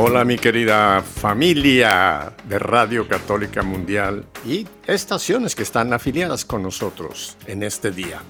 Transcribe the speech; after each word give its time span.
Hola 0.00 0.24
mi 0.24 0.36
querida 0.36 1.02
familia 1.02 2.32
de 2.48 2.60
Radio 2.60 3.08
Católica 3.08 3.64
Mundial 3.64 4.26
y 4.46 4.64
estaciones 4.86 5.56
que 5.56 5.64
están 5.64 5.92
afiliadas 5.92 6.44
con 6.44 6.62
nosotros 6.62 7.36
en 7.48 7.64
este 7.64 7.90
día. 7.90 8.20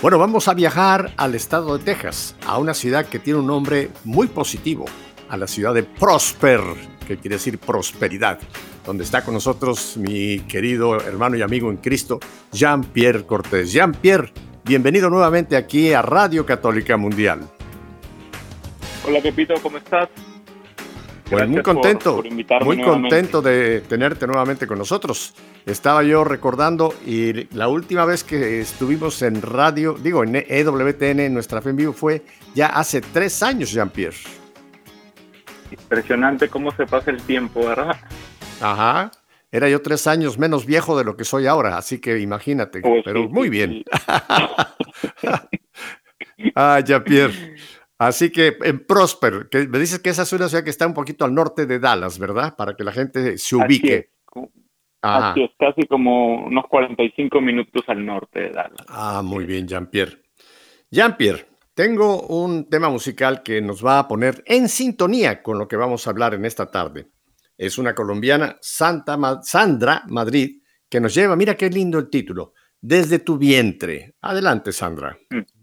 Bueno, 0.00 0.16
vamos 0.16 0.46
a 0.46 0.54
viajar 0.54 1.12
al 1.16 1.34
estado 1.34 1.76
de 1.76 1.82
Texas, 1.82 2.36
a 2.46 2.58
una 2.58 2.72
ciudad 2.72 3.06
que 3.06 3.18
tiene 3.18 3.40
un 3.40 3.48
nombre 3.48 3.90
muy 4.04 4.28
positivo, 4.28 4.84
a 5.28 5.36
la 5.36 5.48
ciudad 5.48 5.74
de 5.74 5.82
Prosper, 5.82 6.60
que 7.04 7.16
quiere 7.16 7.34
decir 7.34 7.58
prosperidad, 7.58 8.38
donde 8.86 9.02
está 9.02 9.24
con 9.24 9.34
nosotros 9.34 9.96
mi 9.96 10.38
querido 10.38 11.00
hermano 11.00 11.36
y 11.36 11.42
amigo 11.42 11.68
en 11.72 11.78
Cristo, 11.78 12.20
Jean-Pierre 12.52 13.26
Cortés. 13.26 13.72
Jean-Pierre, 13.72 14.32
bienvenido 14.62 15.10
nuevamente 15.10 15.56
aquí 15.56 15.92
a 15.92 16.00
Radio 16.00 16.46
Católica 16.46 16.96
Mundial. 16.96 17.40
Hola 19.04 19.20
Pepito, 19.20 19.54
¿cómo 19.60 19.76
estás? 19.78 20.08
Pues 21.30 21.48
muy 21.48 21.62
contento, 21.62 22.22
muy 22.64 22.82
contento 22.82 23.40
de 23.40 23.82
tenerte 23.82 24.26
nuevamente 24.26 24.66
con 24.66 24.78
nosotros. 24.78 25.32
Estaba 25.64 26.02
yo 26.02 26.24
recordando 26.24 26.92
y 27.06 27.44
la 27.54 27.68
última 27.68 28.04
vez 28.04 28.24
que 28.24 28.60
estuvimos 28.60 29.22
en 29.22 29.40
radio, 29.40 29.94
digo 29.94 30.24
en 30.24 30.44
EWTN, 30.48 31.32
nuestra 31.32 31.62
fe 31.62 31.70
en 31.70 31.76
vivo 31.76 31.92
fue 31.92 32.24
ya 32.54 32.66
hace 32.66 33.00
tres 33.00 33.44
años, 33.44 33.70
Jean-Pierre. 33.70 34.16
Impresionante 35.70 36.48
cómo 36.48 36.72
se 36.72 36.84
pasa 36.84 37.12
el 37.12 37.22
tiempo, 37.22 37.64
¿verdad? 37.64 37.96
Ajá. 38.60 39.12
Era 39.52 39.68
yo 39.68 39.80
tres 39.82 40.08
años 40.08 40.36
menos 40.36 40.66
viejo 40.66 40.98
de 40.98 41.04
lo 41.04 41.16
que 41.16 41.24
soy 41.24 41.46
ahora, 41.46 41.76
así 41.76 42.00
que 42.00 42.18
imagínate. 42.18 42.80
Oh, 42.82 42.96
pero 43.04 43.28
muy 43.28 43.48
bien. 43.48 43.84
ah, 46.56 46.80
Jean-Pierre. 46.80 47.54
Así 48.00 48.32
que 48.32 48.56
en 48.62 48.86
Prosper, 48.86 49.50
que 49.50 49.68
me 49.68 49.78
dices 49.78 49.98
que 49.98 50.08
esa 50.08 50.22
es 50.22 50.32
una 50.32 50.48
ciudad 50.48 50.64
que 50.64 50.70
está 50.70 50.86
un 50.86 50.94
poquito 50.94 51.26
al 51.26 51.34
norte 51.34 51.66
de 51.66 51.78
Dallas, 51.78 52.18
¿verdad? 52.18 52.56
Para 52.56 52.74
que 52.74 52.82
la 52.82 52.92
gente 52.92 53.36
se 53.36 53.56
ubique. 53.56 54.08
Así 55.02 55.42
es, 55.42 55.50
casi 55.58 55.86
como 55.86 56.46
unos 56.46 56.64
45 56.70 57.42
minutos 57.42 57.82
al 57.88 58.06
norte 58.06 58.40
de 58.40 58.50
Dallas. 58.52 58.86
Ah, 58.88 59.20
muy 59.22 59.44
bien, 59.44 59.68
Jean-Pierre. 59.68 60.16
Jean-Pierre, 60.90 61.46
tengo 61.74 62.22
un 62.22 62.70
tema 62.70 62.88
musical 62.88 63.42
que 63.42 63.60
nos 63.60 63.84
va 63.84 63.98
a 63.98 64.08
poner 64.08 64.42
en 64.46 64.70
sintonía 64.70 65.42
con 65.42 65.58
lo 65.58 65.68
que 65.68 65.76
vamos 65.76 66.06
a 66.06 66.10
hablar 66.10 66.32
en 66.32 66.46
esta 66.46 66.70
tarde. 66.70 67.08
Es 67.58 67.76
una 67.76 67.94
colombiana, 67.94 68.56
Santa 68.62 69.18
Sandra 69.42 70.04
Madrid, 70.08 70.62
que 70.88 71.00
nos 71.00 71.14
lleva, 71.14 71.36
mira 71.36 71.54
qué 71.54 71.68
lindo 71.68 71.98
el 71.98 72.08
título, 72.08 72.54
Desde 72.80 73.18
tu 73.18 73.36
vientre. 73.36 74.14
Adelante, 74.22 74.72
Sandra. 74.72 75.18
Mm. 75.28 75.59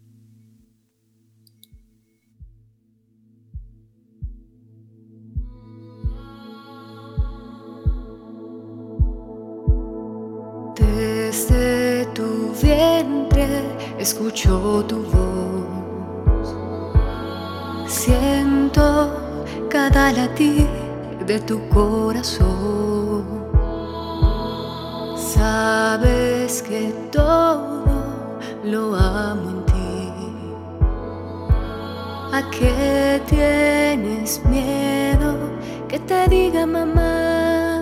Tu 12.18 12.52
vientre 12.62 13.48
escucho 14.00 14.84
tu 14.88 15.04
voz. 15.04 16.48
Siento 17.88 19.14
cada 19.70 20.12
latir 20.12 20.68
de 21.28 21.40
tu 21.40 21.60
corazón. 21.70 23.24
Sabes 25.16 26.64
que 26.64 26.92
todo 27.12 27.84
lo 28.64 28.96
amo 28.96 29.50
en 29.52 29.66
ti. 29.66 30.14
¿A 32.34 32.42
qué 32.50 33.22
tienes 33.28 34.42
miedo 34.46 35.36
que 35.88 36.00
te 36.00 36.28
diga 36.28 36.66
mamá? 36.66 37.77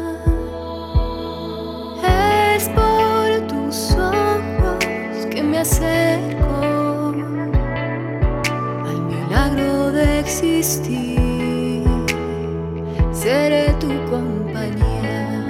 Acerco 5.65 7.11
al 8.85 8.99
milagro 9.11 9.91
de 9.91 10.19
existir. 10.19 11.83
Seré 13.11 13.73
tu 13.79 13.89
compañía. 14.11 15.47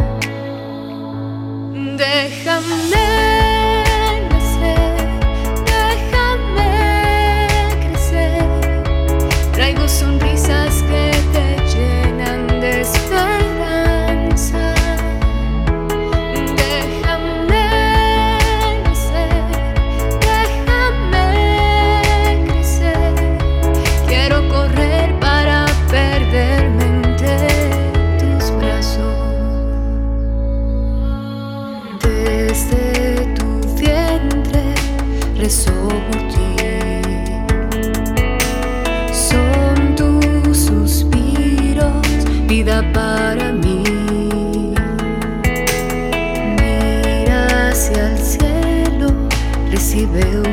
Déjame. 1.98 3.25
Son 39.12 39.96
tus 39.96 40.58
suspiros 40.58 42.06
vida 42.48 42.84
para 42.94 43.52
mí. 43.52 43.84
Mira 46.60 47.70
hacia 47.70 48.12
el 48.12 48.18
cielo, 48.18 49.14
recibe. 49.72 50.45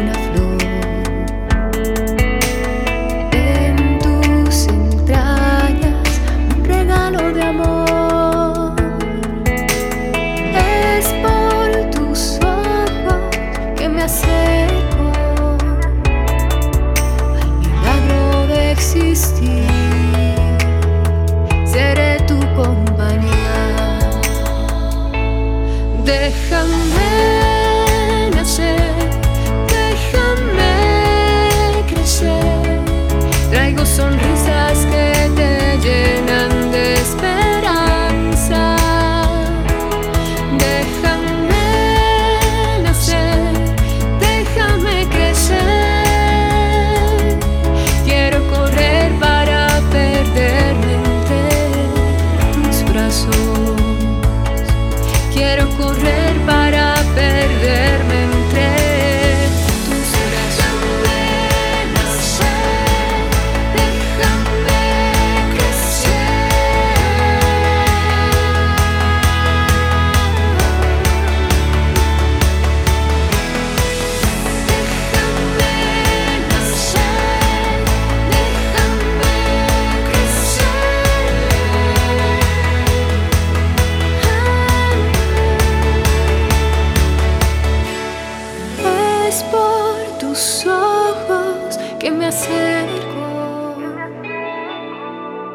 es 89.33 89.43
por 89.45 89.95
tus 90.19 90.67
ojos 90.67 91.79
que 91.99 92.11
me 92.11 92.27
acerco 92.27 93.27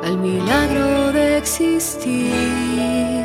al 0.04 0.18
milagro 0.18 1.12
de 1.12 1.38
existir. 1.38 3.24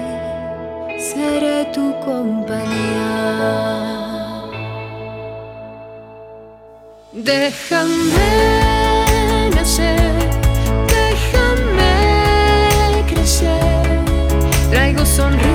Seré 1.10 1.58
tu 1.76 1.84
compañía. 2.04 3.12
Déjame 7.12 8.31
nacer, 9.56 10.12
déjame 10.99 11.94
crecer. 13.10 13.87
Traigo 14.70 15.04
sonrisas. 15.06 15.51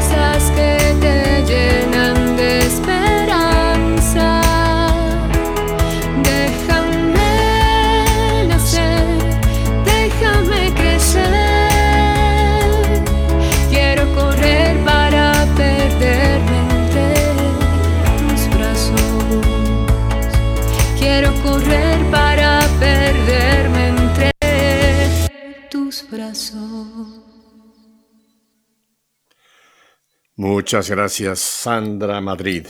Muchas 30.49 30.89
gracias, 30.89 31.39
Sandra 31.39 32.21
Madrid. 32.21 32.67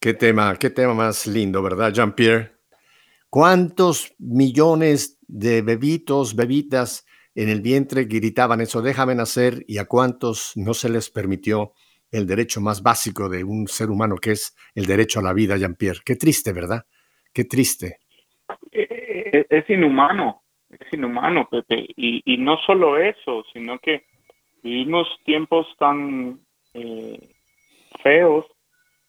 Qué 0.00 0.14
tema, 0.14 0.56
qué 0.58 0.68
tema 0.68 0.94
más 0.94 1.28
lindo, 1.28 1.62
¿verdad, 1.62 1.92
Jean-Pierre? 1.92 2.56
¿Cuántos 3.30 4.16
millones 4.18 5.16
de 5.28 5.62
bebitos, 5.62 6.34
bebitas 6.34 7.06
en 7.36 7.50
el 7.50 7.60
vientre 7.60 8.06
gritaban 8.06 8.60
eso, 8.60 8.82
déjame 8.82 9.14
nacer, 9.14 9.64
y 9.68 9.78
a 9.78 9.84
cuántos 9.84 10.54
no 10.56 10.74
se 10.74 10.88
les 10.88 11.08
permitió 11.08 11.72
el 12.10 12.26
derecho 12.26 12.60
más 12.60 12.82
básico 12.82 13.28
de 13.28 13.44
un 13.44 13.68
ser 13.68 13.90
humano, 13.90 14.16
que 14.16 14.32
es 14.32 14.56
el 14.74 14.84
derecho 14.86 15.20
a 15.20 15.22
la 15.22 15.32
vida, 15.32 15.56
Jean-Pierre? 15.56 16.00
Qué 16.04 16.16
triste, 16.16 16.52
¿verdad? 16.52 16.84
Qué 17.32 17.44
triste. 17.44 17.98
Eh, 18.72 19.46
es 19.48 19.70
inhumano, 19.70 20.42
es 20.68 20.92
inhumano, 20.92 21.48
Pepe. 21.48 21.76
Y, 21.96 22.22
y 22.24 22.38
no 22.38 22.56
solo 22.66 22.98
eso, 22.98 23.44
sino 23.52 23.78
que 23.78 24.02
vivimos 24.64 25.06
tiempos 25.24 25.64
tan 25.78 26.40
eh, 26.80 27.28
feos, 28.02 28.46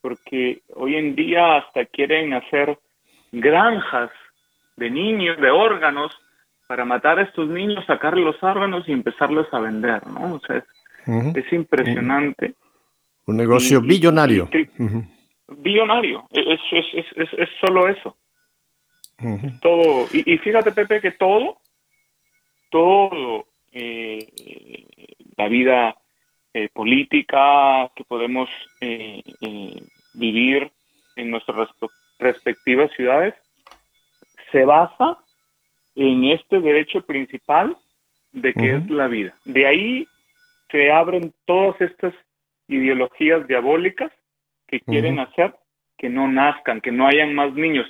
porque 0.00 0.62
hoy 0.74 0.96
en 0.96 1.14
día 1.14 1.56
hasta 1.58 1.84
quieren 1.86 2.32
hacer 2.34 2.78
granjas 3.32 4.10
de 4.76 4.90
niños, 4.90 5.38
de 5.40 5.50
órganos, 5.50 6.12
para 6.66 6.84
matar 6.84 7.18
a 7.18 7.22
estos 7.22 7.48
niños, 7.48 7.84
sacarle 7.86 8.22
los 8.22 8.40
órganos 8.42 8.88
y 8.88 8.92
empezarlos 8.92 9.46
a 9.52 9.58
vender, 9.60 10.06
¿no? 10.06 10.34
O 10.36 10.40
sea, 10.40 10.56
es, 10.58 10.64
es 11.36 11.52
impresionante. 11.52 12.54
Un 13.26 13.36
negocio 13.36 13.80
Y- 13.84 13.88
billonario. 13.88 14.48
y- 14.52 14.68
Billonario, 15.52 16.26
es, 16.30 16.60
es, 16.70 16.84
es, 16.94 17.06
es, 17.16 17.28
es 17.38 17.48
solo 17.60 17.88
eso. 17.88 18.16
todo 19.60 20.06
y, 20.12 20.32
y 20.34 20.38
fíjate 20.38 20.70
Pepe 20.72 21.00
que 21.00 21.10
todo 21.10 21.58
todo 22.70 23.46
eh, 23.72 24.26
la 25.36 25.48
vida 25.48 25.96
eh, 26.54 26.68
política 26.72 27.90
que 27.94 28.04
podemos 28.04 28.48
eh, 28.80 29.22
eh, 29.40 29.82
vivir 30.14 30.70
en 31.16 31.30
nuestras 31.30 31.56
respe- 31.56 31.90
respectivas 32.18 32.90
ciudades 32.92 33.34
se 34.52 34.64
basa 34.64 35.18
en 35.94 36.24
este 36.24 36.60
derecho 36.60 37.02
principal 37.02 37.76
de 38.32 38.52
que 38.54 38.74
es 38.76 38.90
la 38.90 39.08
vida 39.08 39.34
de 39.44 39.66
ahí 39.66 40.06
se 40.70 40.90
abren 40.90 41.32
todas 41.46 41.80
estas 41.80 42.14
ideologías 42.68 43.46
diabólicas 43.46 44.12
que 44.66 44.80
quieren 44.80 45.18
hacer 45.18 45.54
que 46.00 46.08
no 46.08 46.26
nazcan, 46.28 46.80
que 46.80 46.90
no 46.92 47.06
hayan 47.06 47.34
más 47.34 47.52
niños, 47.52 47.86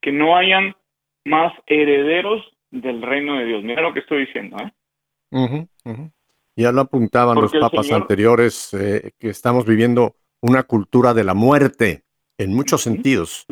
que 0.00 0.12
no 0.12 0.36
hayan 0.36 0.76
más 1.24 1.52
herederos 1.66 2.40
del 2.70 3.02
reino 3.02 3.36
de 3.36 3.46
Dios. 3.46 3.64
Mira 3.64 3.82
lo 3.82 3.92
que 3.92 3.98
estoy 3.98 4.26
diciendo, 4.26 4.58
¿eh? 4.58 4.70
Ya 6.58 6.72
lo 6.72 6.80
apuntaban 6.80 7.36
los 7.40 7.52
Porque 7.52 7.60
papas 7.60 7.86
Señor- 7.86 8.02
anteriores, 8.02 8.68
eh, 8.74 9.12
que 9.18 9.30
estamos 9.30 9.64
viviendo 9.64 10.16
una 10.40 10.64
cultura 10.64 11.14
de 11.14 11.22
la 11.24 11.34
muerte 11.34 12.04
en 12.36 12.52
muchos 12.52 12.82
sentidos, 12.82 13.46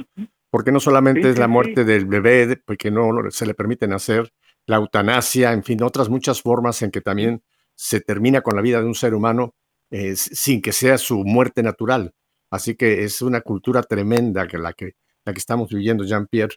porque 0.51 0.73
no 0.73 0.81
solamente 0.81 1.23
Sí, 1.23 1.29
es 1.29 1.39
la 1.39 1.47
sí, 1.47 1.51
muerte 1.53 1.85
del 1.85 2.07
bebé, 2.07 2.61
porque 2.65 2.91
no 2.91 3.13
lo- 3.13 3.31
se 3.31 3.47
le 3.47 3.55
permite 3.55 3.87
nacer, 3.87 4.33
la 4.67 4.77
eutanasia, 4.77 5.53
en 5.53 5.63
fin, 5.63 5.83
otras 5.83 6.09
muchas 6.09 6.43
formas 6.43 6.83
en 6.83 6.91
que 6.91 7.01
también 7.01 7.43
se 7.77 8.01
termina 8.01 8.41
con 8.41 8.57
la 8.57 8.63
vida 8.63 8.81
de 8.81 8.87
un 8.87 8.95
ser 8.95 9.15
humano 9.15 9.55
eh, 9.91 10.17
sin 10.17 10.61
que 10.61 10.73
sea 10.73 10.99
su 10.99 11.23
muerte 11.25 11.63
natural. 11.63 12.13
Así 12.51 12.75
que 12.75 13.05
es 13.05 13.23
una 13.23 13.41
cultura 13.41 13.83
tremenda 13.85 14.49
que 14.49 14.59
la 14.59 14.73
que, 14.73 14.95
la 15.25 15.33
que 15.33 15.39
estamos 15.39 15.69
viviendo, 15.69 16.03
Jean-Pierre. 16.03 16.57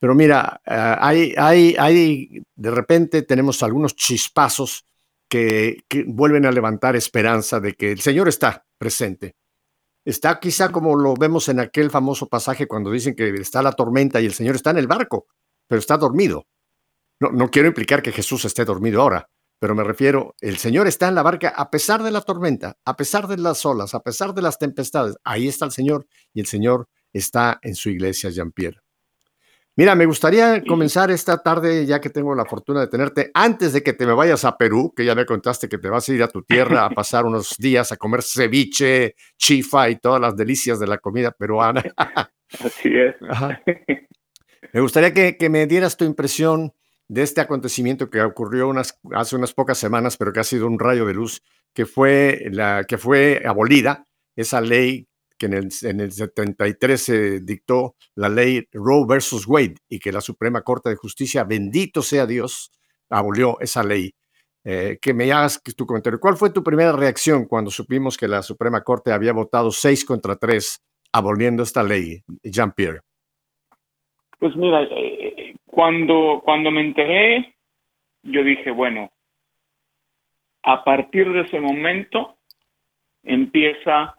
Pero 0.00 0.16
mira, 0.16 0.60
ah, 0.66 0.98
hay, 1.00 1.34
hay, 1.36 1.76
hay, 1.78 2.42
de 2.56 2.70
repente 2.72 3.22
tenemos 3.22 3.62
algunos 3.62 3.94
chispazos 3.94 4.84
que, 5.28 5.84
que 5.88 6.04
vuelven 6.06 6.46
a 6.46 6.52
levantar 6.52 6.96
esperanza 6.96 7.60
de 7.60 7.74
que 7.74 7.92
el 7.92 8.00
Señor 8.00 8.28
está 8.28 8.66
presente. 8.78 9.36
Está 10.04 10.40
quizá 10.40 10.70
como 10.70 10.96
lo 10.96 11.14
vemos 11.14 11.48
en 11.48 11.60
aquel 11.60 11.90
famoso 11.90 12.28
pasaje 12.28 12.66
cuando 12.66 12.90
dicen 12.90 13.14
que 13.14 13.28
está 13.28 13.62
la 13.62 13.72
tormenta 13.72 14.20
y 14.20 14.26
el 14.26 14.32
Señor 14.32 14.54
está 14.54 14.70
en 14.70 14.78
el 14.78 14.86
barco, 14.86 15.26
pero 15.66 15.78
está 15.78 15.96
dormido. 15.98 16.46
No, 17.20 17.30
no 17.30 17.50
quiero 17.50 17.68
implicar 17.68 18.02
que 18.02 18.12
Jesús 18.12 18.44
esté 18.44 18.64
dormido 18.64 19.02
ahora, 19.02 19.28
pero 19.60 19.74
me 19.74 19.84
refiero, 19.84 20.34
el 20.40 20.56
Señor 20.56 20.86
está 20.86 21.08
en 21.08 21.16
la 21.16 21.22
barca 21.22 21.48
a 21.48 21.70
pesar 21.70 22.02
de 22.02 22.12
la 22.12 22.20
tormenta, 22.20 22.78
a 22.84 22.96
pesar 22.96 23.26
de 23.26 23.36
las 23.38 23.66
olas, 23.66 23.94
a 23.94 24.00
pesar 24.00 24.32
de 24.34 24.42
las 24.42 24.58
tempestades. 24.58 25.16
Ahí 25.24 25.48
está 25.48 25.64
el 25.64 25.72
Señor 25.72 26.06
y 26.32 26.40
el 26.40 26.46
Señor 26.46 26.88
está 27.12 27.58
en 27.62 27.74
su 27.74 27.90
iglesia, 27.90 28.30
Jean-Pierre. 28.30 28.80
Mira, 29.78 29.94
me 29.94 30.06
gustaría 30.06 30.60
comenzar 30.64 31.12
esta 31.12 31.40
tarde, 31.40 31.86
ya 31.86 32.00
que 32.00 32.10
tengo 32.10 32.34
la 32.34 32.44
fortuna 32.44 32.80
de 32.80 32.88
tenerte, 32.88 33.30
antes 33.32 33.72
de 33.72 33.80
que 33.80 33.92
te 33.92 34.06
me 34.06 34.12
vayas 34.12 34.44
a 34.44 34.56
Perú, 34.56 34.92
que 34.92 35.04
ya 35.04 35.14
me 35.14 35.24
contaste 35.24 35.68
que 35.68 35.78
te 35.78 35.88
vas 35.88 36.08
a 36.08 36.12
ir 36.12 36.20
a 36.24 36.26
tu 36.26 36.42
tierra 36.42 36.84
a 36.84 36.90
pasar 36.90 37.24
unos 37.24 37.54
días 37.56 37.92
a 37.92 37.96
comer 37.96 38.24
ceviche, 38.24 39.14
chifa 39.36 39.88
y 39.88 39.94
todas 40.00 40.20
las 40.20 40.36
delicias 40.36 40.80
de 40.80 40.88
la 40.88 40.98
comida 40.98 41.30
peruana. 41.30 41.84
Así 42.58 42.88
es. 42.92 43.14
Ajá. 43.30 43.62
Me 44.72 44.80
gustaría 44.80 45.14
que, 45.14 45.36
que 45.36 45.48
me 45.48 45.64
dieras 45.68 45.96
tu 45.96 46.04
impresión 46.04 46.72
de 47.06 47.22
este 47.22 47.40
acontecimiento 47.40 48.10
que 48.10 48.20
ocurrió 48.20 48.66
unas, 48.66 48.98
hace 49.12 49.36
unas 49.36 49.52
pocas 49.52 49.78
semanas, 49.78 50.16
pero 50.16 50.32
que 50.32 50.40
ha 50.40 50.44
sido 50.44 50.66
un 50.66 50.80
rayo 50.80 51.06
de 51.06 51.14
luz, 51.14 51.44
que 51.72 51.86
fue, 51.86 52.48
la, 52.50 52.82
que 52.82 52.98
fue 52.98 53.42
abolida 53.46 54.08
esa 54.34 54.60
ley 54.60 55.07
que 55.38 55.46
en 55.46 55.54
el, 55.54 55.68
en 55.82 56.00
el 56.00 56.12
73 56.12 57.02
se 57.02 57.40
dictó 57.40 57.94
la 58.14 58.28
ley 58.28 58.66
Roe 58.72 59.06
versus 59.08 59.46
Wade 59.46 59.76
y 59.88 59.98
que 59.98 60.12
la 60.12 60.20
Suprema 60.20 60.62
Corte 60.62 60.90
de 60.90 60.96
Justicia, 60.96 61.44
bendito 61.44 62.02
sea 62.02 62.26
Dios, 62.26 62.72
abolió 63.08 63.58
esa 63.60 63.82
ley. 63.82 64.12
Eh, 64.64 64.98
que 65.00 65.14
me 65.14 65.30
hagas 65.32 65.62
tu 65.62 65.86
comentario. 65.86 66.18
¿Cuál 66.20 66.36
fue 66.36 66.50
tu 66.50 66.62
primera 66.62 66.92
reacción 66.92 67.46
cuando 67.46 67.70
supimos 67.70 68.18
que 68.18 68.28
la 68.28 68.42
Suprema 68.42 68.82
Corte 68.82 69.12
había 69.12 69.32
votado 69.32 69.70
6 69.70 70.04
contra 70.04 70.36
3 70.36 70.84
aboliendo 71.12 71.62
esta 71.62 71.82
ley, 71.82 72.20
Jean-Pierre? 72.42 73.00
Pues 74.38 74.54
mira, 74.56 74.82
eh, 74.82 75.54
cuando, 75.64 76.42
cuando 76.44 76.70
me 76.70 76.82
enteré, 76.82 77.54
yo 78.22 78.42
dije, 78.42 78.70
bueno, 78.70 79.10
a 80.64 80.84
partir 80.84 81.32
de 81.32 81.42
ese 81.42 81.60
momento 81.60 82.36
empieza 83.22 84.16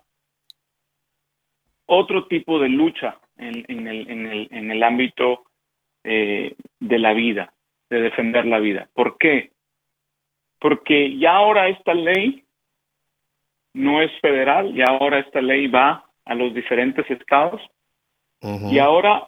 otro 1.90 2.28
tipo 2.28 2.60
de 2.60 2.70
lucha 2.70 3.18
en, 3.38 3.66
en 3.68 3.88
el, 3.88 4.10
en, 4.10 4.28
el, 4.28 4.48
en 4.52 4.72
el 4.72 4.84
ámbito 4.84 5.46
eh, 6.04 6.56
de 6.80 7.00
la 7.00 7.14
vida, 7.14 7.52
de 7.90 8.02
defender 8.02 8.46
la 8.46 8.60
vida. 8.60 8.88
¿Por 8.94 9.18
qué? 9.18 9.52
Porque 10.60 11.18
ya 11.18 11.36
ahora 11.36 11.68
esta 11.68 11.94
ley 11.94 12.44
no 13.74 14.02
es 14.02 14.12
federal, 14.22 14.74
ya 14.76 14.86
ahora 14.86 15.20
esta 15.20 15.42
ley 15.42 15.68
va 15.68 16.06
a 16.26 16.36
los 16.36 16.54
diferentes 16.54 17.10
estados 17.10 17.62
y 18.42 18.80
ahora 18.80 19.28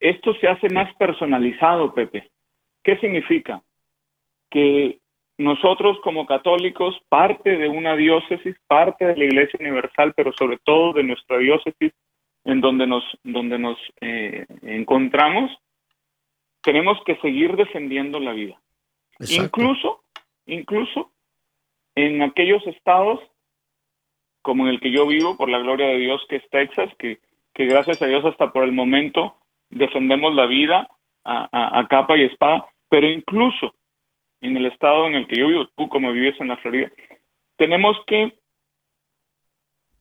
esto 0.00 0.32
se 0.34 0.48
hace 0.48 0.68
más 0.70 0.94
personalizado, 0.94 1.92
Pepe. 1.92 2.30
¿Qué 2.82 2.96
significa? 2.98 3.62
Que 4.48 5.00
nosotros 5.38 5.98
como 6.02 6.26
católicos, 6.26 6.98
parte 7.08 7.56
de 7.56 7.68
una 7.68 7.94
diócesis, 7.96 8.56
parte 8.66 9.04
de 9.06 9.16
la 9.16 9.24
Iglesia 9.24 9.58
Universal, 9.60 10.14
pero 10.16 10.32
sobre 10.32 10.58
todo 10.58 10.92
de 10.94 11.02
nuestra 11.02 11.38
diócesis 11.38 11.92
en 12.44 12.60
donde 12.60 12.86
nos, 12.86 13.04
donde 13.24 13.58
nos 13.58 13.78
eh, 14.00 14.46
encontramos, 14.62 15.50
tenemos 16.62 16.98
que 17.04 17.16
seguir 17.16 17.56
defendiendo 17.56 18.18
la 18.20 18.32
vida. 18.32 18.58
Exacto. 19.18 19.42
Incluso, 19.44 20.00
incluso 20.46 21.10
en 21.94 22.22
aquellos 22.22 22.66
estados 22.66 23.20
como 24.42 24.64
en 24.66 24.74
el 24.74 24.80
que 24.80 24.92
yo 24.92 25.06
vivo, 25.08 25.36
por 25.36 25.48
la 25.48 25.58
gloria 25.58 25.88
de 25.88 25.98
Dios, 25.98 26.24
que 26.28 26.36
es 26.36 26.48
Texas, 26.50 26.88
que, 27.00 27.18
que 27.52 27.66
gracias 27.66 28.00
a 28.00 28.06
Dios 28.06 28.24
hasta 28.24 28.52
por 28.52 28.62
el 28.62 28.70
momento 28.70 29.36
defendemos 29.70 30.34
la 30.36 30.46
vida 30.46 30.88
a, 31.24 31.48
a- 31.50 31.80
a 31.80 31.88
capa 31.88 32.16
y 32.16 32.22
espada, 32.22 32.64
pero 32.88 33.08
incluso 33.08 33.74
en 34.40 34.56
el 34.56 34.66
estado 34.66 35.06
en 35.06 35.14
el 35.14 35.26
que 35.26 35.36
yo 35.38 35.48
vivo, 35.48 35.68
tú 35.76 35.88
como 35.88 36.12
vives 36.12 36.40
en 36.40 36.48
la 36.48 36.56
Florida, 36.58 36.90
tenemos 37.56 37.96
que 38.06 38.34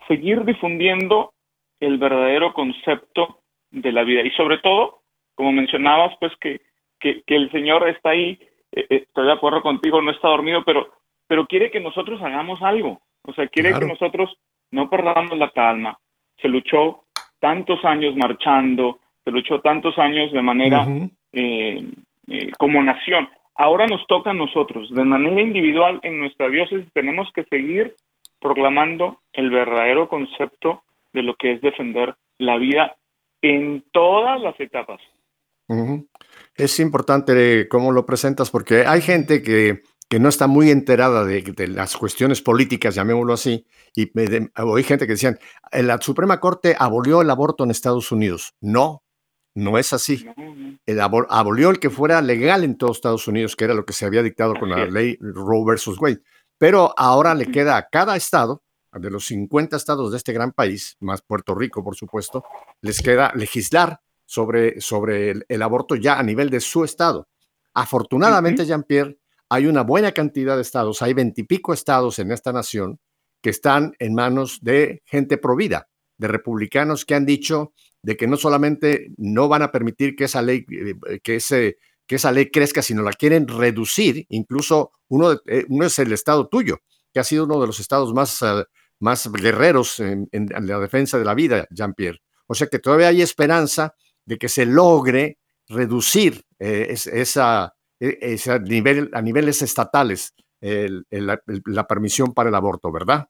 seguir 0.08 0.44
difundiendo 0.46 1.34
el 1.80 1.98
verdadero 1.98 2.54
concepto 2.54 3.40
de 3.72 3.92
la 3.92 4.04
vida 4.04 4.22
y 4.22 4.32
sobre 4.32 4.60
todo, 4.60 5.02
como 5.36 5.52
mencionabas, 5.52 6.16
pues 6.20 6.32
que, 6.40 6.62
que, 7.00 7.24
el 7.28 7.52
Señor 7.52 7.88
está 7.90 8.12
ahí, 8.12 8.40
eh, 8.72 8.86
eh, 8.90 9.04
estoy 9.08 9.26
de 9.26 9.34
acuerdo 9.34 9.62
contigo, 9.62 10.02
no 10.02 10.12
está 10.12 10.28
dormido, 10.30 10.64
pero, 10.66 10.88
pero 11.28 11.46
quiere 11.46 11.72
que 11.72 11.80
nosotros 11.80 12.22
hagamos 12.22 12.62
algo, 12.62 13.02
o 13.24 13.34
sea, 13.34 13.48
quiere 13.48 13.74
que 13.78 13.86
nosotros 13.86 14.38
no 14.72 14.90
perdamos 14.90 15.38
la 15.38 15.50
calma. 15.52 15.98
Se 16.42 16.48
luchó 16.48 17.06
tantos 17.40 17.84
años 17.86 18.16
marchando, 18.16 19.00
se 19.24 19.32
luchó 19.32 19.62
tantos 19.62 19.98
años 19.98 20.32
de 20.32 20.42
manera 20.42 20.86
eh, 21.32 21.92
como 22.58 22.82
nación. 22.84 23.30
Ahora 23.56 23.88
nos 23.88 24.06
toca 24.08 24.32
a 24.32 24.34
nosotros, 24.34 24.90
de 24.94 25.06
manera 25.06 25.42
individual 25.42 26.00
en 26.04 26.20
nuestra 26.20 26.50
diócesis, 26.50 26.92
tenemos 26.94 27.32
que 27.34 27.46
seguir 27.46 27.96
proclamando 28.42 29.22
el 29.32 29.50
verdadero 29.50 30.10
concepto 30.10 30.84
de 31.14 31.24
lo 31.24 31.36
que 31.36 31.54
es 31.54 31.62
defender 31.62 32.16
la 32.38 32.58
vida 32.58 32.98
en 33.42 33.84
todas 33.92 34.42
las 34.42 34.60
etapas. 34.60 35.00
Es 36.56 36.80
importante 36.80 37.68
cómo 37.70 37.92
lo 37.92 38.06
presentas 38.06 38.52
porque 38.52 38.86
hay 38.86 39.02
gente 39.02 39.42
que, 39.42 39.82
que 40.10 40.20
no 40.20 40.30
está 40.30 40.48
muy 40.48 40.70
enterada 40.70 41.26
de, 41.26 41.68
las 41.68 41.96
cuestiones 41.96 42.42
políticas, 42.42 42.96
llamémoslo 42.96 43.34
así, 43.34 43.66
y 43.96 44.12
hay 44.20 44.84
gente 44.84 45.08
que 45.08 45.14
decían, 45.14 45.40
la 45.72 45.98
Suprema 46.00 46.40
Corte 46.40 46.76
abolió 46.78 47.22
el 47.22 47.30
aborto 47.30 47.64
en 47.64 47.72
Estados 47.72 48.12
Unidos. 48.12 48.54
No, 48.62 49.05
no 49.56 49.78
es 49.78 49.94
así. 49.94 50.28
El 50.86 51.00
abolió 51.00 51.70
el 51.72 51.80
que 51.80 51.90
fuera 51.90 52.22
legal 52.22 52.64
en 52.64 52.78
todos 52.78 52.98
Estados 52.98 53.28
Unidos, 53.28 53.56
que 53.56 53.66
era 53.66 53.74
lo 53.74 53.86
que 53.86 53.94
se 53.94 54.06
había 54.06 54.22
dictado 54.22 54.54
con 54.54 54.70
la 54.70 54.86
ley 54.86 55.18
Roe 55.20 55.66
versus 55.66 56.00
Wade. 56.00 56.22
Pero 56.58 56.94
ahora 56.98 57.34
le 57.34 57.48
queda 57.48 57.78
a 57.78 57.88
cada 57.90 58.16
estado, 58.16 58.62
de 58.94 59.10
los 59.10 59.26
50 59.26 59.76
estados 59.76 60.12
de 60.12 60.18
este 60.18 60.34
gran 60.34 60.52
país, 60.52 60.96
más 61.00 61.22
Puerto 61.22 61.56
Rico, 61.56 61.84
por 61.84 61.96
supuesto, 61.96 62.46
les 62.82 63.02
queda 63.02 63.32
legislar 63.36 64.00
sobre, 64.26 64.80
sobre 64.80 65.34
el, 65.48 65.62
aborto 65.62 65.96
ya 65.96 66.18
a 66.18 66.24
nivel 66.24 66.50
de 66.50 66.62
su 66.62 66.84
estado. 66.84 67.28
Afortunadamente, 67.74 68.66
Jean-Pierre, 68.66 69.18
hay 69.50 69.68
una 69.68 69.82
buena 69.82 70.12
cantidad 70.12 70.56
de 70.56 70.62
estados, 70.62 71.02
hay 71.02 71.14
veintipico 71.14 71.74
estados 71.74 72.20
en 72.20 72.32
esta 72.32 72.54
nación 72.54 73.00
que 73.42 73.50
están 73.50 73.94
en 74.00 74.16
manos 74.16 74.60
de 74.62 75.04
gente 75.06 75.38
provida, 75.38 75.90
de 76.18 76.28
republicanos 76.28 77.06
que 77.06 77.16
han 77.16 77.26
dicho 77.26 77.74
de 78.06 78.16
que 78.16 78.28
no 78.28 78.38
solamente 78.38 79.12
no 79.18 79.48
van 79.48 79.64
a 79.64 79.72
permitir 79.72 80.16
que 80.16 80.26
esa 80.26 80.44
ley, 80.44 80.64
eh, 80.70 81.20
que 81.24 81.38
ese, 81.38 81.78
que 82.06 82.18
esa 82.18 82.32
ley 82.32 82.52
crezca, 82.52 82.84
sino 82.84 83.02
la 83.02 83.12
quieren 83.12 83.48
reducir. 83.48 84.28
Incluso 84.30 84.92
uno, 85.08 85.32
eh, 85.48 85.66
uno 85.70 85.88
es 85.88 85.98
el 85.98 86.14
estado 86.14 86.48
tuyo, 86.48 86.82
que 87.12 87.20
ha 87.20 87.24
sido 87.24 87.46
uno 87.46 87.60
de 87.60 87.66
los 87.66 87.80
estados 87.80 88.14
más, 88.14 88.44
eh, 88.44 88.64
más 89.00 89.28
guerreros 89.32 90.00
en, 90.00 90.30
la 90.32 90.80
defensa 90.80 91.18
de 91.18 91.26
la 91.26 91.34
vida, 91.34 91.68
Jean-Pierre. 91.72 92.20
O 92.46 92.54
sea 92.54 92.68
que 92.68 92.78
todavía 92.78 93.08
hay 93.08 93.24
esperanza 93.24 93.96
de 94.24 94.38
que 94.38 94.50
se 94.50 94.68
logre 94.68 95.40
reducir 95.68 96.46
esa, 96.60 97.74
e, 98.00 98.38
nivel, 98.66 99.10
a 99.14 99.22
niveles 99.24 99.64
estatales 99.64 100.36
la 100.62 101.88
permisión 101.88 102.34
para 102.34 102.50
el 102.50 102.56
aborto, 102.56 102.92
¿verdad? 102.92 103.28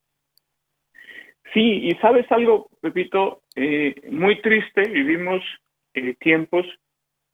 Sí, 1.55 1.87
y 1.87 1.91
sabes 2.01 2.29
algo, 2.33 2.67
Pepito, 2.81 3.39
eh, 3.55 3.95
muy 4.11 4.41
triste, 4.41 4.81
vivimos 4.89 5.41
eh, 5.93 6.13
tiempos 6.19 6.65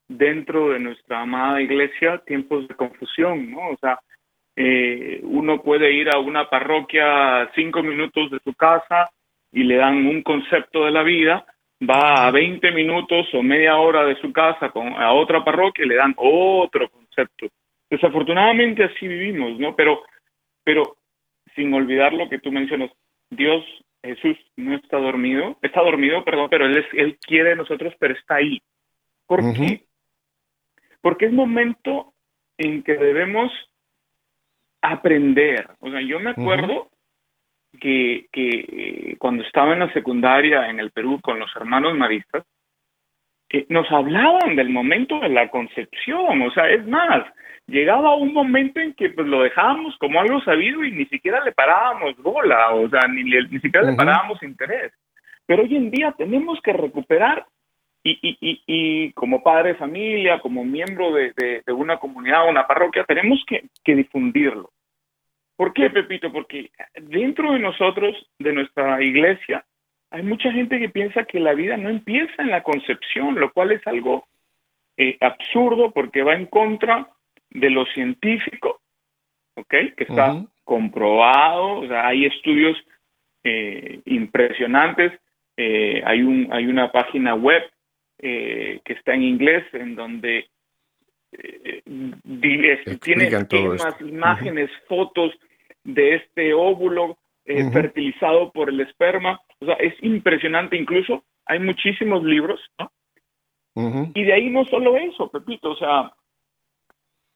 dentro 0.08 0.70
de 0.70 0.80
nuestra 0.80 1.22
amada 1.22 1.60
iglesia, 1.60 2.20
tiempos 2.20 2.68
de 2.68 2.76
confusión, 2.76 3.50
¿no? 3.50 3.70
O 3.70 3.78
sea, 3.78 4.00
eh, 4.56 5.22
uno 5.24 5.64
puede 5.64 5.92
ir 5.94 6.08
a 6.14 6.20
una 6.20 6.48
parroquia 6.48 7.50
cinco 7.56 7.82
minutos 7.82 8.30
de 8.30 8.38
su 8.44 8.54
casa 8.54 9.10
y 9.52 9.64
le 9.64 9.78
dan 9.78 10.06
un 10.06 10.22
concepto 10.22 10.86
de 10.86 10.92
la 10.92 11.02
vida, 11.02 11.44
va 11.82 12.28
a 12.28 12.32
20 12.32 12.70
minutos 12.74 13.26
o 13.34 13.42
media 13.42 13.78
hora 13.78 14.06
de 14.06 14.22
su 14.22 14.32
casa 14.32 14.70
con, 14.70 14.90
a 14.90 15.14
otra 15.14 15.44
parroquia 15.44 15.84
y 15.84 15.88
le 15.88 15.96
dan 15.96 16.14
otro 16.16 16.92
concepto. 16.92 17.48
Desafortunadamente 17.90 18.84
así 18.84 19.08
vivimos, 19.08 19.58
¿no? 19.58 19.76
Pero, 19.76 20.04
pero 20.64 20.98
sin 21.56 21.74
olvidar 21.74 22.14
lo 22.14 22.30
que 22.30 22.38
tú 22.38 22.52
mencionas, 22.52 22.92
Dios 23.32 23.66
Jesús 24.04 24.38
no 24.56 24.76
está 24.76 24.98
dormido, 24.98 25.58
está 25.62 25.82
dormido, 25.82 26.24
perdón, 26.24 26.48
pero 26.50 26.66
Él, 26.66 26.78
es, 26.78 26.86
él 26.94 27.18
quiere 27.20 27.50
de 27.50 27.56
nosotros, 27.56 27.94
pero 28.00 28.14
está 28.14 28.36
ahí. 28.36 28.62
¿Por 29.28 29.54
qué? 29.54 29.86
Porque 31.02 31.26
es 31.26 31.34
momento 31.34 32.14
en 32.58 32.84
que 32.84 32.98
debemos 32.98 33.52
aprender. 34.82 35.70
O 35.80 35.90
sea, 35.90 36.02
yo 36.02 36.20
me 36.20 36.32
acuerdo 36.32 36.90
que, 37.80 38.28
que 38.32 38.50
eh, 38.50 39.16
cuando 39.18 39.44
estaba 39.44 39.74
en 39.74 39.80
la 39.80 39.94
secundaria 39.94 40.70
en 40.70 40.80
el 40.80 40.92
Perú 40.92 41.20
con 41.22 41.40
los 41.40 41.56
hermanos 41.56 41.98
maristas, 41.98 42.44
eh, 43.52 43.66
nos 43.70 43.92
hablaban 43.92 44.56
del 44.56 44.70
momento 44.70 45.20
de 45.20 45.30
la 45.30 45.50
concepción. 45.50 46.42
O 46.42 46.52
sea, 46.52 46.70
es 46.70 46.86
más, 46.88 47.26
llegaba 47.68 48.16
un 48.16 48.34
momento 48.34 48.80
en 48.80 48.94
que 48.94 49.10
pues 49.10 49.28
lo 49.28 49.44
dejábamos 49.44 49.96
como 49.98 50.20
algo 50.20 50.42
sabido 50.42 50.84
y 50.84 50.92
ni 50.92 51.06
siquiera 51.06 51.44
le 51.44 51.52
parábamos 51.52 52.16
bola, 52.18 52.72
o 52.72 52.90
sea, 52.90 53.02
ni, 53.08 53.24
ni 53.24 53.60
siquiera 53.60 53.90
le 53.90 53.96
parábamos 53.96 54.42
interés. 54.44 54.92
Pero 55.46 55.64
hoy 55.64 55.76
en 55.76 55.92
día 55.92 56.14
tenemos 56.18 56.60
que 56.62 56.74
recuperar 56.74 57.46
y, 58.04 58.18
y, 58.22 58.62
y, 58.66 59.12
como 59.14 59.44
padre 59.44 59.70
de 59.70 59.76
familia, 59.76 60.40
como 60.40 60.64
miembro 60.64 61.14
de, 61.14 61.34
de, 61.36 61.72
una 61.72 61.98
comunidad 61.98 62.46
o 62.46 62.50
una 62.50 62.66
parroquia, 62.66 63.04
tenemos 63.04 63.44
que, 63.46 63.66
que 63.84 63.96
difundirlo. 63.96 64.72
¿Por 65.56 65.72
qué, 65.74 65.92
Pepito? 65.92 66.32
Porque 66.32 66.72
dentro 67.00 67.54
de 67.54 67.60
nosotros, 67.60 68.16
de 68.40 68.54
nuestra 68.54 69.04
iglesia, 69.04 69.64
hay 70.12 70.24
mucha 70.24 70.52
gente 70.52 70.78
que 70.78 70.90
piensa 70.90 71.24
que 71.24 71.40
la 71.40 71.54
vida 71.54 71.78
no 71.78 71.90
empieza 71.90 72.42
en 72.42 72.52
la 72.52 72.64
concepción, 72.64 73.40
lo 73.40 73.52
cual 73.54 73.72
es 73.72 73.86
algo 73.88 74.28
eh, 74.98 75.18
absurdo 75.22 75.92
porque 75.92 76.22
va 76.22 76.36
en 76.36 76.48
contra 76.48 77.08
de 77.50 77.70
lo 77.70 77.86
científico, 77.86 78.82
¿ok? 79.56 79.74
Que 79.96 80.04
está 80.04 80.46
comprobado, 80.66 81.80
o 81.80 81.88
sea, 81.88 82.08
hay 82.08 82.26
estudios 82.26 82.78
eh, 83.44 84.02
impresionantes, 84.06 85.14
eh, 85.56 86.04
hay, 86.06 86.22
un, 86.24 86.50
hay 86.52 86.68
una 86.68 86.92
página 86.92 87.34
web 87.34 87.64
que 88.20 88.82
está 88.86 89.16
en 89.16 89.24
inglés 89.24 89.66
en 89.74 89.96
donde 89.96 90.48
tiene 93.02 93.24
esquemas, 93.24 94.00
imágenes, 94.00 94.70
fotos 94.88 95.34
de 95.84 96.18
este 96.18 96.54
óvulo 96.54 97.18
fertilizado 97.74 98.52
por 98.52 98.70
el 98.70 98.80
esperma, 98.82 99.42
o 99.62 99.66
sea, 99.66 99.76
es 99.76 99.94
impresionante, 100.02 100.76
incluso 100.76 101.24
hay 101.46 101.60
muchísimos 101.60 102.24
libros, 102.24 102.60
¿no? 102.80 102.92
Y 104.14 104.24
de 104.24 104.34
ahí 104.34 104.50
no 104.50 104.66
solo 104.66 104.98
eso, 104.98 105.30
Pepito, 105.30 105.72
o 105.72 105.76
sea, 105.78 106.12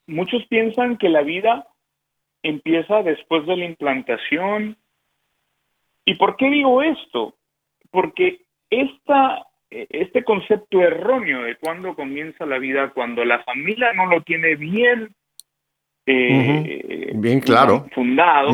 muchos 0.08 0.46
piensan 0.48 0.98
que 0.98 1.08
la 1.08 1.22
vida 1.22 1.68
empieza 2.44 3.04
después 3.04 3.46
de 3.46 3.56
la 3.56 3.66
implantación. 3.66 4.78
¿Y 6.04 6.16
por 6.16 6.36
qué 6.36 6.50
digo 6.50 6.82
esto? 6.82 7.36
Porque 7.90 8.42
esta, 8.70 9.48
este 9.70 10.24
concepto 10.24 10.82
erróneo 10.82 11.44
de 11.44 11.56
cuándo 11.56 11.96
comienza 11.96 12.46
la 12.46 12.60
vida, 12.60 12.90
cuando 12.90 13.24
la 13.24 13.44
familia 13.44 13.94
no 13.94 14.06
lo 14.08 14.22
tiene 14.22 14.56
bien, 14.56 15.16
eh, 16.06 17.12
bien 17.16 17.40
claro, 17.40 17.88
fundado, 17.94 18.52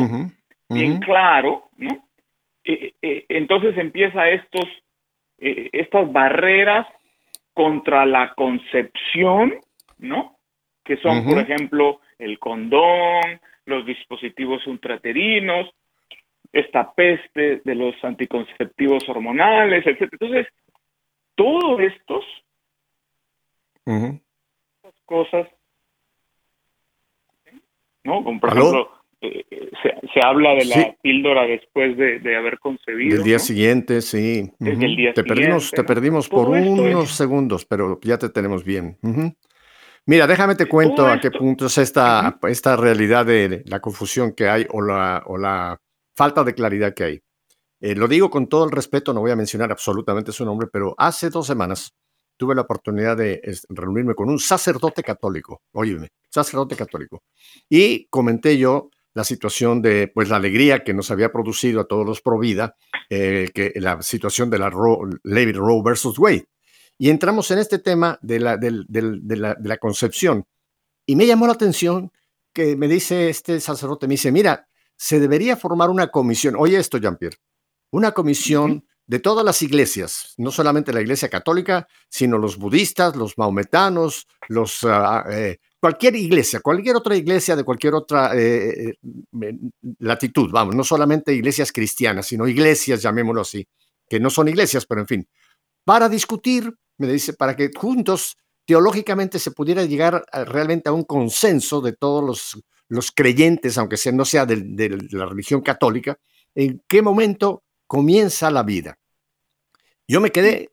bien 0.68 1.00
claro, 1.00 1.64
¿no? 1.76 2.04
Eh, 2.64 2.94
eh, 3.02 3.24
entonces 3.28 3.76
empieza 3.76 4.28
estos, 4.28 4.66
estas 5.38 6.12
barreras 6.12 6.86
contra 7.52 8.06
la 8.06 8.34
concepción, 8.34 9.54
¿no? 9.98 10.38
que 10.84 10.96
son, 10.98 11.24
por 11.24 11.38
ejemplo, 11.38 12.00
el 12.18 12.38
condón, 12.38 13.40
los 13.66 13.86
dispositivos 13.86 14.66
ultraterinos, 14.66 15.70
esta 16.52 16.92
peste 16.92 17.62
de 17.64 17.74
los 17.74 17.94
anticonceptivos 18.04 19.08
hormonales, 19.08 19.86
etc. 19.86 20.08
Entonces, 20.12 20.46
todos 21.34 21.80
estos 21.80 22.24
cosas, 25.04 25.48
¿no? 28.04 28.22
Como 28.24 28.40
por 28.40 28.50
ejemplo, 28.50 28.90
eh, 29.22 29.44
se, 30.12 30.20
habla 30.20 30.54
de 30.54 30.64
la 30.64 30.96
píldora 31.00 31.46
después 31.46 31.96
de, 31.96 32.36
haber 32.36 32.58
concebido. 32.58 33.16
El 33.16 33.22
día 33.22 33.38
siguiente, 33.38 34.00
sí. 34.00 34.50
te 34.58 35.24
perdimos, 35.24 35.70
te 35.70 35.84
perdimos 35.84 36.28
por 36.28 36.48
unos 36.48 37.12
segundos, 37.12 37.64
pero 37.64 37.98
ya 38.02 38.18
te 38.18 38.28
tenemos 38.28 38.64
bien. 38.64 38.98
Mira, 40.04 40.26
déjame 40.26 40.56
te 40.56 40.66
cuento 40.66 41.06
a 41.06 41.20
qué 41.20 41.30
punto 41.30 41.66
es 41.66 41.78
esta, 41.78 42.38
esta 42.48 42.76
realidad 42.76 43.24
de 43.24 43.62
la 43.66 43.78
confusión 43.80 44.32
que 44.32 44.48
hay 44.48 44.66
o 44.70 44.82
la, 44.82 45.22
o 45.26 45.38
la 45.38 45.80
falta 46.16 46.42
de 46.42 46.54
claridad 46.54 46.92
que 46.92 47.04
hay. 47.04 47.20
Eh, 47.80 47.94
lo 47.94 48.08
digo 48.08 48.28
con 48.28 48.48
todo 48.48 48.64
el 48.64 48.72
respeto, 48.72 49.12
no 49.12 49.20
voy 49.20 49.30
a 49.30 49.36
mencionar 49.36 49.70
absolutamente 49.70 50.32
su 50.32 50.44
nombre, 50.44 50.68
pero 50.72 50.94
hace 50.98 51.30
dos 51.30 51.46
semanas 51.46 51.94
tuve 52.36 52.56
la 52.56 52.62
oportunidad 52.62 53.16
de 53.16 53.40
reunirme 53.68 54.14
con 54.14 54.28
un 54.28 54.40
sacerdote 54.40 55.04
católico, 55.04 55.62
óyeme, 55.72 56.08
sacerdote 56.28 56.74
católico, 56.74 57.22
y 57.68 58.06
comenté 58.06 58.58
yo 58.58 58.90
la 59.14 59.24
situación 59.24 59.82
de 59.82 60.08
pues 60.08 60.28
la 60.28 60.36
alegría 60.36 60.84
que 60.84 60.94
nos 60.94 61.10
había 61.10 61.32
producido 61.32 61.80
a 61.80 61.84
todos 61.84 62.06
los 62.06 62.20
pro 62.20 62.38
vida, 62.38 62.76
eh, 63.10 63.50
que 63.54 63.72
la 63.76 64.00
situación 64.02 64.50
de 64.50 64.58
la 64.58 64.70
Roe, 64.70 65.10
Levy 65.22 65.52
Roe 65.52 65.82
versus 65.84 66.18
Wade. 66.18 66.48
Y 66.98 67.10
entramos 67.10 67.50
en 67.50 67.58
este 67.58 67.78
tema 67.78 68.18
de 68.22 68.40
la, 68.40 68.56
de, 68.56 68.70
la, 68.70 69.54
de 69.54 69.68
la 69.68 69.76
concepción. 69.78 70.44
Y 71.06 71.16
me 71.16 71.26
llamó 71.26 71.46
la 71.46 71.54
atención 71.54 72.12
que 72.52 72.76
me 72.76 72.88
dice 72.88 73.28
este 73.28 73.60
sacerdote, 73.60 74.06
me 74.06 74.14
dice, 74.14 74.30
mira, 74.30 74.68
se 74.96 75.18
debería 75.18 75.56
formar 75.56 75.90
una 75.90 76.08
comisión, 76.08 76.54
oye 76.56 76.78
esto, 76.78 76.98
Jean-Pierre, 76.98 77.38
una 77.90 78.12
comisión 78.12 78.86
de 79.06 79.18
todas 79.18 79.44
las 79.44 79.62
iglesias, 79.62 80.34
no 80.36 80.50
solamente 80.50 80.92
la 80.92 81.00
iglesia 81.00 81.28
católica, 81.28 81.88
sino 82.08 82.38
los 82.38 82.56
budistas, 82.56 83.16
los 83.16 83.36
maometanos, 83.36 84.28
los, 84.48 84.84
ah, 84.84 85.24
eh, 85.30 85.58
cualquier 85.82 86.14
iglesia, 86.14 86.60
cualquier 86.60 86.94
otra 86.94 87.16
iglesia 87.16 87.56
de 87.56 87.64
cualquier 87.64 87.94
otra 87.94 88.36
eh, 88.36 88.90
eh, 88.90 88.94
eh, 89.42 89.58
latitud, 89.98 90.48
vamos, 90.52 90.76
no 90.76 90.84
solamente 90.84 91.34
iglesias 91.34 91.72
cristianas, 91.72 92.28
sino 92.28 92.46
iglesias, 92.46 93.02
llamémoslo 93.02 93.40
así, 93.40 93.66
que 94.08 94.20
no 94.20 94.30
son 94.30 94.46
iglesias, 94.46 94.86
pero 94.86 95.00
en 95.00 95.08
fin, 95.08 95.28
para 95.84 96.08
discutir, 96.08 96.72
me 96.98 97.08
dice, 97.08 97.32
para 97.32 97.56
que 97.56 97.68
juntos 97.76 98.36
teológicamente 98.64 99.40
se 99.40 99.50
pudiera 99.50 99.84
llegar 99.84 100.24
realmente 100.46 100.88
a 100.88 100.92
un 100.92 101.02
consenso 101.02 101.80
de 101.80 101.94
todos 101.94 102.62
los, 102.88 103.10
creyentes, 103.10 103.76
aunque 103.76 103.96
sea, 103.96 104.12
no 104.12 104.24
sea 104.24 104.46
de, 104.46 105.08
la 105.10 105.26
religión 105.26 105.62
católica, 105.62 106.16
en 106.54 106.80
qué 106.86 107.02
momento 107.02 107.64
comienza 107.88 108.52
la 108.52 108.62
vida. 108.62 109.00
Yo 110.06 110.20
me 110.20 110.30
quedé, 110.30 110.70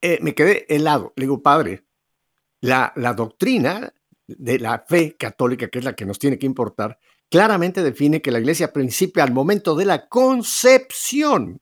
eh, 0.00 0.18
me 0.22 0.34
quedé 0.34 0.64
helado. 0.70 1.12
Le 1.16 1.24
digo, 1.24 1.42
padre, 1.42 1.84
la, 2.62 2.94
la 2.96 3.12
doctrina 3.12 3.92
de 4.28 4.58
la 4.58 4.84
fe 4.86 5.16
católica, 5.16 5.68
que 5.68 5.78
es 5.78 5.84
la 5.84 5.94
que 5.94 6.06
nos 6.06 6.18
tiene 6.18 6.38
que 6.38 6.46
importar, 6.46 6.98
claramente 7.30 7.82
define 7.82 8.22
que 8.22 8.30
la 8.30 8.38
iglesia 8.38 8.72
principia 8.72 9.24
al 9.24 9.32
momento 9.32 9.74
de 9.74 9.86
la 9.86 10.06
concepción 10.08 11.60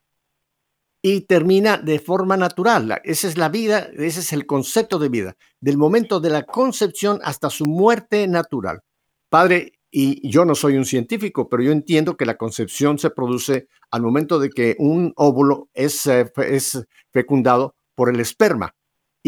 y 1.00 1.23
termina 1.23 1.78
de 1.78 2.00
forma 2.00 2.37
natural. 2.37 3.00
Esa 3.04 3.28
es 3.28 3.38
la 3.38 3.49
vida, 3.49 3.88
ese 3.96 4.20
es 4.20 4.32
el 4.32 4.46
concepto 4.46 4.99
de 4.99 5.08
vida, 5.08 5.37
del 5.61 5.78
momento 5.78 6.20
de 6.20 6.30
la 6.30 6.42
concepción 6.42 7.20
hasta 7.23 7.49
su 7.49 7.64
muerte 7.64 8.26
natural. 8.26 8.80
Padre, 9.28 9.73
y 9.90 10.28
yo 10.28 10.44
no 10.44 10.54
soy 10.54 10.76
un 10.76 10.85
científico, 10.85 11.49
pero 11.49 11.62
yo 11.62 11.73
entiendo 11.73 12.16
que 12.16 12.26
la 12.26 12.37
concepción 12.37 12.99
se 12.99 13.11
produce 13.11 13.68
al 13.90 14.02
momento 14.02 14.40
de 14.40 14.50
que 14.50 14.75
un 14.78 15.12
óvulo 15.16 15.68
es, 15.73 16.06
eh, 16.06 16.30
es 16.37 16.85
fecundado 17.12 17.76
por 17.94 18.11
el 18.11 18.20
esperma 18.20 18.75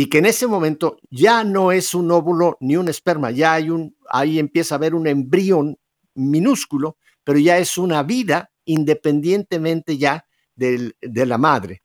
y 0.01 0.09
que 0.09 0.19
en 0.19 0.27
ese 0.27 0.47
momento 0.47 0.97
ya 1.11 1.43
no 1.43 1.73
es 1.73 1.93
un 1.93 2.13
óvulo 2.13 2.57
ni 2.61 2.77
un 2.77 2.87
esperma, 2.89 3.33
ya 3.33 3.55
hay 3.55 3.69
un, 3.71 3.97
ahí 4.09 4.39
empieza 4.39 4.77
a 4.77 4.79
haber 4.79 4.95
un 4.95 5.09
embrión 5.09 5.77
minúsculo, 6.15 6.99
pero 7.25 7.41
ya 7.41 7.59
es 7.59 7.77
una 7.77 8.05
vida 8.05 8.49
independientemente 8.65 9.99
ya 9.99 10.25
del- 10.55 10.95
de 11.03 11.27
la 11.27 11.37
madre. 11.37 11.83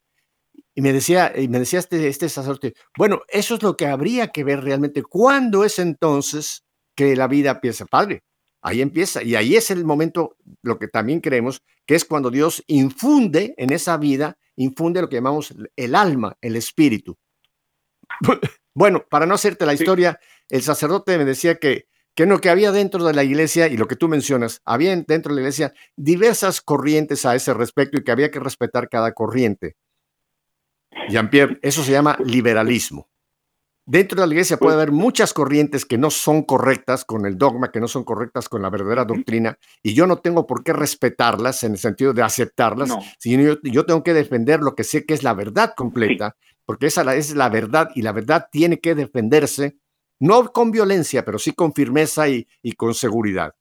Y 0.76 0.82
me 0.82 0.94
decía, 0.94 1.34
y 1.36 1.48
me 1.48 1.58
decía 1.58 1.80
este, 1.80 2.08
este 2.08 2.30
sacerdote, 2.30 2.76
bueno, 3.00 3.22
eso 3.30 3.56
es 3.56 3.64
lo 3.64 3.76
que 3.78 3.88
habría 3.88 4.28
que 4.28 4.44
ver 4.44 4.62
realmente. 4.64 5.02
¿Cuándo 5.02 5.64
es 5.64 5.80
entonces 5.80 6.64
que 6.96 7.16
la 7.16 7.28
vida 7.28 7.50
empieza? 7.52 7.86
Padre, 7.88 8.24
ahí 8.62 8.82
empieza. 8.82 9.24
Y 9.24 9.34
ahí 9.36 9.56
es 9.56 9.72
el 9.72 9.86
momento, 9.86 10.36
lo 10.62 10.78
que 10.78 10.88
también 10.88 11.20
creemos, 11.20 11.64
que 11.88 11.96
es 11.96 12.06
cuando 12.06 12.30
Dios 12.30 12.64
infunde 12.68 13.56
en 13.58 13.72
esa 13.72 13.98
vida, 13.98 14.38
infunde 14.56 15.02
lo 15.02 15.10
que 15.10 15.16
llamamos 15.18 15.52
el 15.76 15.96
alma, 15.96 16.38
el 16.42 16.56
espíritu. 16.58 17.18
Bueno, 18.76 19.06
para 19.08 19.28
no 19.28 19.36
hacerte 19.36 19.68
la 19.68 19.78
Sí. 19.78 19.84
historia, 19.84 20.20
el 20.50 20.64
sacerdote 20.64 21.16
me 21.20 21.26
decía 21.26 21.56
que, 21.60 21.86
que 22.16 22.26
no, 22.26 22.40
que 22.40 22.50
había 22.50 22.72
dentro 22.72 23.04
de 23.04 23.14
la 23.14 23.24
iglesia, 23.24 23.68
y 23.68 23.78
lo 23.78 23.88
que 23.88 23.96
tú 23.96 24.08
mencionas, 24.08 24.62
había 24.66 24.96
dentro 24.96 25.30
de 25.32 25.36
la 25.36 25.42
iglesia 25.42 25.74
diversas 25.96 26.60
corrientes 26.62 27.24
a 27.28 27.36
ese 27.36 27.54
respecto 27.54 27.98
y 28.00 28.04
que 28.04 28.12
había 28.12 28.32
que 28.32 28.40
respetar 28.40 28.90
cada 28.90 29.12
corriente. 29.14 29.76
Jean-Pierre, 31.10 31.60
eso 31.62 31.84
se 31.84 31.92
llama 31.92 32.18
liberalismo. 32.26 33.10
Dentro 33.86 34.22
de 34.22 34.28
la 34.28 34.34
iglesia 34.34 34.56
puede 34.58 34.76
Pues- 34.76 34.82
haber 34.84 34.92
muchas 34.94 35.34
corrientes 35.34 35.86
que 35.86 35.98
no 35.98 36.10
son 36.10 36.44
correctas 36.44 37.04
con 37.04 37.26
el 37.26 37.38
dogma, 37.38 37.70
que 37.72 37.82
no 37.82 37.88
son 37.90 38.06
correctas 38.06 38.48
con 38.48 38.62
la 38.62 38.70
verdadera 38.70 39.04
doctrina, 39.04 39.58
y 39.82 39.94
yo 39.94 40.08
no 40.08 40.20
tengo 40.20 40.48
por 40.48 40.64
qué 40.64 40.72
respetarlas 40.72 41.64
en 41.64 41.74
el 41.74 41.78
sentido 41.78 42.14
de 42.14 42.22
aceptarlas, 42.24 42.88
No. 42.90 43.00
sino 43.20 43.44
yo, 43.44 43.56
yo 43.64 43.86
tengo 43.86 44.02
que 44.02 44.14
defender 44.14 44.62
lo 44.62 44.74
que 44.74 44.86
sé 44.86 45.06
que 45.06 45.14
es 45.14 45.24
la 45.24 45.34
verdad 45.34 45.74
completa, 45.76 46.38
porque 46.66 46.88
esa 46.88 47.14
es 47.16 47.36
la 47.36 47.50
verdad 47.50 47.90
y 47.94 48.04
la 48.04 48.14
verdad 48.14 48.48
tiene 48.52 48.80
que 48.80 48.96
defenderse, 48.96 49.78
no 50.20 50.54
con 50.54 50.72
violencia, 50.72 51.26
pero 51.26 51.38
sí 51.38 51.52
con 51.52 51.74
firmeza 51.74 52.30
y, 52.30 52.48
y 52.62 52.74
con 52.74 52.94
seguridad. 52.94 53.54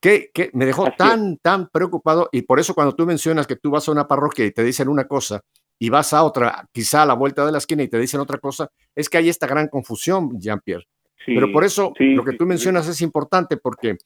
Que, 0.00 0.30
que 0.32 0.50
me 0.52 0.66
dejó 0.66 0.82
Así 0.82 0.92
es. 0.92 0.98
tan, 0.98 1.36
tan 1.38 1.68
preocupado 1.70 2.28
y 2.30 2.42
por 2.42 2.60
eso 2.60 2.74
cuando 2.74 2.94
tú 2.94 3.06
mencionas 3.06 3.46
que 3.48 3.56
tú 3.56 3.70
vas 3.70 3.88
a 3.88 3.92
una 3.92 4.06
parroquia 4.06 4.44
y 4.44 4.52
te 4.52 4.62
dicen 4.62 4.88
una 4.88 5.08
cosa 5.08 5.40
y 5.78 5.88
vas 5.88 6.12
a 6.12 6.24
otra, 6.24 6.68
quizá 6.72 7.02
a 7.02 7.06
la 7.06 7.14
vuelta 7.14 7.44
de 7.44 7.52
la 7.52 7.58
esquina 7.58 7.82
y 7.82 7.88
te 7.88 7.98
dicen 7.98 8.20
otra 8.20 8.38
cosa, 8.38 8.70
es 8.94 9.08
que 9.08 9.18
hay 9.18 9.28
esta 9.28 9.46
gran 9.46 9.68
confusión, 9.68 10.38
Jean-Pierre. 10.40 10.86
Sí, 11.24 11.34
Pero 11.34 11.52
por 11.52 11.64
eso 11.64 11.92
sí, 11.96 12.14
lo 12.14 12.24
que 12.24 12.32
tú 12.32 12.44
sí. 12.44 12.48
mencionas 12.48 12.86
es 12.86 13.00
importante 13.00 13.56
porque 13.56 13.96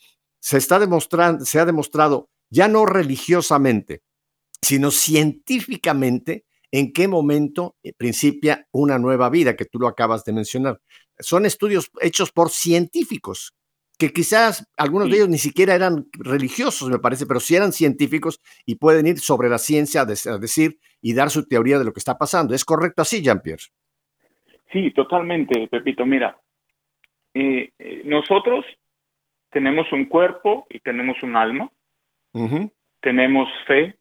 se 0.41 0.59
está 0.59 0.79
demostrando, 0.79 1.45
se 1.45 1.59
ha 1.59 1.65
demostrado 1.65 2.29
ya 2.51 2.69
no 2.69 2.87
religiosamente, 2.87 4.03
sino 4.63 4.91
científicamente 4.91 6.45
en 6.71 6.93
qué 6.93 7.09
momento 7.09 7.77
eh, 7.83 7.93
principia 7.97 8.67
una 8.73 8.99
nueva 8.99 9.31
vida, 9.31 9.57
que 9.57 9.65
tú 9.65 9.79
lo 9.79 9.89
acabas 9.89 10.25
de 10.25 10.33
mencionar. 10.33 10.81
Son 11.19 11.47
estudios 11.47 11.91
hechos 12.01 12.31
por 12.31 12.51
científicos, 12.51 13.55
que 13.99 14.13
quizás 14.13 14.65
algunos 14.77 15.11
de 15.11 15.17
ellos 15.17 15.29
ni 15.29 15.39
siquiera 15.39 15.75
eran 15.75 16.09
religiosos, 16.13 16.89
me 16.89 16.99
parece, 16.99 17.27
pero 17.27 17.41
sí 17.41 17.57
eran 17.57 17.73
científicos 17.73 18.41
y 18.65 18.77
pueden 18.77 19.07
ir 19.07 19.19
sobre 19.19 19.49
la 19.49 19.59
ciencia 19.59 20.03
a 20.03 20.39
decir 20.39 20.79
y 21.01 21.15
dar 21.15 21.31
su 21.31 21.47
teoría 21.47 21.79
de 21.79 21.85
lo 21.85 21.93
que 21.93 22.01
está 22.01 22.17
pasando. 22.19 22.55
¿Es 22.55 22.65
correcto 22.65 23.03
así, 23.03 23.23
Jean-Pierre? 23.23 23.63
Sí, 24.73 24.91
totalmente, 24.91 25.67
Pepito. 25.69 26.05
Mira, 26.05 26.39
eh, 27.35 27.71
eh, 27.79 28.03
nosotros 28.05 28.65
tenemos 29.51 29.91
un 29.93 30.07
cuerpo 30.07 30.67
y 30.71 30.81
tenemos 30.81 31.17
un 31.23 31.37
alma, 31.37 31.71
tenemos 33.01 33.49
fe, 33.67 33.97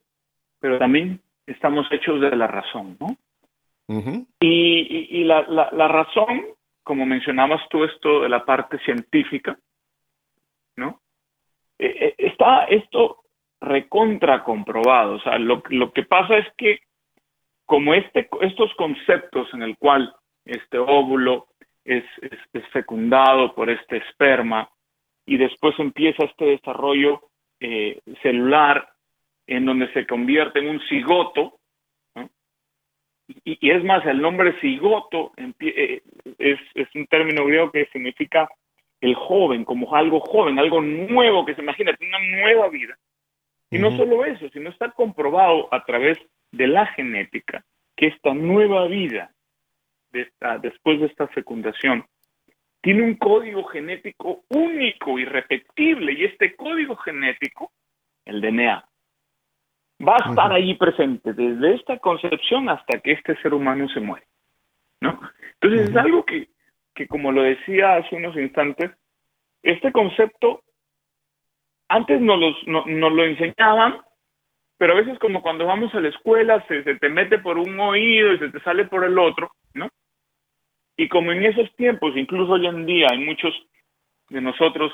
pero 0.59 0.77
también 0.79 1.21
estamos 1.45 1.87
hechos 1.91 2.19
de 2.19 2.35
la 2.35 2.47
razón, 2.47 2.97
¿no? 2.99 3.15
Y, 4.41 4.81
y- 4.81 5.07
y 5.21 5.23
la, 5.23 5.43
la- 5.47 5.69
la 5.71 5.87
razón, 5.87 6.43
como 6.83 7.05
mencionabas 7.05 7.61
tú 7.69 7.83
esto 7.85 8.21
de 8.21 8.29
la 8.29 8.43
parte 8.43 8.77
científica, 8.79 9.57
¿no? 10.75 10.99
Eh, 11.79 12.13
está 12.17 12.65
esto 12.65 13.23
recontra 13.61 14.43
comprobado. 14.43 15.13
O 15.15 15.19
sea, 15.21 15.37
lo, 15.39 15.63
lo 15.69 15.93
que 15.93 16.03
pasa 16.03 16.37
es 16.37 16.47
que 16.57 16.79
como 17.67 17.93
este, 17.93 18.27
estos 18.41 18.73
conceptos 18.75 19.53
en 19.53 19.61
el 19.61 19.77
cual 19.77 20.11
este 20.45 20.79
óvulo 20.79 21.47
es, 21.85 22.03
es- 22.21 22.39
es 22.53 22.67
fecundado 22.69 23.53
por 23.53 23.69
este 23.69 23.97
esperma 23.97 24.69
y 25.25 25.37
después 25.37 25.77
empieza 25.77 26.23
este 26.23 26.45
desarrollo 26.45 27.21
eh, 27.59 27.99
celular 28.23 28.89
en 29.45 29.65
donde 29.65 29.91
se 29.93 30.07
convierte 30.07 30.59
en 30.59 30.69
un 30.69 30.79
cigoto, 30.89 31.59
¿no? 32.15 32.29
y, 33.27 33.67
y 33.67 33.71
es 33.71 33.83
más, 33.83 34.05
el 34.05 34.21
nombre 34.21 34.59
cigoto 34.61 35.33
eh, 35.59 36.01
es, 36.39 36.59
es 36.73 36.87
un 36.95 37.05
término 37.07 37.45
griego 37.45 37.71
que 37.71 37.85
significa 37.87 38.49
el 39.01 39.13
joven, 39.15 39.63
como 39.65 39.93
algo 39.95 40.19
joven, 40.21 40.57
algo 40.57 40.81
nuevo, 40.81 41.45
que 41.45 41.53
se 41.55 41.61
imagina, 41.61 41.95
una 41.99 42.19
nueva 42.41 42.69
vida. 42.69 42.97
Y 43.69 43.77
no 43.79 43.89
solo 43.97 44.23
eso, 44.25 44.47
sino 44.49 44.69
está 44.69 44.91
comprobado 44.91 45.67
a 45.73 45.83
través 45.83 46.17
de 46.51 46.67
la 46.67 46.85
genética 46.87 47.63
que 47.95 48.07
esta 48.07 48.33
nueva 48.33 48.87
vida, 48.87 49.31
de 50.11 50.21
esta- 50.21 50.57
después 50.59 50.99
de 50.99 51.07
esta 51.07 51.27
fecundación, 51.29 52.05
tiene 52.81 53.03
un 53.03 53.15
código 53.15 53.63
genético 53.65 54.43
único, 54.49 55.17
irrepetible, 55.19 56.13
y 56.13 56.25
este 56.25 56.55
código 56.55 56.95
genético, 56.97 57.71
el 58.25 58.39
DNA, 58.39 58.87
va 60.07 60.15
a 60.15 60.29
estar 60.29 60.51
allí 60.53 60.75
presente 60.75 61.33
desde 61.33 61.75
esta 61.75 61.97
concepción 61.97 62.69
hasta 62.69 62.99
que 62.99 63.13
este 63.13 63.35
ser 63.41 63.53
humano 63.53 63.89
se 63.89 63.99
muere. 63.99 64.25
¿no? 65.01 65.19
Entonces 65.59 65.89
es 65.89 65.95
algo 65.95 66.23
que, 66.23 66.49
que, 66.93 67.07
como 67.07 67.31
lo 67.31 67.41
decía 67.41 67.95
hace 67.95 68.15
unos 68.15 68.35
instantes, 68.37 68.91
este 69.63 69.91
concepto 69.91 70.61
antes 71.89 72.21
nos, 72.21 72.39
los, 72.39 72.67
no- 72.67 72.85
nos 72.85 73.11
lo 73.11 73.25
enseñaban, 73.25 74.01
pero 74.77 74.93
a 74.93 74.97
veces 74.97 75.17
como 75.19 75.41
cuando 75.41 75.65
vamos 75.65 75.93
a 75.95 75.99
la 75.99 76.09
escuela 76.09 76.63
se, 76.67 76.83
se 76.83 76.95
te 76.95 77.09
mete 77.09 77.39
por 77.39 77.57
un 77.57 77.79
oído 77.79 78.33
y 78.33 78.39
se 78.39 78.49
te 78.49 78.59
sale 78.61 78.85
por 78.85 79.03
el 79.03 79.17
otro, 79.17 79.51
¿no? 79.73 79.89
Y 80.95 81.07
como 81.09 81.31
en 81.31 81.43
esos 81.43 81.73
tiempos, 81.75 82.15
incluso 82.15 82.53
hoy 82.53 82.65
en 82.65 82.85
día, 82.85 83.07
hay 83.11 83.19
muchos 83.19 83.53
de 84.29 84.41
nosotros 84.41 84.91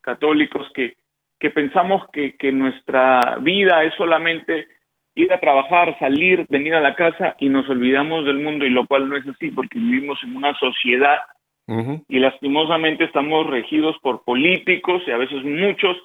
católicos 0.00 0.66
que, 0.74 0.94
que 1.38 1.50
pensamos 1.50 2.02
que, 2.12 2.36
que 2.36 2.52
nuestra 2.52 3.38
vida 3.40 3.84
es 3.84 3.94
solamente 3.94 4.66
ir 5.14 5.32
a 5.32 5.40
trabajar, 5.40 5.98
salir, 5.98 6.46
venir 6.48 6.74
a 6.74 6.80
la 6.80 6.94
casa 6.94 7.36
y 7.38 7.48
nos 7.48 7.68
olvidamos 7.68 8.24
del 8.24 8.38
mundo 8.38 8.64
y 8.64 8.70
lo 8.70 8.86
cual 8.86 9.08
no 9.08 9.16
es 9.16 9.26
así 9.28 9.50
porque 9.50 9.78
vivimos 9.78 10.18
en 10.24 10.36
una 10.36 10.54
sociedad 10.58 11.18
y 12.08 12.18
lastimosamente 12.18 13.04
estamos 13.04 13.46
regidos 13.46 13.96
por 14.02 14.22
políticos 14.24 15.02
y 15.06 15.12
a 15.12 15.16
veces 15.16 15.42
muchos 15.44 15.96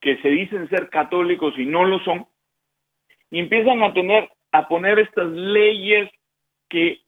que 0.00 0.16
se 0.22 0.28
dicen 0.28 0.68
ser 0.68 0.88
católicos 0.90 1.54
y 1.56 1.66
no 1.66 1.84
lo 1.84 2.00
son 2.00 2.26
y 3.30 3.40
empiezan 3.40 3.82
a 3.82 3.92
tener 3.92 4.30
a 4.52 4.68
poner 4.68 5.00
estas 5.00 5.28
leyes 5.28 6.08
que 6.68 7.00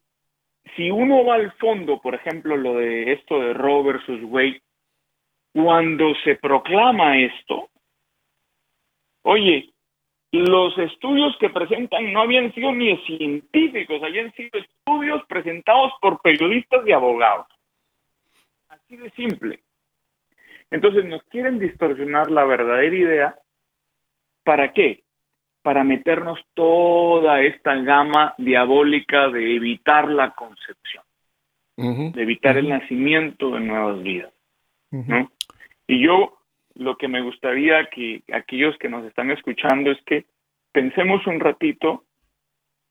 si 0.75 0.91
uno 0.91 1.25
va 1.25 1.37
al 1.37 1.53
fondo, 1.53 2.01
por 2.01 2.15
ejemplo, 2.15 2.57
lo 2.57 2.75
de 2.75 3.13
esto 3.13 3.39
de 3.39 3.55
Roe 3.55 3.85
versus 3.85 4.21
Wade, 4.25 4.61
cuando 5.53 6.13
se 6.25 6.35
proclama 6.35 7.19
esto, 7.19 7.69
oye, 9.23 9.71
los 10.33 10.77
estudios 10.77 11.37
que 11.39 11.51
presentan 11.51 12.13
no 12.13 12.21
habían 12.21 12.53
sido 12.53 12.73
ni 12.73 12.97
científicos, 13.07 14.03
habían 14.03 14.33
sido 14.33 14.59
estudios 14.59 15.25
presentados 15.29 15.93
por 16.01 16.21
periodistas 16.21 16.87
y 16.87 16.93
abogados. 16.93 17.47
Así 18.69 18.97
de 18.97 19.11
simple. 19.11 19.61
Entonces 20.71 21.05
nos 21.05 21.23
quieren 21.25 21.61
distorsionar 21.61 22.31
la 22.31 22.45
verdadera 22.45 22.95
idea. 22.95 23.39
¿Para 24.43 24.73
qué? 24.73 25.06
Para 25.67 25.83
meternos 25.83 26.39
toda 26.55 27.41
esta 27.41 27.75
gama 27.75 28.37
diabólica 28.39 29.29
de 29.31 29.57
evitar 29.57 30.09
la 30.09 30.31
concepción, 30.31 31.03
de 31.77 32.23
evitar 32.23 32.57
el 32.57 32.69
nacimiento 32.69 33.51
de 33.51 33.59
nuevas 33.59 34.01
vidas. 34.01 34.33
Y 35.89 36.01
yo 36.01 36.39
lo 36.77 36.97
que 36.97 37.09
me 37.09 37.21
gustaría 37.21 37.85
que 37.87 38.23
aquellos 38.33 38.79
que 38.79 38.89
nos 38.89 39.05
están 39.07 39.33
escuchando 39.33 39.91
es 39.91 40.01
que 40.03 40.27
pensemos 40.71 41.27
un 41.27 41.41
ratito 41.41 42.05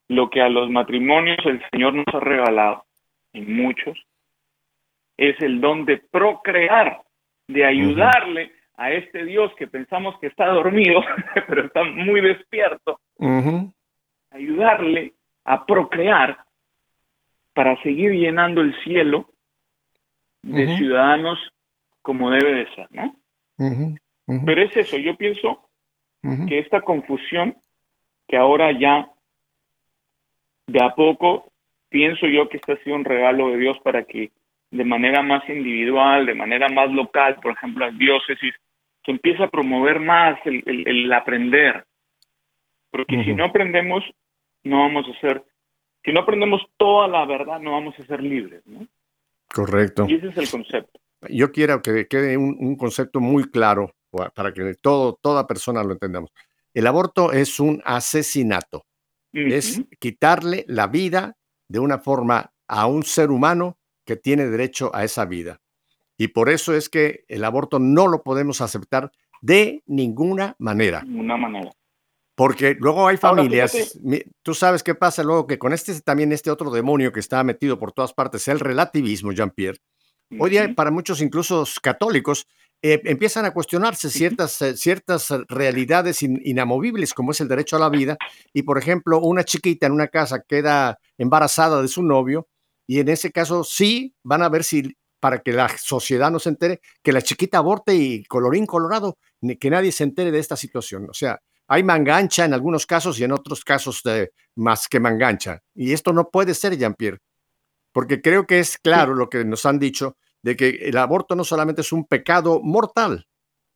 lo 0.08 0.28
que 0.28 0.42
a 0.42 0.50
los 0.50 0.68
matrimonios 0.68 1.38
el 1.46 1.62
Señor 1.70 1.94
nos 1.94 2.14
ha 2.14 2.20
regalado, 2.20 2.84
y 3.32 3.40
muchos, 3.40 3.98
es 5.16 5.40
el 5.40 5.62
don 5.62 5.86
de 5.86 5.96
procrear, 5.96 7.00
de 7.48 7.64
ayudarle 7.64 8.52
a 8.76 8.90
este 8.92 9.24
Dios 9.24 9.52
que 9.56 9.66
pensamos 9.66 10.18
que 10.20 10.26
está 10.26 10.46
dormido, 10.48 11.00
pero 11.48 11.66
está 11.66 11.84
muy 11.84 12.20
despierto, 12.20 13.00
ayudarle 14.30 15.14
a 15.44 15.64
procrear 15.64 16.38
para 17.54 17.80
seguir 17.82 18.12
llenando 18.12 18.60
el 18.60 18.74
cielo 18.82 19.30
de 20.42 20.76
ciudadanos 20.76 21.38
como 22.02 22.30
debe 22.30 22.54
de 22.54 22.74
ser, 22.74 22.88
¿no? 22.90 23.16
Pero 24.44 24.62
es 24.62 24.76
eso, 24.76 24.96
yo 24.98 25.16
pienso 25.16 25.68
que 26.48 26.58
esta 26.58 26.80
confusión 26.80 27.56
que 28.28 28.36
ahora 28.36 28.72
ya 28.72 29.08
de 30.66 30.82
a 30.82 30.94
poco 30.94 31.52
pienso 31.88 32.26
yo 32.26 32.48
que 32.48 32.56
este 32.56 32.72
ha 32.72 32.82
sido 32.82 32.96
un 32.96 33.04
regalo 33.04 33.50
de 33.50 33.58
Dios 33.58 33.78
para 33.84 34.04
que 34.04 34.32
de 34.70 34.84
manera 34.84 35.22
más 35.22 35.48
individual, 35.48 36.26
de 36.26 36.34
manera 36.34 36.68
más 36.68 36.90
local, 36.90 37.36
por 37.40 37.52
ejemplo, 37.52 37.86
las 37.86 37.96
diócesis, 37.96 38.54
se 39.06 39.12
empiece 39.12 39.42
a 39.42 39.48
promover 39.48 40.00
más 40.00 40.38
el, 40.44 40.62
el- 40.66 40.86
el 40.86 41.12
aprender. 41.12 41.86
Porque 42.90 43.24
si 43.24 43.34
no 43.34 43.44
aprendemos, 43.46 44.04
no 44.64 44.80
vamos 44.80 45.06
a 45.08 45.20
ser, 45.20 45.42
si 46.04 46.12
no 46.12 46.20
aprendemos 46.20 46.62
toda 46.76 47.08
la 47.08 47.24
verdad, 47.24 47.58
no 47.60 47.72
vamos 47.72 47.94
a 47.98 48.04
ser 48.06 48.22
libres, 48.22 48.62
¿no? 48.66 48.86
Correcto. 49.52 50.06
Y 50.08 50.14
ese 50.16 50.28
es 50.28 50.36
el 50.38 50.50
concepto. 50.50 50.98
Yo 51.30 51.50
quiero 51.52 51.80
que 51.82 52.06
quede 52.06 52.36
un, 52.36 52.56
un 52.58 52.76
concepto 52.76 53.20
muy 53.20 53.44
claro 53.50 53.92
pa- 54.10 54.30
para 54.30 54.52
que 54.52 54.74
todo, 54.74 55.18
toda 55.22 55.46
persona 55.46 55.82
lo 55.82 55.92
entendamos. 55.92 56.30
El 56.74 56.86
aborto 56.86 57.32
es 57.32 57.58
un 57.58 57.80
asesinato, 57.86 58.84
es 59.32 59.82
quitarle 59.98 60.64
la 60.68 60.86
vida 60.88 61.34
de 61.68 61.78
una 61.78 61.98
forma 61.98 62.50
a 62.68 62.86
un 62.86 63.02
ser 63.02 63.30
humano 63.30 63.76
que 64.04 64.16
tiene 64.16 64.46
derecho 64.46 64.90
a 64.94 65.04
esa 65.04 65.24
vida. 65.24 65.58
Y 66.18 66.28
por 66.28 66.48
eso 66.48 66.74
es 66.74 66.88
que 66.88 67.24
el 67.28 67.44
aborto 67.44 67.78
no 67.78 68.06
lo 68.08 68.22
podemos 68.22 68.60
aceptar 68.60 69.12
de 69.42 69.82
ninguna 69.86 70.56
manera. 70.58 71.02
de 71.06 71.18
una 71.18 71.36
manera. 71.36 71.70
Porque 72.34 72.76
luego 72.78 73.08
hay 73.08 73.16
familias, 73.16 73.98
tú 74.42 74.52
sabes 74.52 74.82
qué 74.82 74.94
pasa 74.94 75.22
luego 75.22 75.46
que 75.46 75.58
con 75.58 75.72
este 75.72 75.98
también 76.02 76.32
este 76.32 76.50
otro 76.50 76.70
demonio 76.70 77.10
que 77.10 77.20
está 77.20 77.42
metido 77.44 77.78
por 77.78 77.92
todas 77.92 78.12
partes, 78.12 78.46
el 78.48 78.60
relativismo, 78.60 79.32
Jean-Pierre. 79.32 79.78
Hoy 80.38 80.50
día 80.50 80.74
para 80.74 80.90
muchos, 80.90 81.22
incluso 81.22 81.64
católicos, 81.80 82.46
eh, 82.82 83.00
empiezan 83.04 83.46
a 83.46 83.52
cuestionarse 83.54 84.10
ciertas, 84.10 84.60
eh, 84.60 84.76
ciertas 84.76 85.30
realidades 85.48 86.22
in- 86.22 86.42
inamovibles, 86.44 87.14
como 87.14 87.30
es 87.30 87.40
el 87.40 87.48
derecho 87.48 87.76
a 87.76 87.78
la 87.78 87.88
vida. 87.88 88.18
Y, 88.52 88.62
por 88.64 88.76
ejemplo, 88.76 89.18
una 89.20 89.44
chiquita 89.44 89.86
en 89.86 89.92
una 89.92 90.08
casa 90.08 90.42
queda 90.46 90.98
embarazada 91.16 91.80
de 91.80 91.88
su 91.88 92.02
novio 92.02 92.48
y 92.86 93.00
en 93.00 93.08
ese 93.08 93.32
caso 93.32 93.64
sí 93.64 94.14
van 94.22 94.42
a 94.42 94.50
ver 94.50 94.62
si, 94.62 94.94
para 95.20 95.40
que 95.40 95.52
la 95.52 95.68
sociedad 95.76 96.30
no 96.30 96.38
se 96.38 96.50
entere, 96.50 96.80
que 97.02 97.12
la 97.12 97.22
chiquita 97.22 97.58
aborte 97.58 97.94
y 97.94 98.24
colorín 98.24 98.66
colorado, 98.66 99.18
ni 99.40 99.56
que 99.56 99.70
nadie 99.70 99.92
se 99.92 100.04
entere 100.04 100.30
de 100.30 100.38
esta 100.38 100.56
situación. 100.56 101.08
O 101.10 101.14
sea, 101.14 101.40
hay 101.68 101.82
mangancha 101.82 102.44
en 102.44 102.54
algunos 102.54 102.86
casos 102.86 103.18
y 103.18 103.24
en 103.24 103.32
otros 103.32 103.64
casos 103.64 104.02
más 104.54 104.88
que 104.88 105.00
mangancha. 105.00 105.62
Y 105.74 105.92
esto 105.92 106.12
no 106.12 106.30
puede 106.30 106.54
ser, 106.54 106.76
Jean-Pierre 106.76 107.18
porque 107.96 108.20
creo 108.20 108.46
que 108.46 108.58
es 108.58 108.76
claro 108.76 109.14
lo 109.14 109.30
que 109.30 109.42
nos 109.46 109.64
han 109.64 109.78
dicho, 109.78 110.18
de 110.42 110.54
que 110.54 110.68
el 110.82 110.98
aborto 110.98 111.34
no 111.34 111.44
solamente 111.44 111.80
es 111.80 111.92
un 111.92 112.04
pecado 112.04 112.60
mortal 112.62 113.26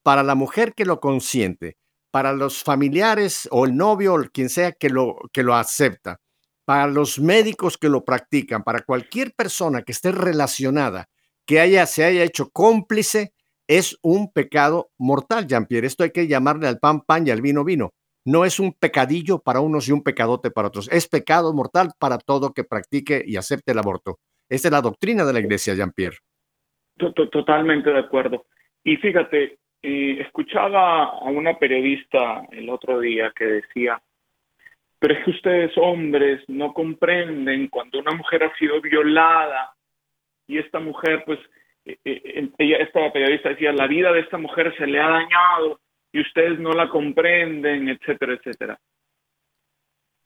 para 0.02 0.22
la 0.22 0.34
mujer 0.34 0.74
que 0.74 0.84
lo 0.84 1.00
consiente, 1.00 1.78
para 2.10 2.34
los 2.34 2.62
familiares 2.62 3.48
o 3.50 3.64
el 3.64 3.74
novio 3.74 4.12
o 4.12 4.22
quien 4.30 4.50
sea 4.50 4.72
que 4.72 4.90
lo, 4.90 5.16
que 5.32 5.42
lo 5.42 5.54
acepta, 5.54 6.20
para 6.66 6.86
los 6.86 7.18
médicos 7.18 7.78
que 7.78 7.88
lo 7.88 8.04
practican, 8.04 8.62
para 8.62 8.82
cualquier 8.82 9.32
persona 9.34 9.80
que 9.80 9.92
esté 9.92 10.12
relacionada, 10.12 11.08
que 11.46 11.60
haya, 11.60 11.86
se 11.86 12.04
haya 12.04 12.22
hecho 12.24 12.50
cómplice, 12.50 13.32
es 13.66 13.98
un 14.02 14.32
pecado 14.32 14.90
mortal, 14.98 15.46
Jean-Pierre. 15.46 15.86
Esto 15.86 16.04
hay 16.04 16.10
que 16.10 16.26
llamarle 16.26 16.66
al 16.66 16.78
pan 16.78 17.00
pan 17.02 17.26
y 17.26 17.30
al 17.30 17.40
vino 17.40 17.64
vino. 17.64 17.90
No 18.24 18.44
es 18.44 18.60
un 18.60 18.72
pecadillo 18.74 19.38
para 19.38 19.60
unos 19.60 19.88
y 19.88 19.92
un 19.92 20.02
pecadote 20.02 20.50
para 20.50 20.68
otros. 20.68 20.88
Es 20.92 21.08
pecado 21.08 21.52
mortal 21.54 21.90
para 21.98 22.18
todo 22.18 22.52
que 22.52 22.64
practique 22.64 23.22
y 23.24 23.36
acepte 23.36 23.72
el 23.72 23.78
aborto. 23.78 24.18
Esta 24.48 24.68
es 24.68 24.72
la 24.72 24.80
doctrina 24.82 25.24
de 25.24 25.32
la 25.32 25.40
iglesia, 25.40 25.74
Jean-Pierre. 25.74 26.18
To- 26.98 27.12
to- 27.12 27.28
Totalmente 27.30 27.90
de 27.90 27.98
acuerdo. 28.00 28.44
Y 28.84 28.96
fíjate, 28.96 29.58
eh, 29.82 30.20
escuchaba 30.20 31.04
a 31.04 31.24
una 31.30 31.58
periodista 31.58 32.42
el 32.50 32.68
otro 32.68 33.00
día 33.00 33.32
que 33.34 33.44
decía, 33.46 34.02
pero 34.98 35.14
es 35.14 35.24
que 35.24 35.30
ustedes 35.30 35.72
hombres 35.78 36.42
no 36.48 36.74
comprenden 36.74 37.68
cuando 37.68 38.00
una 38.00 38.12
mujer 38.12 38.42
ha 38.44 38.54
sido 38.58 38.80
violada 38.82 39.72
y 40.50 40.58
esta 40.58 40.80
mujer, 40.80 41.22
pues, 41.24 41.38
eh, 41.84 41.98
eh, 42.04 42.48
ella, 42.58 42.78
esta 42.78 43.12
periodista 43.12 43.50
decía, 43.50 43.72
la 43.72 43.86
vida 43.86 44.12
de 44.12 44.20
esta 44.20 44.38
mujer 44.38 44.74
se 44.76 44.86
le 44.86 45.00
ha 45.00 45.08
dañado 45.08 45.80
y 46.12 46.20
ustedes 46.20 46.58
no 46.58 46.72
la 46.72 46.88
comprenden, 46.88 47.88
etcétera, 47.88 48.34
etcétera. 48.34 48.78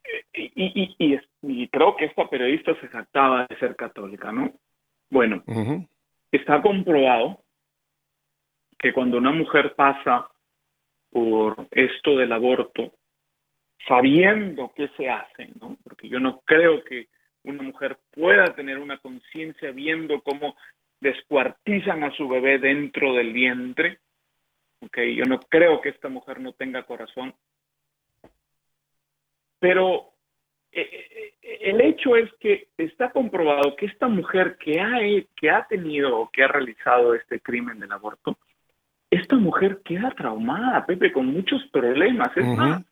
Eh, 0.05 0.51
Y, 0.55 0.95
y, 0.99 1.21
y, 1.43 1.69
creo 1.69 1.97
que 1.97 2.07
esta 2.07 2.29
periodista 2.29 2.75
se 2.81 2.89
jactaba 2.89 3.47
de 3.49 3.57
ser 3.59 3.77
católica, 3.77 4.33
¿no? 4.33 4.53
Bueno, 5.11 5.43
Ujú, 5.47 5.87
está 6.33 6.61
comprobado 6.63 7.41
que 8.79 8.93
cuando 8.93 9.19
una 9.19 9.31
mujer 9.33 9.75
pasa 9.75 10.29
por 11.11 11.69
esto 11.71 12.17
del 12.17 12.33
aborto, 12.33 12.93
sabiendo 13.87 14.73
qué 14.75 14.89
se 14.97 15.09
hace, 15.09 15.49
¿no? 15.61 15.77
Porque 15.85 16.09
yo 16.09 16.19
no 16.19 16.41
creo 16.41 16.83
que 16.85 17.09
una 17.45 17.63
mujer 17.63 17.99
pueda 18.11 18.55
tener 18.55 18.79
una 18.79 18.99
conciencia 18.99 19.71
viendo 19.71 20.21
cómo 20.23 20.57
descuartizan 21.01 22.03
a 22.03 22.11
su 22.13 22.29
bebé 22.29 22.59
dentro 22.59 23.15
del 23.15 23.33
vientre. 23.33 24.01
¿ok? 24.81 24.99
Yo 25.15 25.25
no 25.25 25.39
creo 25.41 25.81
que 25.81 25.91
esta 25.91 26.09
mujer 26.09 26.41
no 26.41 26.53
tenga 26.53 26.83
corazón. 26.85 27.35
Pero 29.59 30.15
eh, 30.73 31.35
eh, 31.43 31.59
el 31.61 31.81
hecho 31.81 32.17
es 32.17 32.31
que 32.41 32.69
está 32.77 33.11
comprobado 33.11 33.77
que 33.77 33.87
esta 33.87 34.09
mujer 34.09 34.57
que 34.59 34.81
ha, 34.81 34.99
que 35.37 35.51
ha 35.51 35.67
tenido 35.67 36.19
o 36.19 36.31
que 36.31 36.43
ha 36.43 36.49
realizado 36.49 37.15
este 37.15 37.41
crimen 37.41 37.79
del 37.79 37.93
aborto, 37.93 38.39
esta 39.11 39.37
mujer 39.37 39.81
queda 39.85 40.11
traumada, 40.11 40.85
Pepe, 40.85 41.13
con 41.13 41.27
muchos 41.27 41.63
problemas. 41.71 42.37
Es 42.37 42.45
Ujú. 42.45 42.57
más, 42.57 42.83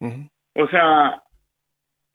ujú. 0.00 0.28
o 0.54 0.68
sea, 0.68 1.22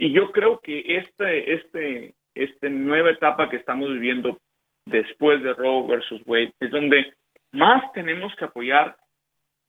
y 0.03 0.11
yo 0.11 0.33
creo 0.33 0.59
que 0.59 0.97
este, 0.97 1.53
este, 1.53 2.13
esta 2.35 2.67
nueva 2.67 3.11
etapa 3.11 3.49
que 3.49 3.55
estamos 3.55 3.89
viviendo 3.89 4.37
después 4.85 5.41
de 5.41 5.53
Roe 5.53 5.87
versus 5.87 6.21
Wade 6.25 6.51
es 6.59 6.71
donde 6.71 7.13
más 7.53 7.89
tenemos 7.93 8.35
que 8.35 8.43
apoyar 8.43 8.97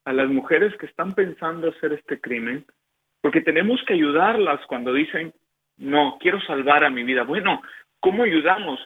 a 0.05 0.13
las 0.13 0.29
mujeres 0.29 0.77
que 0.79 0.87
están 0.87 1.15
pensando 1.15 1.69
hacer 1.69 1.93
este 1.93 2.21
crimen, 2.21 2.65
porque 3.21 3.43
tenemos 3.43 3.81
que 3.87 3.95
ayudarlas 3.95 4.59
cuando 4.67 4.93
dicen, 4.93 5.33
no, 5.77 6.19
quiero 6.19 6.41
salvar 6.41 6.83
a 6.83 6.91
mi 6.91 7.05
vida. 7.05 7.23
Bueno, 7.23 7.63
¿cómo 8.01 8.25
ayudamos? 8.25 8.81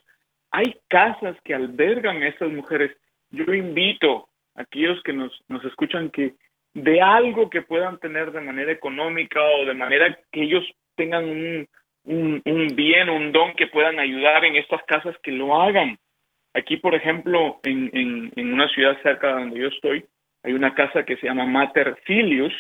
Hay 0.51 0.77
casas 0.89 1.35
que 1.45 1.55
albergan 1.55 2.23
a 2.23 2.29
estas 2.29 2.53
mujeres. 2.53 2.95
Yo 3.31 3.55
invito 3.55 4.29
a 4.55 4.65
aquellos 4.65 5.03
que 5.03 5.15
nos, 5.15 5.33
nos 5.49 5.65
escuchan 5.65 6.11
que 6.11 6.35
de 6.75 7.01
algo 7.01 7.49
que 7.49 7.63
puedan 7.63 7.99
tener 8.01 8.33
de 8.33 8.43
manera 8.43 8.71
económica 8.71 9.41
o 9.43 9.65
de 9.65 9.73
manera 9.73 10.15
que 10.31 10.43
ellos 10.43 10.63
tengan 10.99 11.25
un, 11.25 11.69
un, 12.05 12.43
un 12.45 12.67
bien, 12.77 13.09
un 13.09 13.33
don 13.33 13.55
que 13.55 13.69
puedan 13.69 13.99
ayudar 13.99 14.45
en 14.45 14.57
estas 14.57 14.83
casas, 14.83 15.17
que 15.23 15.33
lo 15.33 15.59
hagan. 15.63 15.97
Aquí, 16.53 16.77
por 16.77 16.95
ejemplo, 16.95 17.61
en, 17.63 17.91
en, 17.95 18.33
en 18.37 18.53
una 18.53 18.69
ciudad 18.69 19.01
cerca 19.03 19.29
de 19.29 19.41
donde 19.41 19.61
yo 19.61 19.69
estoy, 19.69 20.05
hay 20.43 20.53
una 20.53 20.75
casa 20.75 21.05
que 21.05 21.17
se 21.17 21.27
llama 21.27 21.47
Mater 21.47 21.97
Filius, 22.05 22.53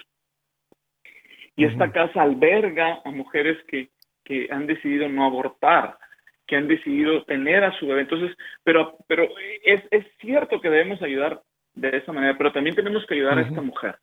y 1.56 1.64
esta 1.64 1.90
casa 1.90 2.22
alberga 2.22 3.00
a 3.04 3.10
mujeres 3.10 3.58
que, 3.66 3.88
que 4.24 4.46
han 4.50 4.66
decidido 4.68 5.08
no 5.08 5.24
abortar, 5.24 5.98
que 6.46 6.54
han 6.54 6.68
decidido 6.68 7.24
tener 7.24 7.64
a 7.64 7.72
su 7.78 7.88
bebé. 7.88 8.02
Entonces, 8.02 8.36
pero, 8.62 8.96
pero 9.08 9.28
es, 9.64 9.82
es 9.90 10.06
cierto 10.20 10.60
que 10.60 10.70
debemos 10.70 11.02
ayudar 11.02 11.42
de 11.74 11.96
esa 11.96 12.12
manera, 12.12 12.38
pero 12.38 12.52
también 12.52 12.76
tenemos 12.76 13.04
que 13.06 13.14
ayudar 13.14 13.38
a 13.38 13.42
esta 13.42 13.60
mujer. 13.60 13.96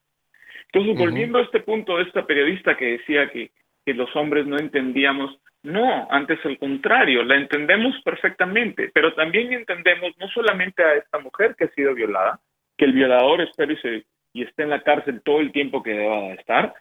Entonces, 0.65 0.97
volviendo 0.97 1.37
a 1.37 1.43
este 1.43 1.61
punto 1.61 1.95
de 1.95 2.03
esta 2.03 2.25
periodista 2.25 2.75
que 2.75 2.97
decía 2.97 3.29
que, 3.29 3.51
que 3.85 3.93
los 3.93 4.13
hombres 4.15 4.45
no 4.47 4.57
entendíamos, 4.57 5.37
no, 5.63 6.07
antes 6.11 6.39
el 6.45 6.57
contrario, 6.57 7.23
la 7.23 7.35
entendemos 7.35 7.95
perfectamente, 8.03 8.91
pero 8.93 9.13
también 9.13 9.53
entendemos 9.53 10.11
no 10.19 10.27
solamente 10.29 10.83
a 10.83 10.95
esta 10.95 11.19
mujer 11.19 11.55
que 11.55 11.65
ha 11.65 11.69
sido 11.71 11.93
violada, 11.93 12.39
que 12.77 12.85
el 12.85 12.93
violador 12.93 13.41
espera 13.41 13.71
y, 13.73 13.77
se, 13.77 14.05
y 14.33 14.43
esté 14.43 14.63
en 14.63 14.69
la 14.71 14.81
cárcel 14.81 15.21
todo 15.23 15.39
el 15.39 15.51
tiempo 15.51 15.81
que 15.83 15.93
deba 15.93 16.19
de 16.21 16.33
estar, 16.33 16.73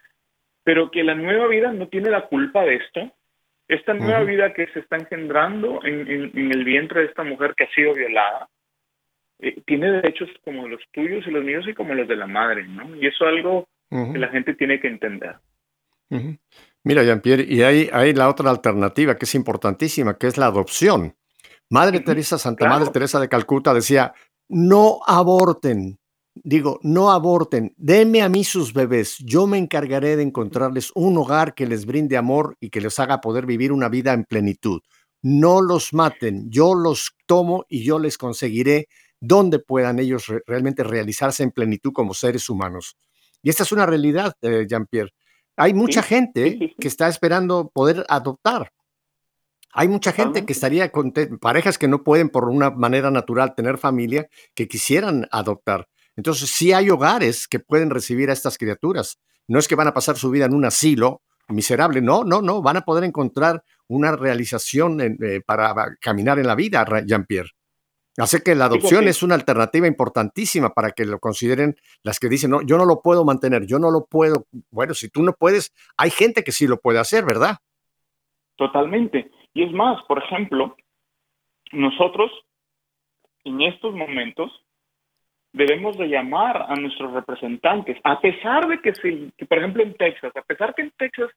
pero 0.64 0.90
que 0.90 1.04
la 1.04 1.14
nueva 1.14 1.46
vida 1.46 1.72
no 1.72 1.88
tiene 1.88 2.10
la 2.10 2.22
culpa 2.22 2.62
de 2.64 2.76
esto. 2.76 3.12
Esta 3.68 3.94
nueva 3.94 4.20
vida 4.26 4.52
que 4.52 4.66
se 4.68 4.80
está 4.80 4.96
engendrando 4.96 5.80
en, 5.84 6.10
en- 6.10 6.30
en 6.38 6.52
el 6.52 6.64
vientre 6.64 7.00
de 7.00 7.06
esta 7.06 7.22
mujer 7.22 7.54
que 7.56 7.64
ha 7.64 7.70
sido 7.70 7.94
violada, 7.94 8.48
eh, 9.40 9.60
tiene 9.66 9.90
derechos 9.90 10.28
como 10.44 10.68
los 10.68 10.80
tuyos 10.92 11.26
y 11.26 11.30
los 11.30 11.42
míos 11.44 11.64
y 11.66 11.74
como 11.74 11.94
los 11.94 12.06
de 12.08 12.16
la 12.16 12.26
madre, 12.26 12.64
¿no? 12.66 12.94
Y 12.96 13.06
eso 13.06 13.24
es 13.26 13.38
algo 13.38 13.66
que 14.12 14.18
la 14.18 14.28
gente 14.28 14.54
tiene 14.54 14.80
que 14.80 14.88
entender. 14.88 15.36
Ujú. 16.10 16.36
Mira, 16.84 17.02
Jean-Pierre, 17.02 17.46
y 17.48 17.62
hay, 17.62 17.88
hay 17.92 18.12
la 18.12 18.28
otra 18.28 18.50
alternativa 18.50 19.16
que 19.16 19.24
es 19.24 19.34
importantísima, 19.34 20.18
que 20.18 20.26
es 20.26 20.36
la 20.36 20.46
adopción. 20.46 21.16
Madre 21.70 22.00
Teresa, 22.00 22.36
Santa 22.38 22.66
claro. 22.66 22.78
Madre 22.78 22.92
Teresa 22.92 23.18
de 23.18 23.28
Calcuta 23.28 23.72
decía, 23.72 24.12
no 24.48 25.00
aborten, 25.06 25.98
digo, 26.34 26.78
no 26.82 27.10
aborten, 27.10 27.72
denme 27.78 28.20
a 28.20 28.28
mí 28.28 28.44
sus 28.44 28.74
bebés, 28.74 29.16
yo 29.20 29.46
me 29.46 29.56
encargaré 29.56 30.16
de 30.16 30.22
encontrarles 30.22 30.92
un 30.94 31.16
hogar 31.16 31.54
que 31.54 31.66
les 31.66 31.86
brinde 31.86 32.18
amor 32.18 32.56
y 32.60 32.68
que 32.68 32.82
les 32.82 32.98
haga 32.98 33.22
poder 33.22 33.46
vivir 33.46 33.72
una 33.72 33.88
vida 33.88 34.12
en 34.12 34.24
plenitud. 34.24 34.82
No 35.22 35.62
los 35.62 35.94
maten, 35.94 36.50
yo 36.50 36.74
los 36.74 37.12
tomo 37.24 37.64
y 37.66 37.82
yo 37.82 37.98
les 37.98 38.18
conseguiré 38.18 38.88
donde 39.20 39.58
puedan 39.58 39.98
ellos 39.98 40.26
re- 40.26 40.42
realmente 40.46 40.84
realizarse 40.84 41.42
en 41.42 41.50
plenitud 41.50 41.92
como 41.94 42.12
seres 42.12 42.50
humanos. 42.50 42.98
Y 43.42 43.48
esta 43.48 43.62
es 43.62 43.72
una 43.72 43.86
realidad, 43.86 44.34
eh, 44.42 44.66
Jean-Pierre. 44.68 45.12
Hay 45.56 45.74
mucha 45.74 46.02
Sí, 46.02 46.08
gente 46.08 46.44
sí, 46.52 46.58
sí, 46.58 46.68
sí. 46.68 46.74
que 46.80 46.88
está 46.88 47.08
esperando 47.08 47.70
poder 47.72 48.04
adoptar. 48.08 48.72
Hay 49.72 49.88
mucha 49.88 50.12
gente 50.12 50.44
que 50.46 50.52
estaría 50.52 50.90
conten- 50.92 51.38
parejas 51.40 51.78
que 51.78 51.88
no 51.88 52.04
pueden 52.04 52.28
por 52.28 52.48
una 52.48 52.70
manera 52.70 53.10
natural 53.10 53.54
tener 53.56 53.76
familia, 53.78 54.28
que 54.54 54.68
quisieran 54.68 55.26
adoptar. 55.32 55.88
Entonces, 56.16 56.50
sí 56.50 56.72
hay 56.72 56.90
hogares 56.90 57.48
que 57.48 57.58
pueden 57.58 57.90
recibir 57.90 58.30
a 58.30 58.32
estas 58.32 58.56
criaturas. 58.56 59.18
No 59.48 59.58
es 59.58 59.66
que 59.66 59.74
van 59.74 59.88
a 59.88 59.94
pasar 59.94 60.16
su 60.16 60.30
vida 60.30 60.44
en 60.46 60.54
un 60.54 60.64
asilo 60.64 61.22
miserable, 61.48 62.00
no, 62.00 62.24
no, 62.24 62.40
no, 62.40 62.62
van 62.62 62.76
a 62.78 62.82
poder 62.84 63.04
encontrar 63.04 63.62
una 63.88 64.14
realización 64.16 65.00
en- 65.00 65.18
eh, 65.22 65.40
para 65.44 65.74
caminar 66.00 66.38
en 66.38 66.46
la 66.46 66.54
vida, 66.54 66.84
Jean-Pierre. 67.04 67.50
Así 68.16 68.38
que 68.44 68.54
la 68.54 68.66
adopción 68.66 69.00
Fíjate. 69.00 69.10
es 69.10 69.22
una 69.22 69.34
alternativa 69.34 69.86
importantísima 69.88 70.70
para 70.70 70.92
que 70.92 71.04
lo 71.04 71.18
consideren 71.18 71.74
las 72.02 72.20
que 72.20 72.28
dicen, 72.28 72.50
no, 72.50 72.62
yo 72.62 72.78
no 72.78 72.84
lo 72.84 73.02
puedo 73.02 73.24
mantener, 73.24 73.66
yo 73.66 73.78
no 73.78 73.90
lo 73.90 74.06
puedo. 74.06 74.46
Bueno, 74.70 74.94
si 74.94 75.08
tú 75.08 75.22
no 75.22 75.32
puedes, 75.32 75.74
hay 75.96 76.10
gente 76.10 76.44
que 76.44 76.52
sí 76.52 76.66
lo 76.66 76.78
puede 76.78 77.00
hacer, 77.00 77.24
¿verdad? 77.24 77.56
Totalmente. 78.56 79.30
Y 79.52 79.64
es 79.64 79.72
más, 79.72 80.00
por 80.04 80.22
ejemplo, 80.22 80.76
nosotros 81.72 82.30
en 83.44 83.60
estos 83.62 83.94
momentos 83.94 84.52
debemos 85.52 85.96
de 85.98 86.08
llamar 86.08 86.66
a 86.68 86.74
nuestros 86.74 87.12
representantes, 87.12 87.96
a 88.04 88.20
pesar 88.20 88.66
de 88.68 88.80
que, 88.80 88.94
se, 88.94 89.30
que, 89.36 89.46
por 89.46 89.58
ejemplo, 89.58 89.82
en 89.82 89.94
Texas, 89.94 90.32
a 90.36 90.42
pesar 90.42 90.74
que 90.74 90.82
en 90.82 90.92
Texas 90.96 91.30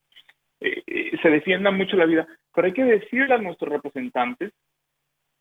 eh, 0.60 0.84
eh, 0.88 1.12
se 1.22 1.30
defienda 1.30 1.70
mucho 1.70 1.96
la 1.96 2.06
vida, 2.06 2.28
pero 2.54 2.68
hay 2.68 2.74
que 2.74 2.84
decirle 2.84 3.34
a 3.36 3.38
nuestros 3.38 3.72
representantes, 3.72 4.52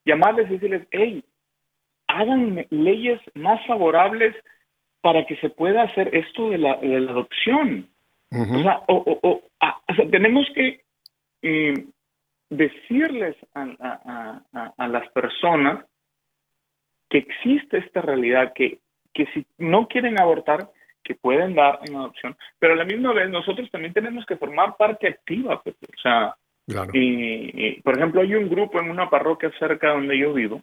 llamarles 0.06 0.48
y 0.48 0.54
decirles, 0.54 0.86
hey, 0.92 1.22
hagan 2.08 2.64
leyes 2.70 3.20
más 3.34 3.64
favorables 3.66 4.34
para 5.02 5.26
que 5.26 5.36
se 5.36 5.50
pueda 5.50 5.82
hacer 5.82 6.14
esto 6.14 6.50
de 6.50 6.58
la, 6.58 6.76
de 6.76 7.00
la 7.00 7.10
adopción. 7.12 7.88
Ujú. 8.30 8.58
O 8.58 8.62
sea, 8.62 8.82
o- 8.88 8.94
o- 8.94 9.20
o- 9.28 9.42
a- 9.60 9.80
o 9.88 9.94
sea, 9.94 10.08
tenemos 10.10 10.46
que 10.54 10.80
eh, 11.42 11.74
decirles 12.50 13.36
a- 13.54 14.40
a- 14.52 14.72
a 14.76 14.88
las 14.88 15.08
personas 15.10 15.84
que 17.08 17.18
existe 17.18 17.78
esta 17.78 18.00
realidad, 18.00 18.52
que, 18.54 18.78
que 19.12 19.26
si 19.26 19.46
no 19.58 19.86
quieren 19.86 20.20
abortar, 20.20 20.70
que 21.04 21.14
pueden 21.14 21.54
dar 21.54 21.78
en 21.86 21.94
adopción, 21.94 22.36
pero 22.58 22.72
a 22.72 22.76
la 22.76 22.84
misma 22.84 23.12
vez 23.12 23.30
nosotros 23.30 23.70
también 23.70 23.92
tenemos 23.92 24.26
que 24.26 24.36
formar 24.36 24.76
parte 24.76 25.06
activa. 25.06 25.62
pues, 25.62 25.76
o 25.76 26.00
sea, 26.02 26.34
Claro. 26.66 26.90
y, 26.94 27.50
y, 27.66 27.80
por 27.82 27.96
ejemplo, 27.96 28.20
hay 28.20 28.34
un 28.34 28.48
grupo 28.48 28.80
en 28.80 28.90
una 28.90 29.08
parroquia 29.08 29.52
cerca 29.58 29.90
donde 29.90 30.18
yo 30.18 30.32
vivo 30.32 30.62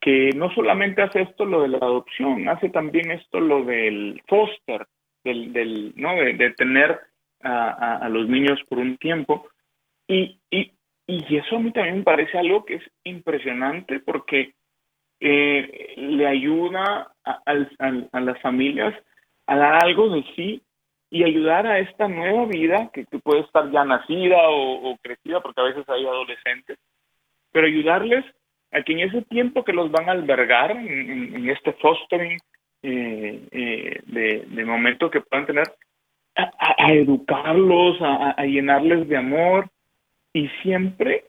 que 0.00 0.30
no 0.36 0.50
solamente 0.54 1.00
hace 1.00 1.22
esto 1.22 1.46
lo 1.46 1.62
de 1.62 1.68
la 1.68 1.78
adopción, 1.78 2.46
hace 2.48 2.68
también 2.68 3.10
esto 3.10 3.40
lo 3.40 3.64
del 3.64 4.20
foster, 4.28 4.86
del, 5.24 5.52
del 5.54 5.94
¿no? 5.96 6.14
de, 6.16 6.34
de 6.34 6.50
tener 6.50 7.00
a, 7.42 7.68
a- 7.70 7.96
a 8.04 8.08
los 8.10 8.28
niños 8.28 8.60
por 8.68 8.78
un 8.78 8.98
tiempo. 8.98 9.48
Y, 10.06 10.38
y, 10.50 10.72
y 11.06 11.36
eso 11.38 11.56
a 11.56 11.60
mí 11.60 11.72
también 11.72 11.98
me 11.98 12.02
parece 12.04 12.36
algo 12.36 12.66
que 12.66 12.74
es 12.74 12.82
impresionante 13.04 14.00
porque 14.00 14.52
eh, 15.20 15.94
le 15.96 16.26
ayuda 16.26 17.10
a, 17.24 17.40
a 18.12 18.20
las 18.20 18.40
familias 18.42 18.94
a 19.46 19.56
dar 19.56 19.82
algo 19.84 20.10
de 20.10 20.22
sí 20.36 20.60
y 21.14 21.22
ayudar 21.22 21.64
a 21.64 21.78
esta 21.78 22.08
nueva 22.08 22.44
vida 22.46 22.90
que, 22.92 23.04
puede 23.22 23.42
estar 23.42 23.70
ya 23.70 23.84
nacida 23.84 24.48
o, 24.50 24.90
o 24.90 24.96
crecida, 24.96 25.40
porque 25.40 25.60
a 25.60 25.64
veces 25.70 25.88
hay 25.88 26.04
adolescentes, 26.04 26.76
pero 27.52 27.68
ayudarles 27.68 28.24
a 28.72 28.82
que 28.82 28.94
en 28.94 28.98
ese 29.08 29.22
tiempo 29.22 29.62
que 29.62 29.72
los 29.72 29.92
van 29.92 30.08
a 30.08 30.12
albergar, 30.12 30.72
en, 30.72 30.88
en- 30.88 31.34
en 31.36 31.50
este 31.50 31.72
fostering 31.74 32.36
eh, 32.82 33.46
eh, 33.52 34.00
de, 34.06 34.44
de 34.56 34.64
momento 34.64 35.08
que 35.08 35.20
puedan 35.20 35.46
tener, 35.46 35.66
a, 36.34 36.50
a- 36.58 36.84
a 36.86 36.92
educarlos, 36.92 38.02
a- 38.02 38.32
a 38.32 38.44
llenarles 38.44 39.08
de 39.08 39.16
amor 39.16 39.68
y 40.32 40.48
siempre, 40.64 41.26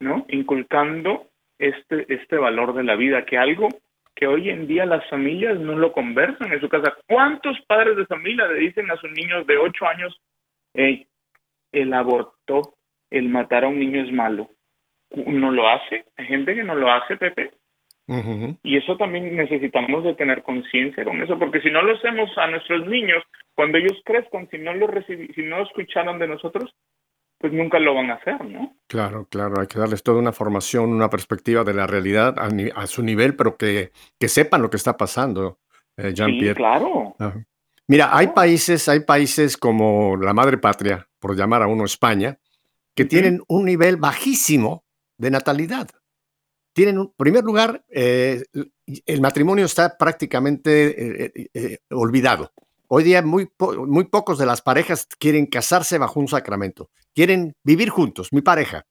¿no? 0.00 0.26
Inculcando 0.30 1.28
este, 1.60 2.12
este 2.12 2.36
valor 2.38 2.74
de 2.74 2.82
la 2.82 2.96
vida, 2.96 3.24
que 3.24 3.38
algo 3.38 3.68
que 4.14 4.26
hoy 4.26 4.50
en 4.50 4.66
día 4.66 4.86
las 4.86 5.08
familias 5.08 5.58
no 5.58 5.74
lo 5.74 5.92
conversan 5.92 6.52
en 6.52 6.60
su 6.60 6.68
casa. 6.68 6.96
¿Cuántos 7.08 7.58
padres 7.66 7.96
de 7.96 8.06
familia 8.06 8.46
le 8.46 8.60
dicen 8.60 8.90
a 8.90 8.96
sus 8.96 9.10
niños 9.12 9.46
de 9.46 9.56
8 9.56 9.86
años, 9.86 10.20
hey, 10.74 11.06
el 11.72 11.92
aborto, 11.92 12.74
el 13.10 13.28
matar 13.28 13.64
a 13.64 13.68
un 13.68 13.78
niño 13.78 14.02
es 14.02 14.12
malo? 14.12 14.50
No 15.26 15.50
lo 15.50 15.68
hace, 15.68 16.04
hay 16.16 16.26
gente 16.26 16.54
que 16.54 16.64
no 16.64 16.74
lo 16.74 16.90
hace, 16.90 17.16
Pepe, 17.16 17.50
y 18.62 18.76
eso 18.76 18.96
también 18.96 19.36
necesitamos 19.36 20.04
de 20.04 20.14
tener 20.14 20.42
conciencia 20.42 21.04
con 21.04 21.22
eso, 21.22 21.38
porque 21.38 21.60
si 21.60 21.70
no 21.70 21.82
lo 21.82 21.94
hacemos 21.94 22.36
a 22.36 22.46
nuestros 22.46 22.86
niños, 22.86 23.22
cuando 23.54 23.78
ellos 23.78 24.00
crezcan, 24.04 24.48
si 24.50 24.58
no 24.58 24.74
lo 24.74 24.88
si 25.02 25.42
no 25.42 25.62
escucharon 25.62 26.18
de 26.18 26.28
nosotros, 26.28 26.74
pues 27.42 27.52
nunca 27.52 27.78
lo 27.78 27.94
van 27.94 28.10
a 28.10 28.14
hacer, 28.14 28.42
¿no? 28.46 28.74
Claro, 28.86 29.26
claro, 29.28 29.60
hay 29.60 29.66
que 29.66 29.78
darles 29.78 30.02
toda 30.02 30.18
una 30.20 30.32
formación, 30.32 30.90
una 30.90 31.10
perspectiva 31.10 31.62
de 31.64 31.74
la 31.74 31.86
realidad 31.86 32.38
a, 32.38 32.48
ni- 32.48 32.70
a 32.74 32.86
su 32.86 33.02
nivel, 33.02 33.36
pero 33.36 33.58
que, 33.58 33.92
que 34.18 34.28
sepan 34.28 34.62
lo 34.62 34.70
que 34.70 34.78
está 34.78 34.96
pasando, 34.96 35.58
eh, 35.98 36.08
Sí, 36.08 36.14
Jean-Pierre. 36.14 36.54
claro. 36.56 37.14
Ajá. 37.18 37.44
Mira, 37.88 38.16
hay 38.16 38.28
países, 38.28 38.88
hay 38.88 39.00
países 39.00 39.58
como 39.58 40.16
la 40.16 40.32
madre 40.32 40.56
patria, 40.56 41.06
por 41.18 41.36
llamar 41.36 41.62
a 41.62 41.66
uno 41.66 41.84
España, 41.84 42.38
que 42.94 43.04
tienen 43.04 43.42
un 43.48 43.64
nivel 43.66 43.96
bajísimo 43.98 44.84
de 45.18 45.30
natalidad. 45.30 45.88
Tienen, 46.74 46.96
en 46.98 47.12
primer 47.16 47.44
lugar, 47.44 47.84
eh, 47.90 48.44
el 49.04 49.20
matrimonio 49.20 49.66
está 49.66 49.98
prácticamente 49.98 51.32
eh, 51.54 51.78
olvidado. 51.90 52.52
Hoy 52.88 53.04
día 53.04 53.20
muy, 53.22 53.46
po- 53.46 53.86
muy 53.86 54.04
pocos 54.04 54.38
de 54.38 54.46
las 54.46 54.62
parejas 54.62 55.06
quieren 55.18 55.46
casarse 55.46 55.98
bajo 55.98 56.20
un 56.20 56.28
sacramento. 56.28 56.90
Quieren 57.14 57.54
vivir 57.62 57.90
juntos, 57.90 58.28
mi 58.32 58.42
pareja. 58.42 58.84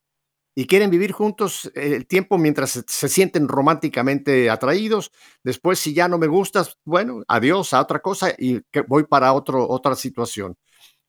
Y 0.53 0.67
quieren 0.67 0.89
vivir 0.89 1.13
juntos 1.13 1.71
eh, 1.75 1.95
el 1.95 2.07
tiempo 2.07 2.37
mientras 2.37 2.83
se, 2.85 3.09
sienten 3.09 3.47
románticamente 3.47 4.49
atraídos. 4.49 5.11
Después, 5.43 5.79
si 5.79 5.93
ya 5.93 6.07
no 6.07 6.17
me 6.17 6.27
gustas, 6.27 6.77
bueno, 6.83 7.23
adiós 7.27 7.73
a 7.73 7.81
otra 7.81 7.99
cosa 7.99 8.33
y 8.37 8.61
voy 8.87 9.05
para 9.05 9.33
otro, 9.33 9.67
otra 9.69 9.95
situación. 9.95 10.57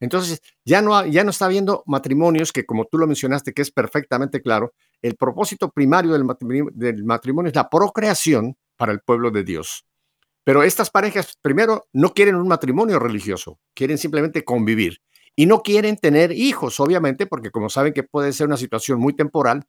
Entonces, 0.01 0.41
ya 0.65 0.83
no, 0.83 1.07
ya 1.07 1.23
no 1.25 1.31
está 1.31 1.47
habiendo 1.47 1.85
matrimonios 1.87 2.53
que, 2.53 2.67
como 2.67 2.87
tú 2.87 2.99
lo 2.99 3.07
mencionaste, 3.07 3.53
que 3.53 3.63
es 3.63 3.71
perfectamente 3.71 4.43
claro, 4.43 4.73
el 5.01 5.17
propósito 5.17 5.71
primario 5.71 6.13
del 6.13 7.05
matrimonio 7.05 7.49
es 7.49 7.55
la 7.55 7.71
procreación 7.71 8.57
para 8.77 8.93
el 8.93 9.01
pueblo 9.01 9.31
de 9.31 9.45
Dios. 9.45 9.87
Pero 10.45 10.65
estas 10.65 10.91
parejas, 10.91 11.39
primero, 11.41 11.87
no 11.93 12.13
quieren 12.15 12.35
un 12.35 12.49
matrimonio 12.49 12.99
religioso, 12.99 13.61
quieren 13.75 13.97
simplemente 13.97 14.45
convivir. 14.45 14.99
Y 15.37 15.47
no 15.47 15.63
quieren 15.63 15.97
tener 15.97 16.33
hijos, 16.33 16.79
obviamente, 16.81 17.27
porque 17.27 17.51
como 17.51 17.71
saben 17.71 17.93
que 17.93 18.03
puede 18.03 18.33
ser 18.33 18.47
una 18.47 18.57
situación 18.57 19.01
muy 19.01 19.15
temporal, 19.15 19.65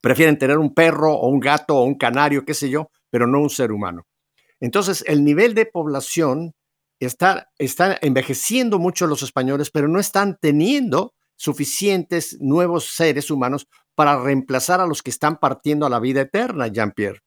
prefieren 0.00 0.38
tener 0.38 0.58
un 0.58 0.74
perro 0.74 1.12
o 1.12 1.28
un 1.28 1.40
gato 1.40 1.76
o 1.76 1.84
un 1.84 1.94
canario, 1.94 2.44
qué 2.44 2.54
sé 2.54 2.70
yo, 2.70 2.90
pero 3.10 3.26
no 3.26 3.40
un 3.40 3.50
ser 3.50 3.72
humano. 3.72 4.06
Entonces, 4.58 5.04
el 5.06 5.24
nivel 5.24 5.54
de 5.54 5.66
población 5.66 6.54
está, 6.98 7.50
está 7.58 7.98
envejeciendo 8.02 8.78
mucho 8.78 9.06
los 9.06 9.22
españoles, 9.22 9.70
pero 9.70 9.88
no 9.88 10.00
están 10.00 10.38
teniendo 10.40 11.14
suficientes 11.36 12.36
nuevos 12.40 12.94
seres 12.94 13.30
humanos 13.30 13.66
para 13.94 14.20
reemplazar 14.22 14.80
a 14.80 14.86
los 14.86 15.02
que 15.02 15.10
están 15.10 15.38
partiendo 15.38 15.86
a 15.86 15.90
la 15.90 15.98
vida 15.98 16.20
eterna, 16.20 16.68
Jean-Pierre. 16.68 17.20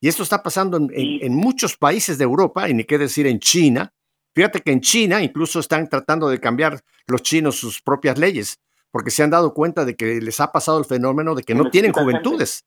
Y 0.00 0.08
esto 0.08 0.22
está 0.22 0.42
pasando 0.42 0.76
en, 0.76 1.34
muchos 1.34 1.76
países 1.76 2.18
de 2.18 2.24
Europa, 2.24 2.68
y 2.68 2.74
ni 2.74 2.84
qué 2.84 2.98
decir 2.98 3.26
en 3.26 3.38
China. 3.38 3.92
Fíjate 4.36 4.60
que 4.60 4.70
en 4.70 4.82
China 4.82 5.22
incluso 5.22 5.60
están 5.60 5.88
tratando 5.88 6.28
de 6.28 6.38
cambiar 6.38 6.84
los 7.06 7.22
chinos 7.22 7.56
sus 7.56 7.80
propias 7.80 8.18
leyes, 8.18 8.60
porque 8.90 9.10
se 9.10 9.22
han 9.22 9.30
dado 9.30 9.54
cuenta 9.54 9.86
de 9.86 9.96
que 9.96 10.20
les 10.20 10.40
ha 10.40 10.52
pasado 10.52 10.78
el 10.78 10.84
fenómeno 10.84 11.34
de 11.34 11.42
que 11.42 11.54
no 11.54 11.70
tienen 11.70 11.94
juventudes. 11.94 12.66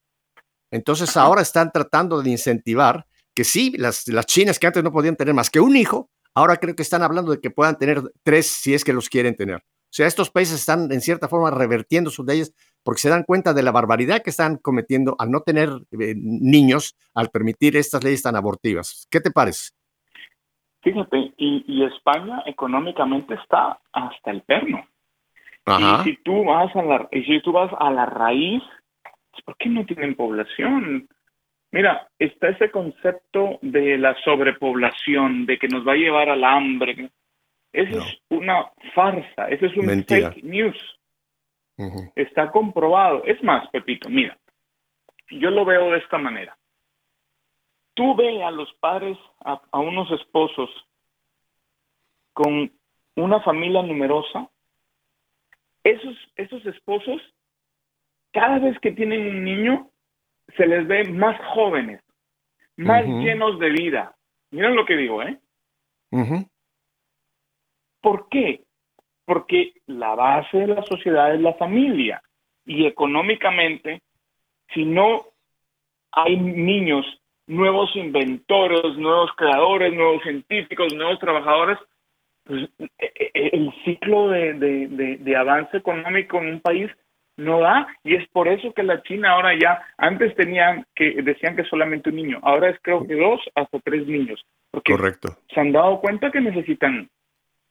Entonces 0.72 1.16
ahora 1.16 1.44
están 1.44 1.72
tratando 1.72 2.24
de 2.24 2.32
incentivar 2.32 3.06
que 3.36 3.44
sí, 3.44 3.76
las, 3.78 4.08
las 4.08 4.26
chinas 4.26 4.58
que 4.58 4.66
antes 4.66 4.84
no 4.84 4.92
podían 4.92 5.16
tener 5.16 5.36
más 5.36 5.52
que 5.52 5.60
un 5.60 5.76
hijo, 5.76 6.10
ahora 6.34 6.58
creo 6.58 6.76
que 6.76 6.82
están 6.82 7.04
hablando 7.04 7.32
de 7.32 7.40
que 7.40 7.52
puedan 7.52 7.78
tener 7.78 8.02
tres 8.24 8.48
si 8.48 8.74
es 8.74 8.84
que 8.84 8.92
los 8.92 9.08
quieren 9.08 9.36
tener. 9.36 9.58
O 9.58 9.92
sea, 9.92 10.08
estos 10.08 10.32
países 10.32 10.60
están 10.60 10.92
en 10.92 11.02
cierta 11.02 11.28
forma 11.28 11.52
revertiendo 11.52 12.10
sus 12.10 12.26
leyes 12.26 12.52
porque 12.82 13.02
se 13.02 13.10
dan 13.10 13.24
cuenta 13.24 13.54
de 13.54 13.62
la 13.62 13.72
barbaridad 13.72 14.24
que 14.24 14.32
están 14.32 14.58
cometiendo 14.58 15.16
al 15.20 15.30
no 15.30 15.42
tener 15.42 15.70
eh, 16.00 16.16
niños, 16.18 16.96
al 17.14 17.30
permitir 17.30 17.78
estas 17.78 18.04
leyes 18.04 18.24
tan 18.24 18.36
abortivas. 18.36 19.06
¿Qué 19.12 19.22
te 19.22 19.30
parece? 19.30 19.70
Fíjate, 20.82 21.34
y, 21.38 21.84
España 21.84 22.44
económicamente 22.46 23.34
está 23.34 23.80
hasta 23.92 24.32
el 24.32 24.42
perno. 24.42 24.86
Y 25.66 26.04
si 26.04 26.18
tú 26.24 26.46
vas 26.46 26.76
a 26.76 26.82
la, 26.82 27.08
y 27.12 27.24
si 27.24 27.42
tú 27.42 27.52
vas 27.52 27.72
a 27.78 27.92
la 27.92 28.06
raíz, 28.06 28.64
¿por 29.46 29.56
qué 29.58 29.70
no 29.70 29.86
tienen 29.86 30.16
población? 30.16 31.08
Mira, 31.72 32.08
está 32.18 32.50
ese 32.50 32.72
concepto 32.72 33.60
de 33.62 33.98
la 33.98 34.16
sobrepoblación, 34.24 35.46
de 35.46 35.60
que 35.60 35.68
nos 35.68 35.88
va 35.88 35.94
a 35.94 35.98
llevar 35.98 36.30
al 36.30 36.44
hambre. 36.44 37.12
Eso 37.72 38.00
es 38.00 38.22
una 38.30 38.66
farsa, 38.96 39.48
eso 39.50 39.68
es 39.68 39.78
un 39.78 39.88
fake 40.06 40.44
news. 40.44 40.78
Está 42.16 42.52
comprobado. 42.52 43.24
Es 43.26 43.42
más, 43.44 43.70
Pepito, 43.70 44.10
mira, 44.10 44.38
yo 45.30 45.52
lo 45.52 45.66
veo 45.66 45.92
de 45.92 46.00
esta 46.00 46.18
manera. 46.18 46.58
Tú 48.00 48.16
ve 48.16 48.42
a 48.42 48.50
los 48.50 48.72
padres, 48.76 49.18
a, 49.42 49.60
unos 49.78 50.10
esposos 50.12 50.70
con 52.32 52.72
una 53.18 53.42
familia 53.42 53.84
numerosa, 53.84 54.50
esos, 55.84 56.16
esos 56.38 56.66
esposos, 56.66 57.22
cada 58.32 58.60
vez 58.60 58.80
que 58.80 58.94
tienen 58.94 59.28
un 59.28 59.44
niño, 59.44 59.90
se 60.56 60.66
les 60.66 60.88
ve 60.88 61.04
más 61.12 61.38
jóvenes, 61.54 62.02
más 62.78 63.04
llenos 63.06 63.60
de 63.60 63.70
vida. 63.70 64.16
Miren 64.52 64.78
lo 64.78 64.86
que 64.86 64.96
digo, 64.96 65.22
¿eh? 65.22 65.38
¿Por 68.00 68.30
qué? 68.30 68.64
porque 69.26 69.74
la 69.86 70.16
base 70.16 70.58
de 70.58 70.68
la 70.68 70.82
sociedad 70.86 71.36
es 71.36 71.42
la 71.42 71.54
familia 71.54 72.20
y 72.66 72.88
económicamente, 72.88 74.02
si 74.74 74.86
no 74.86 75.24
hay 76.12 76.36
niños, 76.36 77.06
nuevos 77.50 77.96
inventores, 77.96 78.96
nuevos 78.98 79.32
creadores, 79.36 79.94
nuevos 79.94 80.24
científicos, 80.24 80.94
nuevos 80.94 81.20
trabajadores, 81.20 81.78
pues 82.46 82.70
e, 82.80 83.32
e, 83.34 83.50
el 83.54 83.74
ciclo 83.84 84.30
de, 84.30 85.36
avance 85.38 85.78
económico 85.78 86.38
en 86.38 86.48
un 86.48 86.62
país 86.62 86.90
no 87.38 87.60
da 87.60 87.88
y 88.04 88.16
es 88.16 88.28
por 88.30 88.48
eso 88.48 88.74
que 88.74 88.84
la 88.84 89.02
China 89.04 89.32
ahora 89.32 89.58
ya 89.58 89.82
antes 89.98 90.36
tenían 90.36 90.86
que 90.94 91.22
decían 91.22 91.56
que 91.56 91.64
solamente 91.64 92.10
un 92.10 92.18
niño 92.18 92.40
ahora 92.42 92.70
es 92.70 92.78
creo 92.82 93.08
que 93.08 93.16
dos 93.16 93.40
hasta 93.56 93.80
tres 93.80 94.06
niños 94.08 94.46
porque 94.72 94.92
Correcto. 94.92 95.38
se 95.54 95.62
han 95.62 95.72
dado 95.72 96.02
cuenta 96.02 96.32
que 96.32 96.42
necesitan 96.42 97.10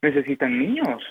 necesitan 0.01 0.59
niños 0.59 1.05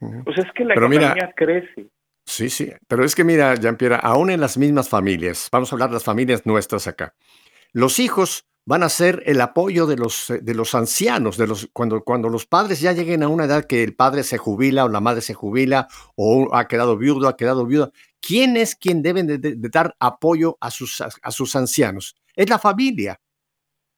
o 0.00 0.32
sea, 0.32 0.44
es 0.44 0.52
que 0.52 0.64
la 0.64 0.74
economía 0.74 1.32
crece. 1.34 1.86
Sí, 2.24 2.50
sí, 2.50 2.70
pero 2.86 3.04
es 3.04 3.14
que 3.14 3.24
mira, 3.24 3.54
Jean-Pierre, 3.54 3.98
aún 4.02 4.30
en 4.30 4.40
las 4.40 4.58
mismas 4.58 4.88
familias, 4.88 5.48
vamos 5.50 5.72
a 5.72 5.74
hablar 5.74 5.88
de 5.88 5.94
las 5.94 6.04
familias 6.04 6.44
nuestras 6.44 6.86
acá, 6.86 7.14
los 7.72 7.98
hijos 7.98 8.44
van 8.64 8.82
a 8.82 8.88
ser 8.88 9.22
el 9.24 9.40
apoyo 9.40 9.86
de 9.86 9.96
los, 9.96 10.32
de 10.42 10.54
los 10.54 10.74
ancianos, 10.74 11.38
de 11.38 11.46
los, 11.46 11.70
cuando, 11.72 12.02
cuando 12.04 12.28
los 12.28 12.44
padres 12.46 12.80
ya 12.80 12.92
lleguen 12.92 13.22
a 13.22 13.28
una 13.28 13.44
edad 13.44 13.64
que 13.64 13.82
el 13.82 13.96
padre 13.96 14.22
se 14.22 14.36
jubila 14.36 14.84
o 14.84 14.88
la 14.88 15.00
madre 15.00 15.22
se 15.22 15.32
jubila 15.32 15.88
o 16.16 16.54
ha 16.54 16.68
quedado 16.68 16.98
viudo, 16.98 17.28
ha 17.28 17.36
quedado 17.36 17.64
viuda, 17.64 17.90
¿quién 18.20 18.58
es 18.58 18.76
quien 18.76 19.00
debe 19.00 19.22
de, 19.22 19.56
dar 19.70 19.96
apoyo 20.00 20.58
a 20.60 20.70
sus, 20.70 21.00
a 21.00 21.30
sus 21.30 21.56
ancianos? 21.56 22.14
Es 22.36 22.50
la 22.50 22.58
familia. 22.58 23.18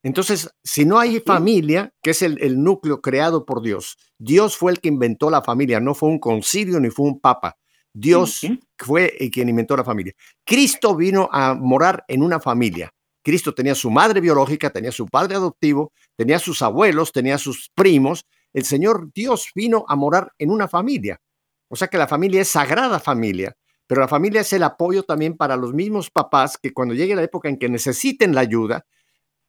Entonces, 0.02 0.50
si 0.64 0.84
no 0.84 0.98
hay 0.98 1.20
familia, 1.20 1.92
que 2.02 2.10
es 2.10 2.22
el, 2.22 2.62
núcleo 2.62 3.02
creado 3.02 3.44
por 3.44 3.62
Dios, 3.62 3.98
Dios 4.18 4.56
fue 4.56 4.72
el 4.72 4.80
que 4.80 4.88
inventó 4.88 5.30
la 5.30 5.42
familia, 5.42 5.78
no 5.80 5.94
fue 5.94 6.08
un 6.08 6.18
concilio 6.18 6.80
ni 6.80 6.90
fue 6.90 7.06
un 7.06 7.20
papa. 7.20 7.58
Dios 7.92 8.40
fue 8.78 9.14
el 9.18 9.30
quien 9.30 9.48
inventó 9.48 9.76
la 9.76 9.84
familia. 9.84 10.14
Cristo 10.44 10.94
vino 10.94 11.28
a 11.30 11.54
morar 11.54 12.04
en 12.08 12.22
una 12.22 12.40
familia. 12.40 12.92
Cristo 13.22 13.54
tenía 13.54 13.74
su 13.74 13.90
madre 13.90 14.20
biológica, 14.20 14.70
tenía 14.70 14.92
su 14.92 15.06
padre 15.06 15.36
adoptivo, 15.36 15.92
tenía 16.16 16.38
sus 16.38 16.62
abuelos, 16.62 17.12
tenía 17.12 17.38
sus 17.38 17.70
primos. 17.74 18.26
El 18.52 18.64
Señor 18.64 19.12
Dios 19.12 19.50
vino 19.54 19.84
a 19.88 19.96
morar 19.96 20.32
en 20.38 20.50
una 20.50 20.68
familia. 20.68 21.20
O 21.68 21.76
sea 21.76 21.88
que 21.88 21.98
la 21.98 22.08
familia 22.08 22.40
es 22.40 22.48
sagrada 22.48 22.98
familia, 22.98 23.54
pero 23.86 24.00
la 24.00 24.08
familia 24.08 24.40
es 24.40 24.52
el 24.52 24.62
apoyo 24.62 25.02
también 25.04 25.36
para 25.36 25.56
los 25.56 25.72
mismos 25.72 26.10
papás 26.10 26.58
que 26.58 26.72
cuando 26.72 26.94
llegue 26.94 27.14
la 27.14 27.22
época 27.22 27.48
en 27.48 27.58
que 27.58 27.68
necesiten 27.68 28.34
la 28.34 28.40
ayuda, 28.40 28.84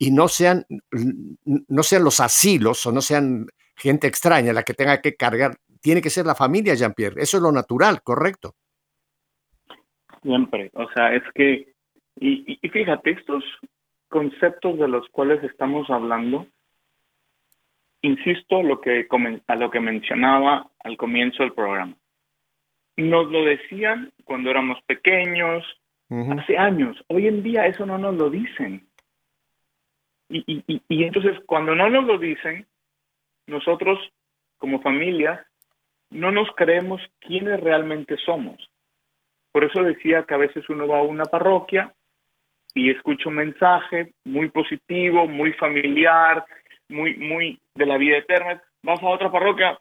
y 0.02 0.10
no 0.10 0.28
sean, 0.28 0.66
no 1.46 1.84
sean 1.84 2.04
los 2.04 2.20
asilos 2.22 2.84
o 2.88 2.92
no 2.92 3.02
sean 3.02 3.46
gente 3.76 4.08
extraña 4.08 4.52
la 4.52 4.64
que 4.64 4.74
tenga 4.74 5.00
que 5.00 5.16
cargar. 5.16 5.60
Tiene 5.80 6.02
que 6.02 6.10
ser 6.10 6.26
la 6.26 6.34
familia, 6.34 6.74
Jean-Pierre. 6.74 7.22
Eso 7.22 7.38
es 7.38 7.44
lo 7.44 7.52
natural, 7.52 8.02
¿correcto? 8.02 8.56
Siempre. 10.24 10.72
O 10.74 10.92
sea, 10.96 11.14
es 11.14 11.22
que, 11.36 11.71
y, 12.24 12.70
fíjate, 12.70 13.12
estos 13.12 13.44
conceptos 14.08 14.78
de 14.78 14.88
los 14.88 15.10
cuales 15.10 15.44
estamos 15.44 15.90
hablando, 15.90 16.46
insisto 18.04 18.62
lo 18.62 18.80
que, 18.80 19.08
a 19.48 19.56
lo 19.56 19.72
que 19.72 19.80
mencionaba 19.80 20.68
al 20.84 20.98
comienzo 20.98 21.42
del 21.42 21.54
programa. 21.54 21.96
Nos 22.98 23.32
lo 23.32 23.44
decían 23.44 24.12
cuando 24.24 24.52
éramos 24.52 24.80
pequeños, 24.84 25.66
hace 26.38 26.58
años. 26.58 27.04
Hoy 27.08 27.28
en 27.28 27.42
día 27.42 27.66
eso 27.66 27.86
no 27.86 27.98
nos 27.98 28.16
lo 28.16 28.30
dicen. 28.30 28.86
Y, 30.30 30.64
y, 30.68 31.04
entonces 31.04 31.40
cuando 31.46 31.74
no 31.74 31.90
nos 31.90 32.06
lo 32.06 32.18
dicen, 32.20 32.68
nosotros 33.48 33.98
como 34.58 34.82
familia 34.82 35.46
no 36.10 36.32
nos 36.32 36.50
creemos 36.56 37.02
quiénes 37.20 37.60
realmente 37.60 38.16
somos. 38.18 38.70
Por 39.52 39.64
eso 39.64 39.82
decía 39.84 40.24
que 40.24 40.34
a 40.34 40.38
veces 40.38 40.70
uno 40.70 40.88
va 40.88 41.00
a 41.00 41.04
una 41.04 41.26
parroquia 41.26 41.94
y 42.74 42.90
escucha 42.90 43.30
un 43.30 43.36
mensaje 43.36 44.14
muy 44.26 44.50
positivo, 44.50 45.28
muy 45.28 45.54
familiar, 45.54 46.46
muy, 46.90 47.16
muy 47.16 47.60
de 47.76 47.86
la 47.86 47.98
vida 47.98 48.18
eterna. 48.18 48.62
Vas 48.84 49.02
a 49.02 49.08
otra 49.08 49.32
parroquia, 49.32 49.78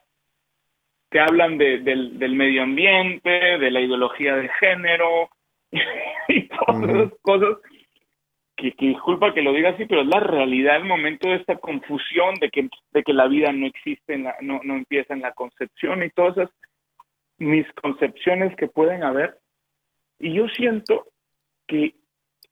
te 1.11 1.20
hablan 1.20 1.59
de, 1.59 1.79
del, 1.79 2.18
del, 2.18 2.35
medio 2.35 2.62
ambiente, 2.62 3.31
de 3.31 3.70
la 3.70 3.81
ideología 3.81 4.37
de 4.37 4.48
género 4.61 5.29
y 6.29 6.48
todas 6.48 6.83
esas 6.83 7.12
cosas 7.23 7.56
que, 8.56 8.75
disculpa 8.79 9.33
que 9.33 9.42
lo 9.42 9.52
diga 9.52 9.71
así, 9.71 9.87
pero 9.87 10.02
es 10.02 10.08
la 10.08 10.21
realidad 10.21 10.77
el 10.77 10.85
momento 10.85 11.29
de 11.29 11.37
esta 11.37 11.56
confusión 11.56 12.35
de 12.37 12.50
que, 12.50 12.69
de 12.92 13.02
que 13.02 13.12
la 13.12 13.27
vida 13.27 13.52
no 13.52 13.67
existe, 13.67 14.14
en 14.14 14.25
la, 14.25 14.37
no, 14.40 14.60
no 14.62 14.75
empieza 14.75 15.14
en 15.14 15.23
la 15.23 15.33
concepción 15.33 16.02
y 16.02 16.10
todas 16.10 16.37
esas 16.37 16.50
misconcepciones 17.38 18.54
que 18.56 18.69
pueden 18.69 19.02
haber. 19.02 19.38
Y 20.19 20.35
yo 20.35 20.48
siento 20.48 21.06
que 21.67 21.94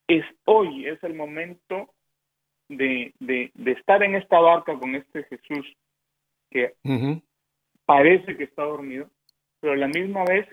es 0.08 0.24
hoy 0.46 0.86
es 0.86 1.02
el 1.04 1.14
momento 1.14 1.94
de, 2.68 3.14
de, 3.20 3.50
de 3.54 3.72
estar 3.72 4.02
en 4.02 4.14
esta 4.14 4.40
barca 4.40 4.76
con 4.78 4.94
este 4.94 5.24
Jesús 5.24 5.66
que 6.50 6.74
parece 7.84 8.36
que 8.36 8.44
está 8.44 8.64
dormido, 8.64 9.08
pero 9.60 9.74
a 9.74 9.76
la 9.76 9.88
misma 9.88 10.24
vez 10.24 10.46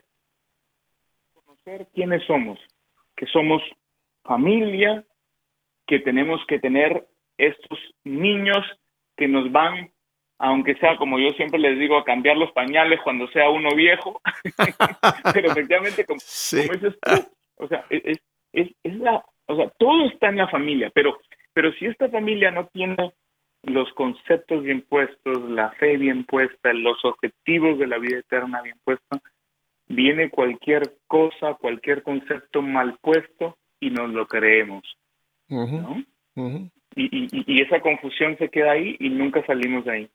conocer 1.34 1.88
quiénes 1.94 2.24
somos, 2.26 2.60
que 3.16 3.26
somos 3.28 3.62
familia, 4.24 5.06
que 5.88 6.00
tenemos 6.00 6.42
que 6.48 6.60
tener 6.60 7.08
estos 7.38 7.80
niños 8.04 8.66
que 9.16 9.28
nos 9.28 9.52
van, 9.52 9.92
aunque 10.38 10.76
sea 10.76 10.98
como 10.98 11.20
yo 11.20 11.30
siempre 11.32 11.60
les 11.60 11.80
digo, 11.80 11.98
a 11.98 12.04
cambiar 12.04 12.38
los 12.38 12.52
pañales 12.52 13.00
cuando 13.04 13.28
sea 13.30 13.50
uno 13.50 13.70
viejo, 13.76 14.22
pero 15.34 15.52
efectivamente, 15.52 16.06
como, 16.06 16.20
dices 16.20 16.98
tú, 17.02 17.34
o 17.58 17.68
sea, 17.68 17.86
es, 17.90 18.20
es, 18.52 18.70
es, 18.84 18.96
la, 18.96 19.24
o 19.48 19.56
sea, 19.56 19.70
todo 19.78 20.08
está 20.08 20.30
en 20.30 20.38
la 20.38 20.48
familia, 20.48 20.92
pero, 20.94 21.18
pero 21.54 21.72
si 21.74 21.86
esta 21.86 22.10
familia 22.10 22.52
no 22.52 22.68
tiene 22.68 23.14
los 23.64 23.92
conceptos 23.94 24.64
bien 24.64 24.82
puestos, 24.82 25.50
la 25.50 25.72
fe 25.72 25.98
bien 25.98 26.26
puesta, 26.26 26.74
los 26.74 27.04
objetivos 27.04 27.80
de 27.80 27.88
la 27.88 27.98
vida 27.98 28.20
eterna 28.20 28.62
bien 28.62 28.78
puesta, 28.84 29.22
viene 29.88 30.30
cualquier 30.30 30.98
cosa, 31.08 31.56
cualquier 31.56 32.04
concepto 32.04 32.62
mal 32.62 32.98
puesto 33.02 33.58
y 33.80 33.90
nos 33.90 34.10
lo 34.12 34.28
creemos. 34.28 34.84
¿no? 35.48 36.04
y, 36.36 36.72
y, 36.96 37.28
y, 37.32 37.62
esa 37.62 37.82
confusión 37.82 38.36
se 38.38 38.50
queda 38.50 38.72
ahí 38.72 38.96
y 39.00 39.10
nunca 39.10 39.46
salimos 39.46 39.86
de 39.86 39.92
ahí. 39.92 40.10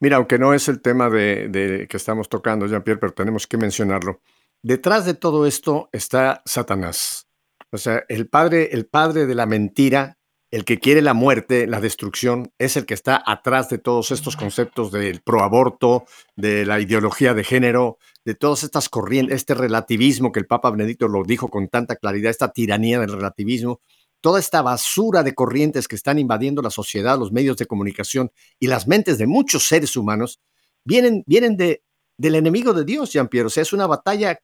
Mira, 0.00 0.16
aunque 0.16 0.38
no 0.38 0.54
es 0.54 0.68
el 0.68 0.80
tema 0.80 1.10
de, 1.10 1.48
de 1.48 1.86
que 1.88 1.96
estamos 1.96 2.28
tocando, 2.28 2.66
Jean-Pierre, 2.66 3.00
pero 3.00 3.12
tenemos 3.12 3.46
que 3.46 3.56
mencionarlo. 3.56 4.20
Detrás 4.62 5.04
de 5.04 5.14
todo 5.14 5.46
esto 5.46 5.88
está 5.92 6.42
Satanás. 6.44 7.25
O 7.72 7.78
sea, 7.78 8.04
el 8.08 8.28
padre, 8.28 8.70
el 8.72 8.86
padre 8.86 9.26
de 9.26 9.34
la 9.34 9.46
mentira, 9.46 10.18
el 10.50 10.64
que 10.64 10.78
quiere 10.78 11.02
la 11.02 11.14
muerte, 11.14 11.66
la 11.66 11.80
destrucción, 11.80 12.52
es 12.58 12.76
el 12.76 12.86
que 12.86 12.94
está 12.94 13.22
atrás 13.26 13.68
de 13.68 13.78
todos 13.78 14.10
estos 14.12 14.36
conceptos 14.36 14.92
del 14.92 15.20
proaborto, 15.20 16.04
de 16.36 16.64
la 16.64 16.80
ideología 16.80 17.34
de 17.34 17.44
género, 17.44 17.98
de 18.24 18.34
todas 18.34 18.62
estas 18.62 18.88
corrientes, 18.88 19.36
este 19.36 19.54
relativismo 19.54 20.32
que 20.32 20.40
el 20.40 20.46
Papa 20.46 20.70
Benedicto 20.70 21.08
lo 21.08 21.24
dijo 21.24 21.48
con 21.48 21.68
tanta 21.68 21.96
claridad, 21.96 22.30
esta 22.30 22.52
tiranía 22.52 23.00
del 23.00 23.12
relativismo, 23.12 23.80
toda 24.20 24.40
esta 24.40 24.62
basura 24.62 25.22
de 25.22 25.34
corrientes 25.34 25.88
que 25.88 25.96
están 25.96 26.18
invadiendo 26.18 26.62
la 26.62 26.70
sociedad, 26.70 27.18
los 27.18 27.32
medios 27.32 27.56
de 27.56 27.66
comunicación 27.66 28.30
y 28.58 28.68
las 28.68 28.86
mentes 28.86 29.18
de 29.18 29.26
muchos 29.26 29.68
seres 29.68 29.96
humanos, 29.96 30.40
vienen, 30.84 31.22
vienen 31.26 31.56
de, 31.56 31.82
del 32.16 32.36
enemigo 32.36 32.72
de 32.72 32.84
Dios, 32.84 33.12
Jean-Pierre. 33.12 33.46
O 33.46 33.50
sea, 33.50 33.62
es 33.62 33.72
una 33.72 33.86
batalla 33.86 34.38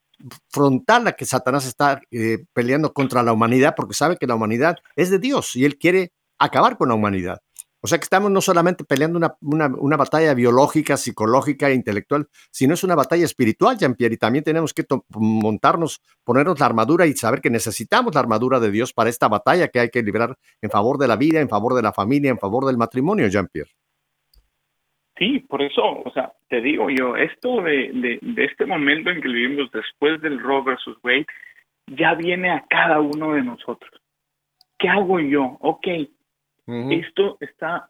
frontal 0.51 1.05
la 1.05 1.13
que 1.13 1.25
Satanás 1.25 1.67
está 1.67 2.01
eh, 2.11 2.45
peleando 2.53 2.93
contra 2.93 3.23
la 3.23 3.33
humanidad 3.33 3.75
porque 3.77 3.95
sabe 3.95 4.17
que 4.17 4.27
la 4.27 4.35
humanidad 4.35 4.77
es 4.97 5.11
de 5.11 5.19
Dios 5.19 5.57
y 5.57 5.65
él 5.65 5.79
quiere 5.79 6.13
acabar 6.39 6.77
con 6.77 6.89
la 6.89 6.95
humanidad. 6.95 7.41
O 7.85 7.89
sea 7.89 7.99
que 7.99 8.05
estamos 8.05 8.31
no 8.31 8.41
solamente 8.41 8.85
peleando 8.85 9.19
una, 9.19 9.37
una, 9.41 9.67
una 9.67 9.97
batalla 9.97 10.35
biológica, 10.35 10.97
psicológica 10.97 11.69
e 11.69 11.75
intelectual, 11.75 12.29
sino 12.53 12.75
es 12.75 12.85
una 12.85 12.95
batalla 12.95 13.25
espiritual, 13.25 13.77
Jean-Pierre, 13.77 14.15
y 14.15 14.19
también 14.19 14.45
tenemos 14.45 14.73
que 14.73 14.85
montarnos, 15.09 16.01
ponernos 16.23 16.61
la 16.61 16.67
armadura 16.67 17.07
y 17.07 17.17
saber 17.17 17.41
que 17.41 17.51
necesitamos 17.51 18.15
la 18.15 18.21
armadura 18.21 18.61
de 18.61 18.71
Dios 18.71 18.93
para 18.93 19.11
esta 19.11 19.27
batalla 19.27 19.67
que 19.67 19.81
hay 19.81 19.91
que 19.91 20.03
librar 20.03 20.39
en 20.61 20.71
favor 20.71 20.97
de 20.97 21.09
la 21.09 21.17
vida, 21.17 21.41
en 21.41 21.49
favor 21.49 21.75
de 21.75 21.83
la 21.83 21.93
familia, 21.93 22.31
en 22.31 22.39
favor 22.39 22.67
del 22.67 22.79
matrimonio, 22.79 23.27
Jean-Pierre. 23.27 23.73
Sí, 25.23 25.39
por 25.39 25.63
eso, 25.63 26.03
o 26.05 26.11
sea, 26.13 26.33
te 26.49 26.61
digo 26.61 26.91
yo, 26.91 27.15
esto 27.15 27.63
de, 27.63 27.93
de, 27.93 28.19
de, 28.21 28.45
este 28.45 28.67
momento 28.67 29.09
en 29.09 29.23
que 29.23 29.29
vivimos 29.29 29.71
después 29.71 30.21
del 30.21 30.41
Roe 30.41 30.65
versus 30.65 30.99
Wade, 31.05 31.27
ya 31.87 32.15
viene 32.15 32.51
a 32.51 32.65
cada 32.69 33.01
uno 33.01 33.35
de 33.35 33.43
nosotros. 33.43 34.03
¿Qué 34.77 34.89
hago 34.89 35.21
yo? 35.21 35.59
Ok, 35.61 35.87
uh 36.67 36.73
-huh. 36.73 37.07
esto 37.07 37.37
está 37.39 37.89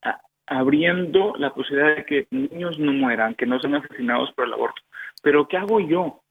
a, 0.00 0.20
abriendo 0.46 1.34
la 1.36 1.52
posibilidad 1.52 1.96
de 1.96 2.06
que 2.06 2.26
niños 2.30 2.78
no 2.78 2.94
mueran, 2.94 3.34
que 3.34 3.44
no 3.44 3.60
sean 3.60 3.74
asesinados 3.74 4.32
por 4.32 4.46
el 4.46 4.54
aborto. 4.54 4.80
Pero 5.22 5.48
¿qué 5.48 5.58
hago 5.58 5.80
yo? 5.80 6.22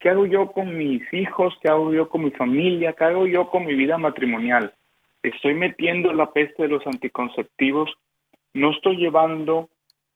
¿Qué 0.00 0.08
hago 0.08 0.24
yo 0.24 0.50
con 0.52 0.78
mis 0.78 1.02
hijos? 1.12 1.52
¿Qué 1.60 1.68
hago 1.68 1.92
yo 1.92 2.08
con 2.08 2.24
mi 2.24 2.30
familia? 2.30 2.94
¿Qué 2.94 3.04
hago 3.04 3.26
yo 3.26 3.50
con 3.50 3.66
mi 3.66 3.74
vida 3.74 3.98
matrimonial? 3.98 4.72
Estoy 5.22 5.52
metiendo 5.52 6.10
la 6.14 6.32
peste 6.32 6.62
de 6.62 6.70
los 6.70 6.86
anticonceptivos 6.86 7.90
no 8.54 8.70
estoy 8.70 8.96
llevando 8.96 9.68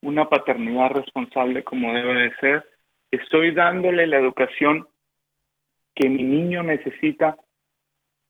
una 0.03 0.29
paternidad 0.29 0.91
responsable 0.91 1.65
como 1.65 1.93
debe 1.93 2.15
de 2.15 2.37
ser, 2.37 2.65
estoy 3.11 3.53
dándole 3.53 4.07
la 4.07 4.19
educación 4.19 4.87
que 5.95 6.09
mi 6.09 6.23
niño 6.23 6.63
necesita 6.63 7.37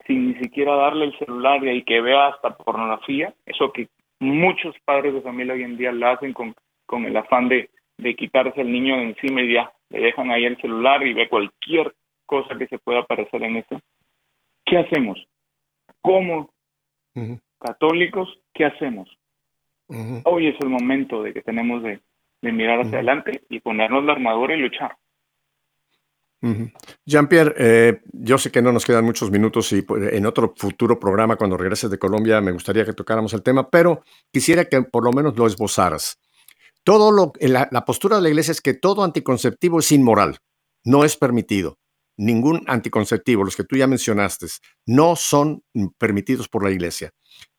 sin 0.06 0.28
ni 0.28 0.34
siquiera 0.36 0.76
darle 0.76 1.06
el 1.06 1.18
celular 1.18 1.66
y 1.66 1.82
que 1.82 2.00
vea 2.00 2.28
hasta 2.28 2.56
pornografía, 2.56 3.34
eso 3.44 3.72
que 3.72 3.88
muchos 4.20 4.74
padres 4.84 5.14
de 5.14 5.20
familia 5.20 5.54
hoy 5.54 5.64
en 5.64 5.76
día 5.76 5.90
lo 5.92 6.08
hacen 6.08 6.32
con, 6.32 6.54
con 6.86 7.04
el 7.04 7.16
afán 7.16 7.48
de, 7.48 7.70
de 7.98 8.14
quitarse 8.14 8.60
el 8.60 8.70
niño 8.70 8.96
de 8.96 9.02
encima 9.02 9.42
y 9.42 9.54
ya 9.54 9.72
le 9.90 10.00
dejan 10.00 10.30
ahí 10.30 10.44
el 10.44 10.56
celular 10.58 11.04
y 11.04 11.12
ve 11.12 11.28
cualquier 11.28 11.92
cosa 12.24 12.56
que 12.56 12.66
se 12.68 12.78
pueda 12.78 13.00
aparecer 13.00 13.42
en 13.42 13.56
eso. 13.56 13.80
¿Qué 14.64 14.78
hacemos? 14.78 15.18
Como 16.00 16.50
uh 17.14 17.20
-huh. 17.20 17.40
católicos, 17.58 18.28
¿qué 18.54 18.64
hacemos? 18.64 19.08
Uh 19.88 19.94
-huh. 19.94 20.22
Hoy 20.24 20.48
es 20.48 20.56
el 20.60 20.68
momento 20.68 21.22
de 21.22 21.32
que 21.32 21.42
tenemos 21.42 21.82
de, 21.82 22.00
de 22.42 22.52
mirar 22.52 22.80
hacia 22.80 22.90
uh 22.90 22.92
-huh. 22.92 22.96
adelante 22.96 23.42
y 23.48 23.60
ponernos 23.60 24.04
la 24.04 24.12
armadura 24.12 24.54
y 24.54 24.60
luchar. 24.60 24.96
Uh 26.42 26.48
-huh. 26.48 26.72
Jean-Pierre, 27.04 27.54
eh, 27.56 28.00
yo 28.12 28.36
sé 28.36 28.50
que 28.50 28.62
no 28.62 28.72
nos 28.72 28.84
quedan 28.84 29.04
muchos 29.04 29.30
minutos 29.30 29.72
y 29.72 29.82
pues, 29.82 30.12
en 30.12 30.26
otro 30.26 30.52
futuro 30.56 30.98
programa, 30.98 31.36
cuando 31.36 31.56
regreses 31.56 31.90
de 31.90 31.98
Colombia, 31.98 32.40
me 32.40 32.52
gustaría 32.52 32.84
que 32.84 32.92
tocáramos 32.92 33.32
el 33.32 33.42
tema, 33.42 33.70
pero 33.70 34.02
quisiera 34.32 34.64
que 34.64 34.82
por 34.82 35.04
lo 35.04 35.12
menos 35.12 35.36
lo 35.36 35.46
esbozaras. 35.46 36.18
Todo 36.84 37.10
lo, 37.10 37.32
la, 37.40 37.68
la 37.72 37.84
postura 37.84 38.16
de 38.16 38.22
la 38.22 38.28
iglesia 38.28 38.52
es 38.52 38.60
que 38.60 38.74
todo 38.74 39.02
anticonceptivo 39.02 39.78
es 39.78 39.90
inmoral, 39.92 40.38
no 40.84 41.04
es 41.04 41.16
permitido. 41.16 41.78
Ningún 42.18 42.62
anticonceptivo, 42.66 43.44
los 43.44 43.56
que 43.56 43.64
tú 43.64 43.76
ya 43.76 43.86
mencionaste, 43.86 44.46
no 44.86 45.16
son 45.16 45.62
permitidos 45.98 46.48
por 46.48 46.62
la 46.62 46.70
iglesia. 46.70 47.10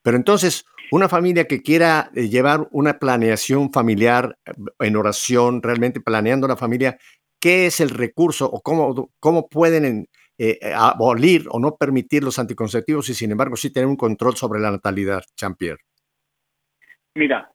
Pero 0.07 0.15
entonces, 0.15 0.65
una 0.89 1.09
familia 1.09 1.49
que 1.49 1.61
quiera 1.61 2.11
eh, 2.15 2.29
llevar 2.29 2.69
una 2.71 2.97
planeación 2.97 3.73
familiar 3.73 4.37
eh, 4.45 4.53
en 4.79 4.95
oración, 4.95 5.61
realmente 5.61 5.99
planeando 5.99 6.47
la 6.47 6.55
familia, 6.55 6.97
¿qué 7.41 7.65
es 7.65 7.81
el 7.81 7.89
recurso 7.89 8.45
o 8.49 8.61
cómo, 8.61 9.09
cómo 9.19 9.49
pueden 9.49 10.07
eh, 10.37 10.59
abolir 10.73 11.43
o 11.51 11.59
no 11.59 11.75
permitir 11.75 12.23
los 12.23 12.39
anticonceptivos 12.39 13.09
y 13.09 13.15
sin 13.15 13.31
embargo 13.31 13.57
sí 13.57 13.73
tener 13.73 13.85
un 13.85 13.97
control 13.97 14.37
sobre 14.37 14.61
la 14.61 14.71
natalidad, 14.71 15.23
Jean-Pierre? 15.35 15.81
Mira, 17.15 17.51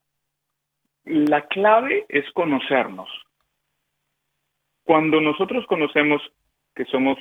la 1.05 1.47
clave 1.47 2.05
es 2.11 2.31
conocernos. 2.35 3.09
Cuando 4.85 5.23
nosotros 5.23 5.65
conocemos 5.67 6.21
que 6.75 6.85
somos 6.85 7.17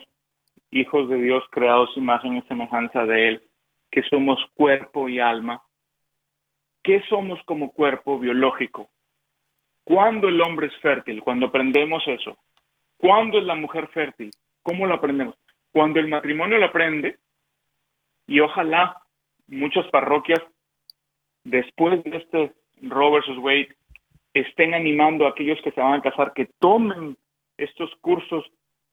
hijos 0.72 1.08
de 1.08 1.22
Dios 1.22 1.42
creados 1.52 1.90
imagen 1.96 2.36
y 2.36 2.42
semejanza 2.50 3.06
de 3.06 3.30
Él, 3.30 3.51
que 3.92 4.04
somos 4.04 4.39
cuerpo 4.56 5.10
y 5.10 5.20
alma, 5.20 5.62
¿qué 6.82 7.04
somos 7.10 7.39
como 7.44 7.72
cuerpo 7.72 8.18
biológico? 8.18 8.89
¿Cuándo 9.84 10.30
el 10.30 10.42
hombre 10.42 10.68
es 10.68 10.78
fértil? 10.78 11.22
Cuando 11.22 11.48
aprendemos 11.48 12.04
eso. 12.08 12.38
¿Cuándo 12.98 13.39
es 13.39 13.46
la 13.46 13.56
mujer 13.56 13.88
fértil? 13.89 14.32
¿Cómo 14.64 14.88
lo 14.88 14.94
aprendemos? 14.94 15.36
Cuando 15.72 16.00
el 16.00 16.08
matrimonio 16.08 16.58
lo 16.58 16.68
aprende, 16.68 17.18
y 18.28 18.39
ojalá 18.39 18.98
muchas 19.48 19.88
parroquias, 19.88 20.42
después 21.44 22.04
de 22.04 22.18
este 22.18 22.54
Roe 22.82 23.12
versus 23.12 23.38
Wade, 23.39 23.76
estén 24.34 24.74
animando 24.74 25.26
a 25.26 25.32
aquellos 25.32 25.60
que 25.62 25.72
se 25.72 25.82
van 25.82 25.96
a 25.96 26.02
casar 26.02 26.34
que 26.34 26.46
tomen 26.60 27.18
estos 27.58 27.94
cursos 28.02 28.46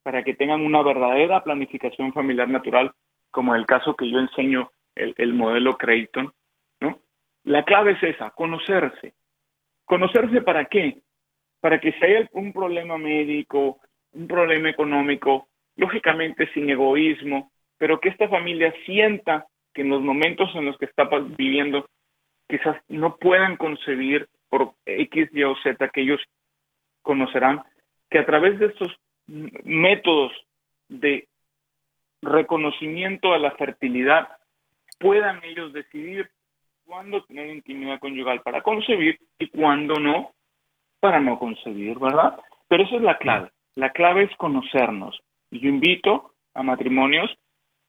para 0.03 0.23
que 0.23 0.33
tengan 0.33 0.61
una 0.61 0.81
verdadera 0.81 1.43
planificación 1.43 2.11
familiar 2.13 2.49
natural, 2.49 2.91
como 3.31 3.55
el 3.55 3.65
caso 3.65 3.95
que 3.95 4.09
yo 4.09 4.19
enseño, 4.19 4.71
el, 4.99 5.15
el 5.17 5.33
modelo 5.33 5.77
Creighton, 5.77 6.31
¿no? 6.81 6.99
La 7.43 7.63
clave 7.63 7.93
es 7.93 8.03
esa, 8.03 8.29
conocerse. 8.31 9.13
¿Conocerse 9.85 10.41
para 10.41 10.65
qué? 10.65 11.01
Para 11.61 11.79
que 11.79 11.93
si 11.93 12.05
hay 12.05 12.27
un 12.33 12.53
problema 12.53 12.97
médico, 12.97 13.79
un 14.11 14.27
problema 14.27 14.69
económico, 14.69 15.47
lógicamente 15.75 16.51
sin 16.53 16.69
egoísmo, 16.69 17.51
pero 17.77 17.99
que 17.99 18.09
esta 18.09 18.27
familia 18.27 18.73
sienta 18.85 19.47
que 19.73 19.81
en 19.81 19.89
los 19.89 20.01
momentos 20.01 20.49
en 20.55 20.65
los 20.65 20.77
que 20.77 20.85
está 20.85 21.09
viviendo 21.37 21.89
quizás 22.47 22.77
no 22.87 23.17
puedan 23.17 23.57
concebir 23.57 24.27
por 24.49 24.73
X, 24.85 25.29
Y 25.31 25.43
o 25.43 25.55
Z 25.63 25.89
que 25.89 26.01
ellos 26.01 26.21
conocerán, 27.01 27.61
que 28.09 28.19
a 28.19 28.25
través 28.25 28.59
de 28.59 28.67
estos 28.67 28.95
métodos 29.27 30.33
de 30.87 31.27
reconocimiento 32.21 33.33
a 33.33 33.39
la 33.39 33.51
fertilidad 33.51 34.27
puedan 34.99 35.43
ellos 35.43 35.73
decidir 35.73 36.29
cuándo 36.85 37.23
tener 37.23 37.47
intimidad 37.49 37.99
conyugal 37.99 38.41
para 38.41 38.61
concebir 38.61 39.19
y 39.37 39.47
cuándo 39.47 39.95
no 39.95 40.31
para 40.99 41.19
no 41.19 41.39
concebir, 41.39 41.97
¿verdad? 41.99 42.39
Pero 42.67 42.83
esa 42.83 42.95
es 42.97 43.01
la 43.01 43.17
clave. 43.17 43.49
La 43.75 43.91
clave 43.91 44.23
es 44.23 44.35
conocernos. 44.35 45.19
Y 45.51 45.59
yo 45.59 45.69
invito 45.69 46.33
a 46.53 46.63
matrimonios 46.63 47.31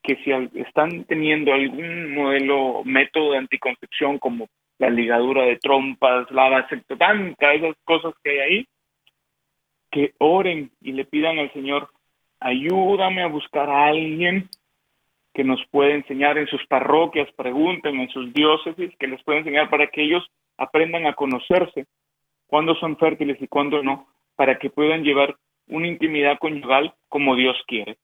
que 0.03 0.17
si 0.17 0.31
están 0.61 1.05
teniendo 1.05 1.53
algún 1.53 2.15
modelo, 2.15 2.83
método 2.85 3.33
de 3.33 3.39
anticoncepción 3.39 4.19
como 4.19 4.49
la 4.79 4.89
ligadura 4.89 5.45
de 5.45 5.57
trompas, 5.57 6.31
la 6.31 6.49
vasectomía, 6.49 7.35
esas 7.53 7.77
cosas 7.85 8.15
que 8.23 8.31
hay 8.31 8.39
ahí, 8.39 8.67
que 9.91 10.15
oren 10.19 10.71
y 10.81 10.93
le 10.93 11.05
pidan 11.05 11.39
al 11.39 11.53
Señor, 11.53 11.91
ayúdame 12.39 13.23
a 13.23 13.27
buscar 13.27 13.69
a 13.69 13.89
alguien 13.89 14.49
que 15.35 15.45
nos 15.45 15.61
pueda 15.71 15.95
enseñar 15.95 16.39
en 16.39 16.47
sus 16.47 16.65
parroquias, 16.67 17.29
pregunten 17.37 18.01
en 18.01 18.09
sus 18.11 18.33
diócesis, 18.33 18.91
que 18.99 19.07
les 19.07 19.23
pueda 19.23 19.39
enseñar 19.39 19.71
para 19.71 19.87
que 19.89 20.03
ellos 20.03 20.25
aprendan 20.57 21.07
a 21.07 21.15
conocerse 21.15 21.87
cuándo 22.47 22.75
son 22.77 22.97
fértiles 22.97 23.37
y 23.41 23.47
cuándo 23.47 23.83
no, 23.83 24.09
para 24.37 24.59
que 24.59 24.71
puedan 24.71 25.03
llevar 25.03 25.37
una 25.69 25.87
intimidad 25.87 26.39
conyugal 26.39 26.95
como 27.09 27.37
Dios 27.37 27.57
quiere. 27.67 27.99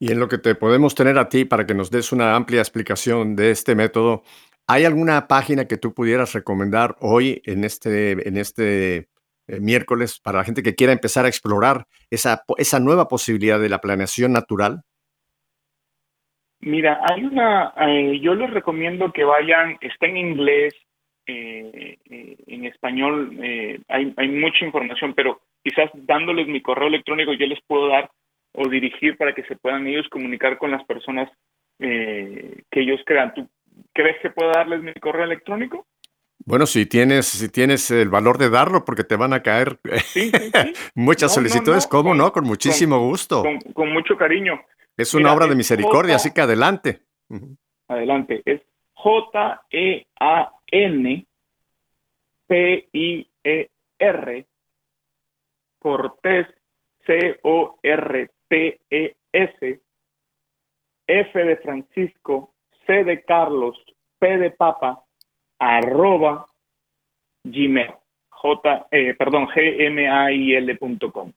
Y 0.00 0.12
en 0.12 0.20
lo 0.20 0.28
que 0.28 0.38
te 0.38 0.54
podemos 0.54 0.94
tener 0.94 1.18
a 1.18 1.28
ti 1.28 1.44
para 1.44 1.66
que 1.66 1.74
nos 1.74 1.90
des 1.90 2.12
una 2.12 2.34
amplia 2.34 2.60
explicación 2.60 3.36
de 3.36 3.50
este 3.50 3.74
método, 3.74 4.22
¿Hay 4.70 4.84
alguna 4.84 5.28
página 5.28 5.64
que 5.64 5.78
tú 5.78 5.94
pudieras 5.94 6.34
recomendar 6.34 6.94
hoy 7.00 7.40
en 7.46 7.64
este, 7.64 8.28
en 8.28 8.36
este 8.36 9.08
eh, 9.46 9.60
miércoles 9.60 10.20
para 10.22 10.38
la 10.38 10.44
gente 10.44 10.62
que 10.62 10.74
quiera 10.74 10.92
empezar 10.92 11.24
a 11.24 11.28
explorar 11.28 11.86
esa, 12.10 12.42
esa 12.58 12.78
nueva 12.78 13.08
posibilidad 13.08 13.58
de 13.58 13.70
la 13.70 13.80
planeación 13.80 14.30
natural? 14.30 14.82
Mira, 16.60 17.00
hay 17.08 17.24
una, 17.24 17.72
eh, 17.80 18.18
yo 18.20 18.34
les 18.34 18.50
recomiendo 18.50 19.12
que 19.12 19.24
vayan, 19.24 19.78
está 19.80 20.06
en 20.06 20.16
inglés, 20.16 20.74
eh, 21.26 21.98
en 22.46 22.64
español, 22.64 23.38
hay, 23.88 24.14
hay 24.16 24.28
mucha 24.28 24.64
información, 24.64 25.12
pero 25.14 25.40
quizás 25.62 25.90
dándoles 25.94 26.48
mi 26.48 26.62
correo 26.62 26.88
electrónico 26.88 27.34
yo 27.34 27.46
les 27.46 27.60
puedo 27.66 27.88
dar 27.88 28.10
o 28.52 28.66
dirigir 28.68 29.16
para 29.18 29.34
que 29.34 29.44
se 29.44 29.56
puedan 29.56 29.86
ellos 29.86 30.08
comunicar 30.08 30.56
con 30.56 30.70
las 30.70 30.82
personas 30.84 31.30
que 31.78 32.64
ellos 32.72 33.00
crean. 33.04 33.34
¿Tú 33.34 33.46
crees 33.92 34.16
que 34.22 34.30
puedo 34.30 34.50
darles 34.50 34.82
mi 34.82 34.94
correo 34.94 35.24
electrónico? 35.24 35.86
Bueno, 36.44 36.66
si 36.66 36.86
tienes, 36.86 37.26
si 37.26 37.50
tienes 37.50 37.90
el 37.90 38.08
valor 38.08 38.38
de 38.38 38.48
darlo, 38.48 38.84
porque 38.84 39.04
te 39.04 39.16
van 39.16 39.34
a 39.34 39.42
caer 39.42 39.78
muchas 40.94 41.34
solicitudes, 41.34 41.86
¿cómo 41.86 42.14
no? 42.14 42.32
Con 42.32 42.44
muchísimo 42.44 42.98
gusto. 43.00 43.44
Con, 43.74 43.92
mucho 43.92 44.16
cariño. 44.16 44.58
Es 44.98 45.14
una 45.14 45.32
obra 45.32 45.46
de 45.46 45.54
misericordia, 45.54 46.16
así 46.16 46.34
que 46.34 46.40
adelante. 46.42 47.00
Adelante. 47.86 48.42
Es 48.44 48.60
J-E-A-N 48.94 50.06
P-I-E-R 52.48 54.46
Cortés 55.78 56.46
C-O-R-T-E-S 57.06 57.40
F 61.06 61.44
de 61.44 61.56
Francisco 61.58 62.52
C 62.86 63.04
de 63.04 63.22
Carlos 63.22 63.76
P 64.18 64.36
de 64.36 64.50
Papa 64.50 65.04
arroba 65.58 66.46
gmail, 67.44 67.94
j, 68.30 68.86
eh, 68.90 69.14
perdón, 69.14 69.48
gmail.com. 69.54 71.32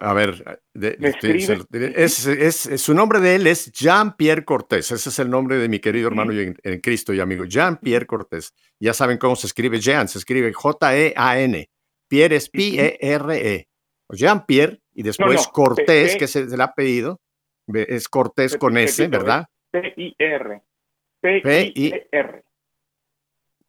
A 0.00 0.12
ver, 0.12 0.60
es, 0.74 2.70
su 2.76 2.94
nombre 2.94 3.20
de 3.20 3.34
él 3.34 3.46
es 3.46 3.72
Jean-Pierre 3.72 4.44
Cortés. 4.44 4.92
Ese 4.92 5.08
es 5.08 5.18
el 5.18 5.28
nombre 5.28 5.56
de 5.56 5.68
mi 5.68 5.80
querido 5.80 6.08
hermano 6.08 6.32
en, 6.32 6.80
Cristo 6.80 7.12
y 7.12 7.20
amigo. 7.20 7.44
Jean-Pierre 7.44 8.06
Cortés. 8.06 8.54
Ya 8.78 8.94
saben 8.94 9.18
cómo 9.18 9.34
se 9.34 9.48
escribe 9.48 9.80
Jean. 9.80 10.06
Se 10.08 10.18
escribe 10.18 10.52
J-E-A-N. 10.52 11.70
Pierre 12.08 12.36
es 12.36 12.48
P-E-R-E. 12.48 13.54
E. 13.54 13.68
Jean-Pierre 14.10 14.80
y 14.94 15.02
después 15.02 15.48
Cortés, 15.48 16.16
que 16.16 16.24
es 16.24 16.36
el, 16.36 16.60
apellido. 16.60 17.20
Es 17.66 18.08
Cortés 18.08 18.56
con 18.56 18.78
S, 18.78 19.06
¿verdad? 19.08 19.46
P-I-R. 19.70 20.62
P-I-E-R. 21.20 22.44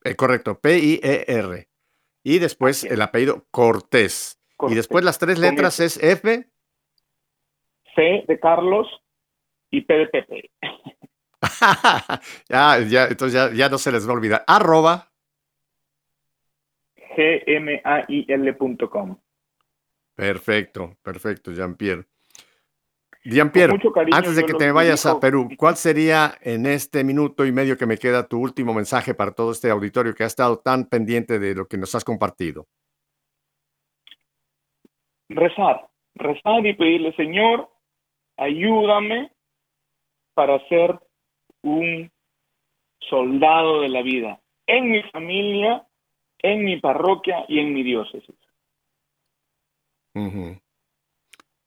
Eh, 0.03 0.15
correcto, 0.15 0.59
P-I-E-R. 0.59 1.67
Y 2.23 2.39
después 2.39 2.83
el 2.83 3.01
apellido 3.01 3.45
Cortés. 3.51 4.38
Y 4.67 4.75
después 4.75 5.05
las 5.05 5.17
tres 5.17 5.39
letras 5.39 5.79
es 5.79 6.01
F. 6.03 6.47
C 7.95 8.25
de 8.27 8.39
Carlos 8.39 8.87
y 9.71 9.81
P 9.81 9.93
de 9.93 10.07
Pepe. 10.07 10.51
ya, 12.49 12.79
ya, 12.79 13.05
entonces 13.07 13.53
ya, 13.55 13.69
no 13.69 13.77
se 13.77 13.91
les 13.91 14.07
va 14.07 14.11
a 14.11 14.15
olvidar. 14.15 14.43
Arroba. 14.47 15.11
gmail.com. 18.27 19.17
Perfecto, 20.15 20.97
perfecto, 21.01 21.51
Jean-Pierre. 21.51 22.05
Jean-Pierre, 23.23 23.77
antes 24.11 24.35
de 24.35 24.45
que 24.45 24.53
te 24.53 24.71
vayas 24.71 25.05
a 25.05 25.19
Perú, 25.19 25.49
¿cuál 25.57 25.75
sería 25.75 26.37
en 26.41 26.65
este 26.65 27.03
minuto 27.03 27.45
y 27.45 27.51
medio 27.51 27.77
que 27.77 27.85
me 27.85 27.97
queda 27.97 28.27
tu 28.27 28.39
último 28.39 28.73
mensaje 28.73 29.13
para 29.13 29.31
todo 29.31 29.51
este 29.51 29.69
auditorio 29.69 30.15
que 30.15 30.23
ha 30.23 30.27
estado 30.27 30.59
tan 30.59 30.85
pendiente 30.85 31.37
de 31.37 31.53
lo 31.53 31.67
que 31.67 31.77
nos 31.77 31.93
has 31.95 32.05
compartido? 32.05 32.67
Rezar, 35.29 35.87
rezar 36.15 36.65
y 36.65 36.73
pedirle, 36.73 37.15
Señor, 37.15 37.69
ayúdame 38.37 39.31
para 40.33 40.59
ser 40.67 40.99
un 41.61 42.11
soldado 42.99 43.81
de 43.81 43.89
la 43.89 44.01
vida 44.01 44.39
en 44.69 44.91
mi 44.91 45.01
familia, 45.11 45.85
en 46.39 46.63
mi 46.63 46.79
parroquia 46.79 47.43
y 47.47 47.59
en 47.59 47.73
mi 47.73 47.83
diócesis. 47.83 48.35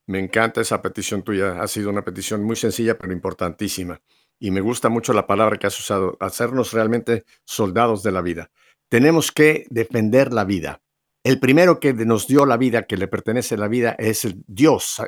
Me 0.06 0.18
encanta 0.18 0.60
esa 0.60 0.82
petición 0.82 1.22
tuya. 1.22 1.60
Ha 1.60 1.66
sido 1.66 1.90
una 1.90 2.02
petición 2.02 2.44
muy 2.44 2.56
sencilla, 2.56 2.96
pero 2.98 3.12
importantísima. 3.12 4.00
Y 4.38 4.50
me 4.50 4.60
gusta 4.60 4.88
mucho 4.88 5.12
la 5.12 5.26
palabra 5.26 5.56
que 5.56 5.66
has 5.66 5.78
usado, 5.78 6.16
hacernos 6.20 6.72
realmente 6.72 7.24
soldados 7.44 8.02
de 8.02 8.12
la 8.12 8.22
vida. 8.22 8.50
Tenemos 8.88 9.32
que 9.32 9.64
defender 9.70 10.32
la 10.32 10.44
vida. 10.44 10.80
El 11.24 11.38
primero 11.38 11.78
que 11.78 11.92
nos 11.92 12.26
dio 12.26 12.46
la 12.46 12.56
vida, 12.56 12.82
que 12.82 12.96
le 12.96 13.08
pertenece 13.08 13.56
la 13.56 13.68
vida, 13.68 13.94
es 13.98 14.24
el 14.24 14.42
Dios. 14.46 15.00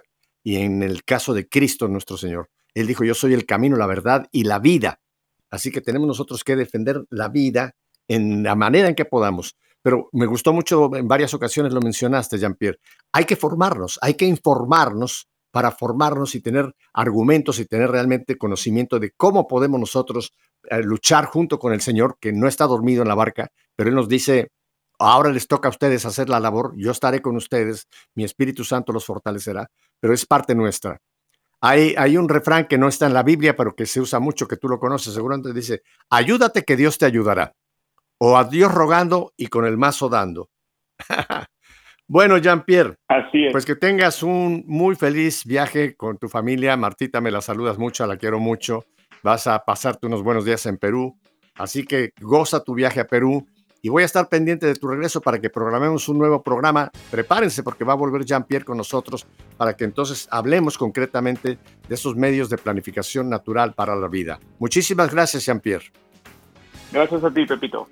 Y 0.42 0.56
en 0.56 0.82
el 0.82 1.04
caso 1.04 1.34
de 1.34 1.48
Cristo 1.48 1.88
nuestro 1.88 2.16
Señor, 2.16 2.50
Él 2.74 2.86
dijo, 2.86 3.04
yo 3.04 3.14
soy 3.14 3.34
el 3.34 3.46
camino, 3.46 3.76
la 3.76 3.86
verdad 3.86 4.26
y 4.30 4.44
la 4.44 4.58
vida. 4.58 5.00
Así 5.50 5.70
que 5.70 5.80
tenemos 5.80 6.06
nosotros 6.06 6.44
que 6.44 6.56
defender 6.56 7.04
la 7.10 7.28
vida 7.28 7.74
en 8.06 8.42
la 8.42 8.54
manera 8.54 8.88
en 8.88 8.94
que 8.94 9.04
podamos 9.04 9.56
pero 9.84 10.08
me 10.12 10.24
gustó 10.24 10.54
mucho, 10.54 10.96
en 10.96 11.06
varias 11.06 11.34
ocasiones 11.34 11.74
lo 11.74 11.82
mencionaste, 11.82 12.38
Jean-Pierre, 12.38 12.78
hay 13.12 13.26
que 13.26 13.36
formarnos, 13.36 13.98
hay 14.00 14.14
que 14.14 14.24
informarnos 14.24 15.28
para 15.50 15.70
formarnos 15.70 16.34
y 16.34 16.40
tener 16.40 16.74
argumentos 16.94 17.58
y 17.58 17.66
tener 17.66 17.90
realmente 17.90 18.38
conocimiento 18.38 18.98
de 18.98 19.10
cómo 19.14 19.46
podemos 19.46 19.78
nosotros 19.78 20.32
eh, 20.70 20.82
luchar 20.82 21.26
junto 21.26 21.58
con 21.58 21.74
el 21.74 21.82
Señor, 21.82 22.16
que 22.18 22.32
no 22.32 22.48
está 22.48 22.66
dormido 22.66 23.02
en 23.02 23.08
la 23.08 23.14
barca, 23.14 23.52
pero 23.76 23.90
Él 23.90 23.94
nos 23.94 24.08
dice, 24.08 24.52
ahora 24.98 25.30
les 25.30 25.46
toca 25.46 25.68
a 25.68 25.70
ustedes 25.70 26.04
hacer 26.06 26.28
la 26.28 26.40
labor, 26.40 26.72
yo 26.76 26.90
estaré 26.90 27.20
con 27.20 27.36
ustedes, 27.36 27.88
mi 28.14 28.24
Espíritu 28.24 28.64
Santo 28.64 28.92
los 28.92 29.04
fortalecerá, 29.04 29.70
pero 30.00 30.14
es 30.14 30.26
parte 30.26 30.54
nuestra. 30.54 31.00
Hay, 31.60 31.94
hay 31.96 32.16
un 32.16 32.28
refrán 32.28 32.66
que 32.66 32.76
no 32.76 32.88
está 32.88 33.06
en 33.06 33.14
la 33.14 33.22
Biblia, 33.22 33.56
pero 33.56 33.74
que 33.74 33.86
se 33.86 34.00
usa 34.00 34.20
mucho, 34.20 34.46
que 34.46 34.56
tú 34.56 34.68
lo 34.68 34.78
conoces, 34.78 35.14
seguramente 35.14 35.52
dice, 35.52 35.82
ayúdate 36.10 36.62
que 36.62 36.76
Dios 36.76 36.98
te 36.98 37.06
ayudará 37.06 37.54
o 38.18 38.36
a 38.36 38.44
Dios 38.44 38.72
rogando 38.72 39.32
y 39.36 39.48
con 39.48 39.64
el 39.64 39.76
mazo 39.76 40.08
dando. 40.08 40.50
bueno, 42.06 42.38
Jean-Pierre, 42.38 42.96
pues 43.50 43.64
que 43.64 43.76
tengas 43.76 44.22
un 44.22 44.64
muy 44.66 44.94
feliz 44.94 45.44
viaje 45.44 45.96
con 45.96 46.18
tu 46.18 46.28
familia. 46.28 46.76
Martita, 46.76 47.20
me 47.20 47.30
la 47.30 47.40
saludas 47.40 47.78
mucho, 47.78 48.06
la 48.06 48.16
quiero 48.16 48.38
mucho. 48.38 48.84
Vas 49.22 49.46
a 49.46 49.64
pasarte 49.64 50.06
unos 50.06 50.22
buenos 50.22 50.44
días 50.44 50.64
en 50.66 50.76
Perú. 50.76 51.18
Así 51.54 51.84
que 51.84 52.10
goza 52.20 52.62
tu 52.62 52.74
viaje 52.74 53.00
a 53.00 53.06
Perú 53.06 53.46
y 53.84 53.90
voy 53.90 54.02
a 54.02 54.06
estar 54.06 54.30
pendiente 54.30 54.66
de 54.66 54.74
tu 54.76 54.88
regreso 54.88 55.20
para 55.20 55.38
que 55.38 55.50
programemos 55.50 56.08
un 56.08 56.16
nuevo 56.16 56.42
programa. 56.42 56.90
Prepárense 57.10 57.62
porque 57.62 57.84
va 57.84 57.92
a 57.92 57.96
volver 57.96 58.24
Jean-Pierre 58.24 58.64
con 58.64 58.78
nosotros 58.78 59.26
para 59.58 59.76
que 59.76 59.84
entonces 59.84 60.26
hablemos 60.30 60.78
concretamente 60.78 61.58
de 61.86 61.94
esos 61.94 62.16
medios 62.16 62.48
de 62.48 62.56
planificación 62.56 63.28
natural 63.28 63.74
para 63.74 63.94
la 63.94 64.08
vida. 64.08 64.40
Muchísimas 64.58 65.12
gracias, 65.12 65.44
Jean-Pierre. 65.44 65.84
Gracias 66.92 67.24
a 67.24 67.30
ti, 67.30 67.44
Pepito. 67.44 67.86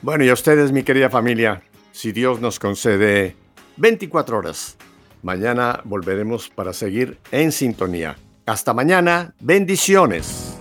Bueno, 0.00 0.24
y 0.24 0.30
a 0.30 0.32
ustedes, 0.32 0.72
mi 0.72 0.82
querida 0.82 1.10
familia, 1.10 1.62
si 1.92 2.12
Dios 2.12 2.40
nos 2.40 2.58
concede 2.58 3.36
24 3.76 4.38
horas, 4.38 4.78
mañana 5.22 5.82
volveremos 5.84 6.48
para 6.48 6.72
seguir 6.72 7.18
en 7.30 7.52
sintonía. 7.52 8.16
Hasta 8.46 8.72
mañana, 8.72 9.34
bendiciones. 9.38 10.53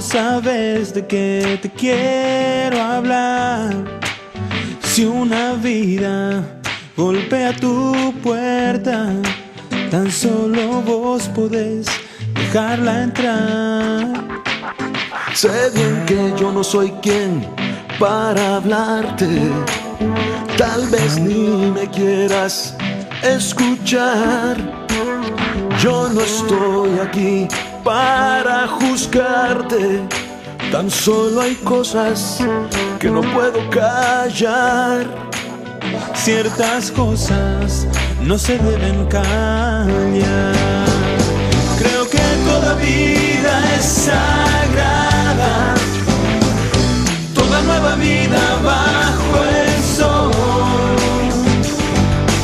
Sabes 0.00 0.94
de 0.94 1.06
qué 1.06 1.58
te 1.60 1.70
quiero 1.70 2.80
hablar. 2.80 3.72
Si 4.82 5.04
una 5.04 5.54
vida 5.54 6.42
golpea 6.96 7.52
tu 7.54 8.14
puerta. 8.22 9.12
Tan 9.90 10.10
solo 10.10 10.82
vos 10.82 11.28
podés 11.34 11.86
dejarla 12.34 13.02
entrar. 13.02 14.42
Sé 15.34 15.70
bien 15.74 16.04
que 16.06 16.32
yo 16.40 16.52
no 16.52 16.62
soy 16.62 16.90
quien 17.02 17.44
para 17.98 18.56
hablarte. 18.56 19.28
Tal 20.56 20.86
vez 20.88 21.18
ni 21.18 21.70
me 21.72 21.88
quieras 21.90 22.76
escuchar. 23.22 24.56
Yo 25.82 26.10
no 26.10 26.20
estoy 26.20 26.98
aquí 26.98 27.48
para 27.82 28.68
juzgarte. 28.68 30.02
Tan 30.70 30.90
solo 30.90 31.40
hay 31.40 31.54
cosas 31.54 32.38
que 32.98 33.08
no 33.08 33.22
puedo 33.22 33.58
callar. 33.70 35.06
Ciertas 36.14 36.90
cosas 36.90 37.86
no 38.20 38.36
se 38.36 38.58
deben 38.58 39.06
callar. 39.06 40.84
Creo 41.78 42.10
que 42.10 42.20
toda 42.44 42.74
vida 42.74 43.74
es 43.74 43.84
sagrada. 43.84 45.74
Toda 47.34 47.62
nueva 47.62 47.94
vida 47.94 48.60
bajo 48.62 49.44
el 49.48 49.82
sol. 49.82 50.30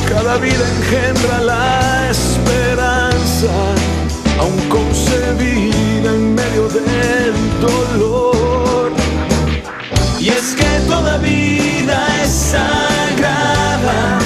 Cada 0.09 0.37
vida 0.37 0.65
engendra 0.77 1.41
la 1.41 2.09
esperanza, 2.09 3.06
aún 3.45 4.57
concebida 4.67 6.09
en 6.09 6.33
medio 6.33 6.67
del 6.69 7.33
dolor. 7.61 8.91
Y 10.19 10.29
es 10.29 10.55
que 10.55 10.79
toda 10.87 11.17
vida 11.19 12.07
es 12.23 12.31
sagrada, 12.31 14.19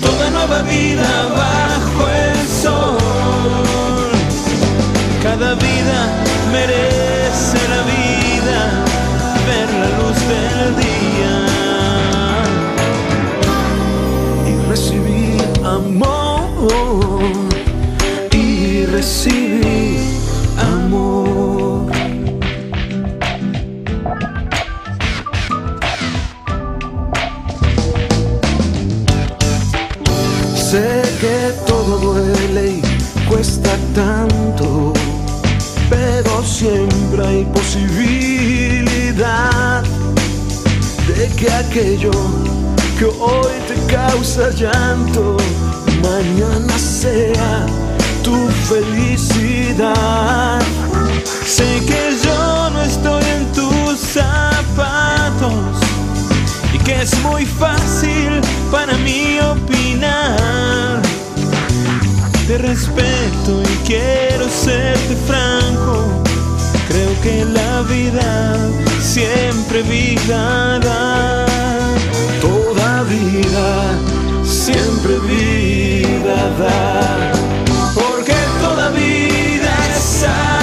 toda 0.00 0.30
nueva 0.30 0.62
vida 0.62 1.08
bajo 1.36 2.08
el 2.08 2.48
sol. 2.62 4.08
Cada 5.22 5.54
vida 5.54 5.98
merece 6.50 7.58
la 7.68 7.82
vida, 7.82 8.84
ver 9.46 9.68
la 9.82 9.88
luz 9.98 10.18
del 10.32 10.76
día. 10.76 10.90
y 14.48 14.68
recibir 14.68 15.42
amor 15.62 16.30
y 19.00 19.02
recibir 19.02 19.98
amor. 20.58 21.90
Sé 30.54 31.02
que 31.20 31.52
todo 31.66 31.98
duele 31.98 32.64
y 32.72 32.82
cuesta 33.28 33.76
tanto, 33.94 34.92
pero 35.88 36.44
siempre 36.44 37.26
hay 37.26 37.44
posibilidad 37.46 38.22
de 41.08 41.28
que 41.36 41.50
aquello 41.50 42.10
que 42.98 43.06
hoy 43.06 43.54
te 43.66 43.76
causa 43.92 44.50
llanto, 44.50 45.36
mañana 46.02 46.78
sea 46.78 47.66
tu 48.22 48.48
felicidad. 48.68 50.60
Sé 51.44 51.80
que 51.86 52.16
yo 52.24 52.70
no 52.70 52.82
estoy 52.82 53.22
en 53.24 53.52
tus 53.52 53.98
zapatos 53.98 55.76
y 56.72 56.78
que 56.78 57.02
es 57.02 57.18
muy 57.22 57.44
fácil 57.44 58.40
para 58.70 58.96
mí 58.98 59.38
opinar. 59.40 61.00
Te 62.46 62.58
respeto 62.58 63.62
y 63.62 63.76
quiero 63.86 64.48
serte 64.48 65.16
franco. 65.26 66.22
Creo 66.88 67.20
que 67.22 67.44
la 67.44 67.82
vida 67.82 68.56
siempre 69.00 69.82
vida 69.82 70.78
da. 70.80 71.46
Toda 72.40 73.02
vida 73.04 73.94
siempre 74.44 75.18
vida 75.20 76.50
da. 76.58 77.39
Porque 78.90 78.98
toda 78.98 78.98
vida 78.98 79.88
es 79.90 80.02
sagrada, 80.02 80.59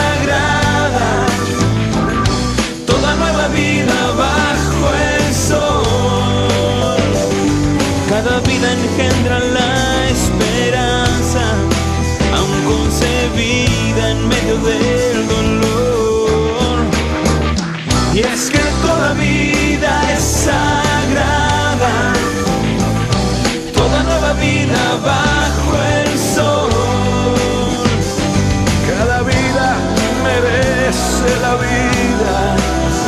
la 31.42 31.54
vida, 31.56 32.36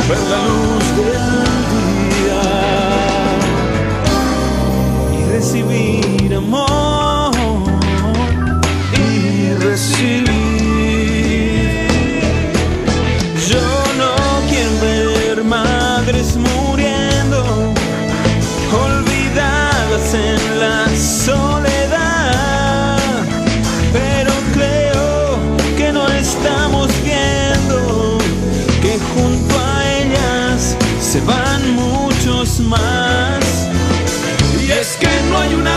ver 0.08 0.22
la 0.34 0.40
luz 0.48 0.86
del 1.00 1.24
día. 1.76 2.42
y 5.18 5.20
recibir 5.32 6.34
amor 6.36 7.32
y 8.94 9.54
recibir. 9.54 10.30
Yo 13.50 13.66
no 13.98 14.12
quiero 14.50 14.72
ver 14.82 15.44
madres 15.44 16.36
muriendo, 16.36 16.59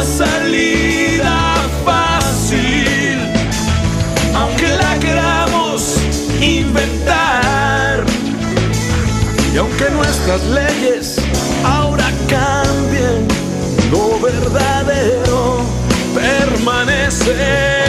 salida 0.05 1.55
fácil, 1.85 3.19
aunque 4.35 4.69
la 4.69 4.99
queramos 4.99 5.97
inventar. 6.41 8.05
Y 9.55 9.59
aunque 9.59 9.91
nuestras 9.91 10.43
leyes 10.45 11.17
ahora 11.65 12.11
cambien, 12.29 13.29
lo 13.91 14.19
verdadero 14.21 15.61
permanecerá. 16.15 17.82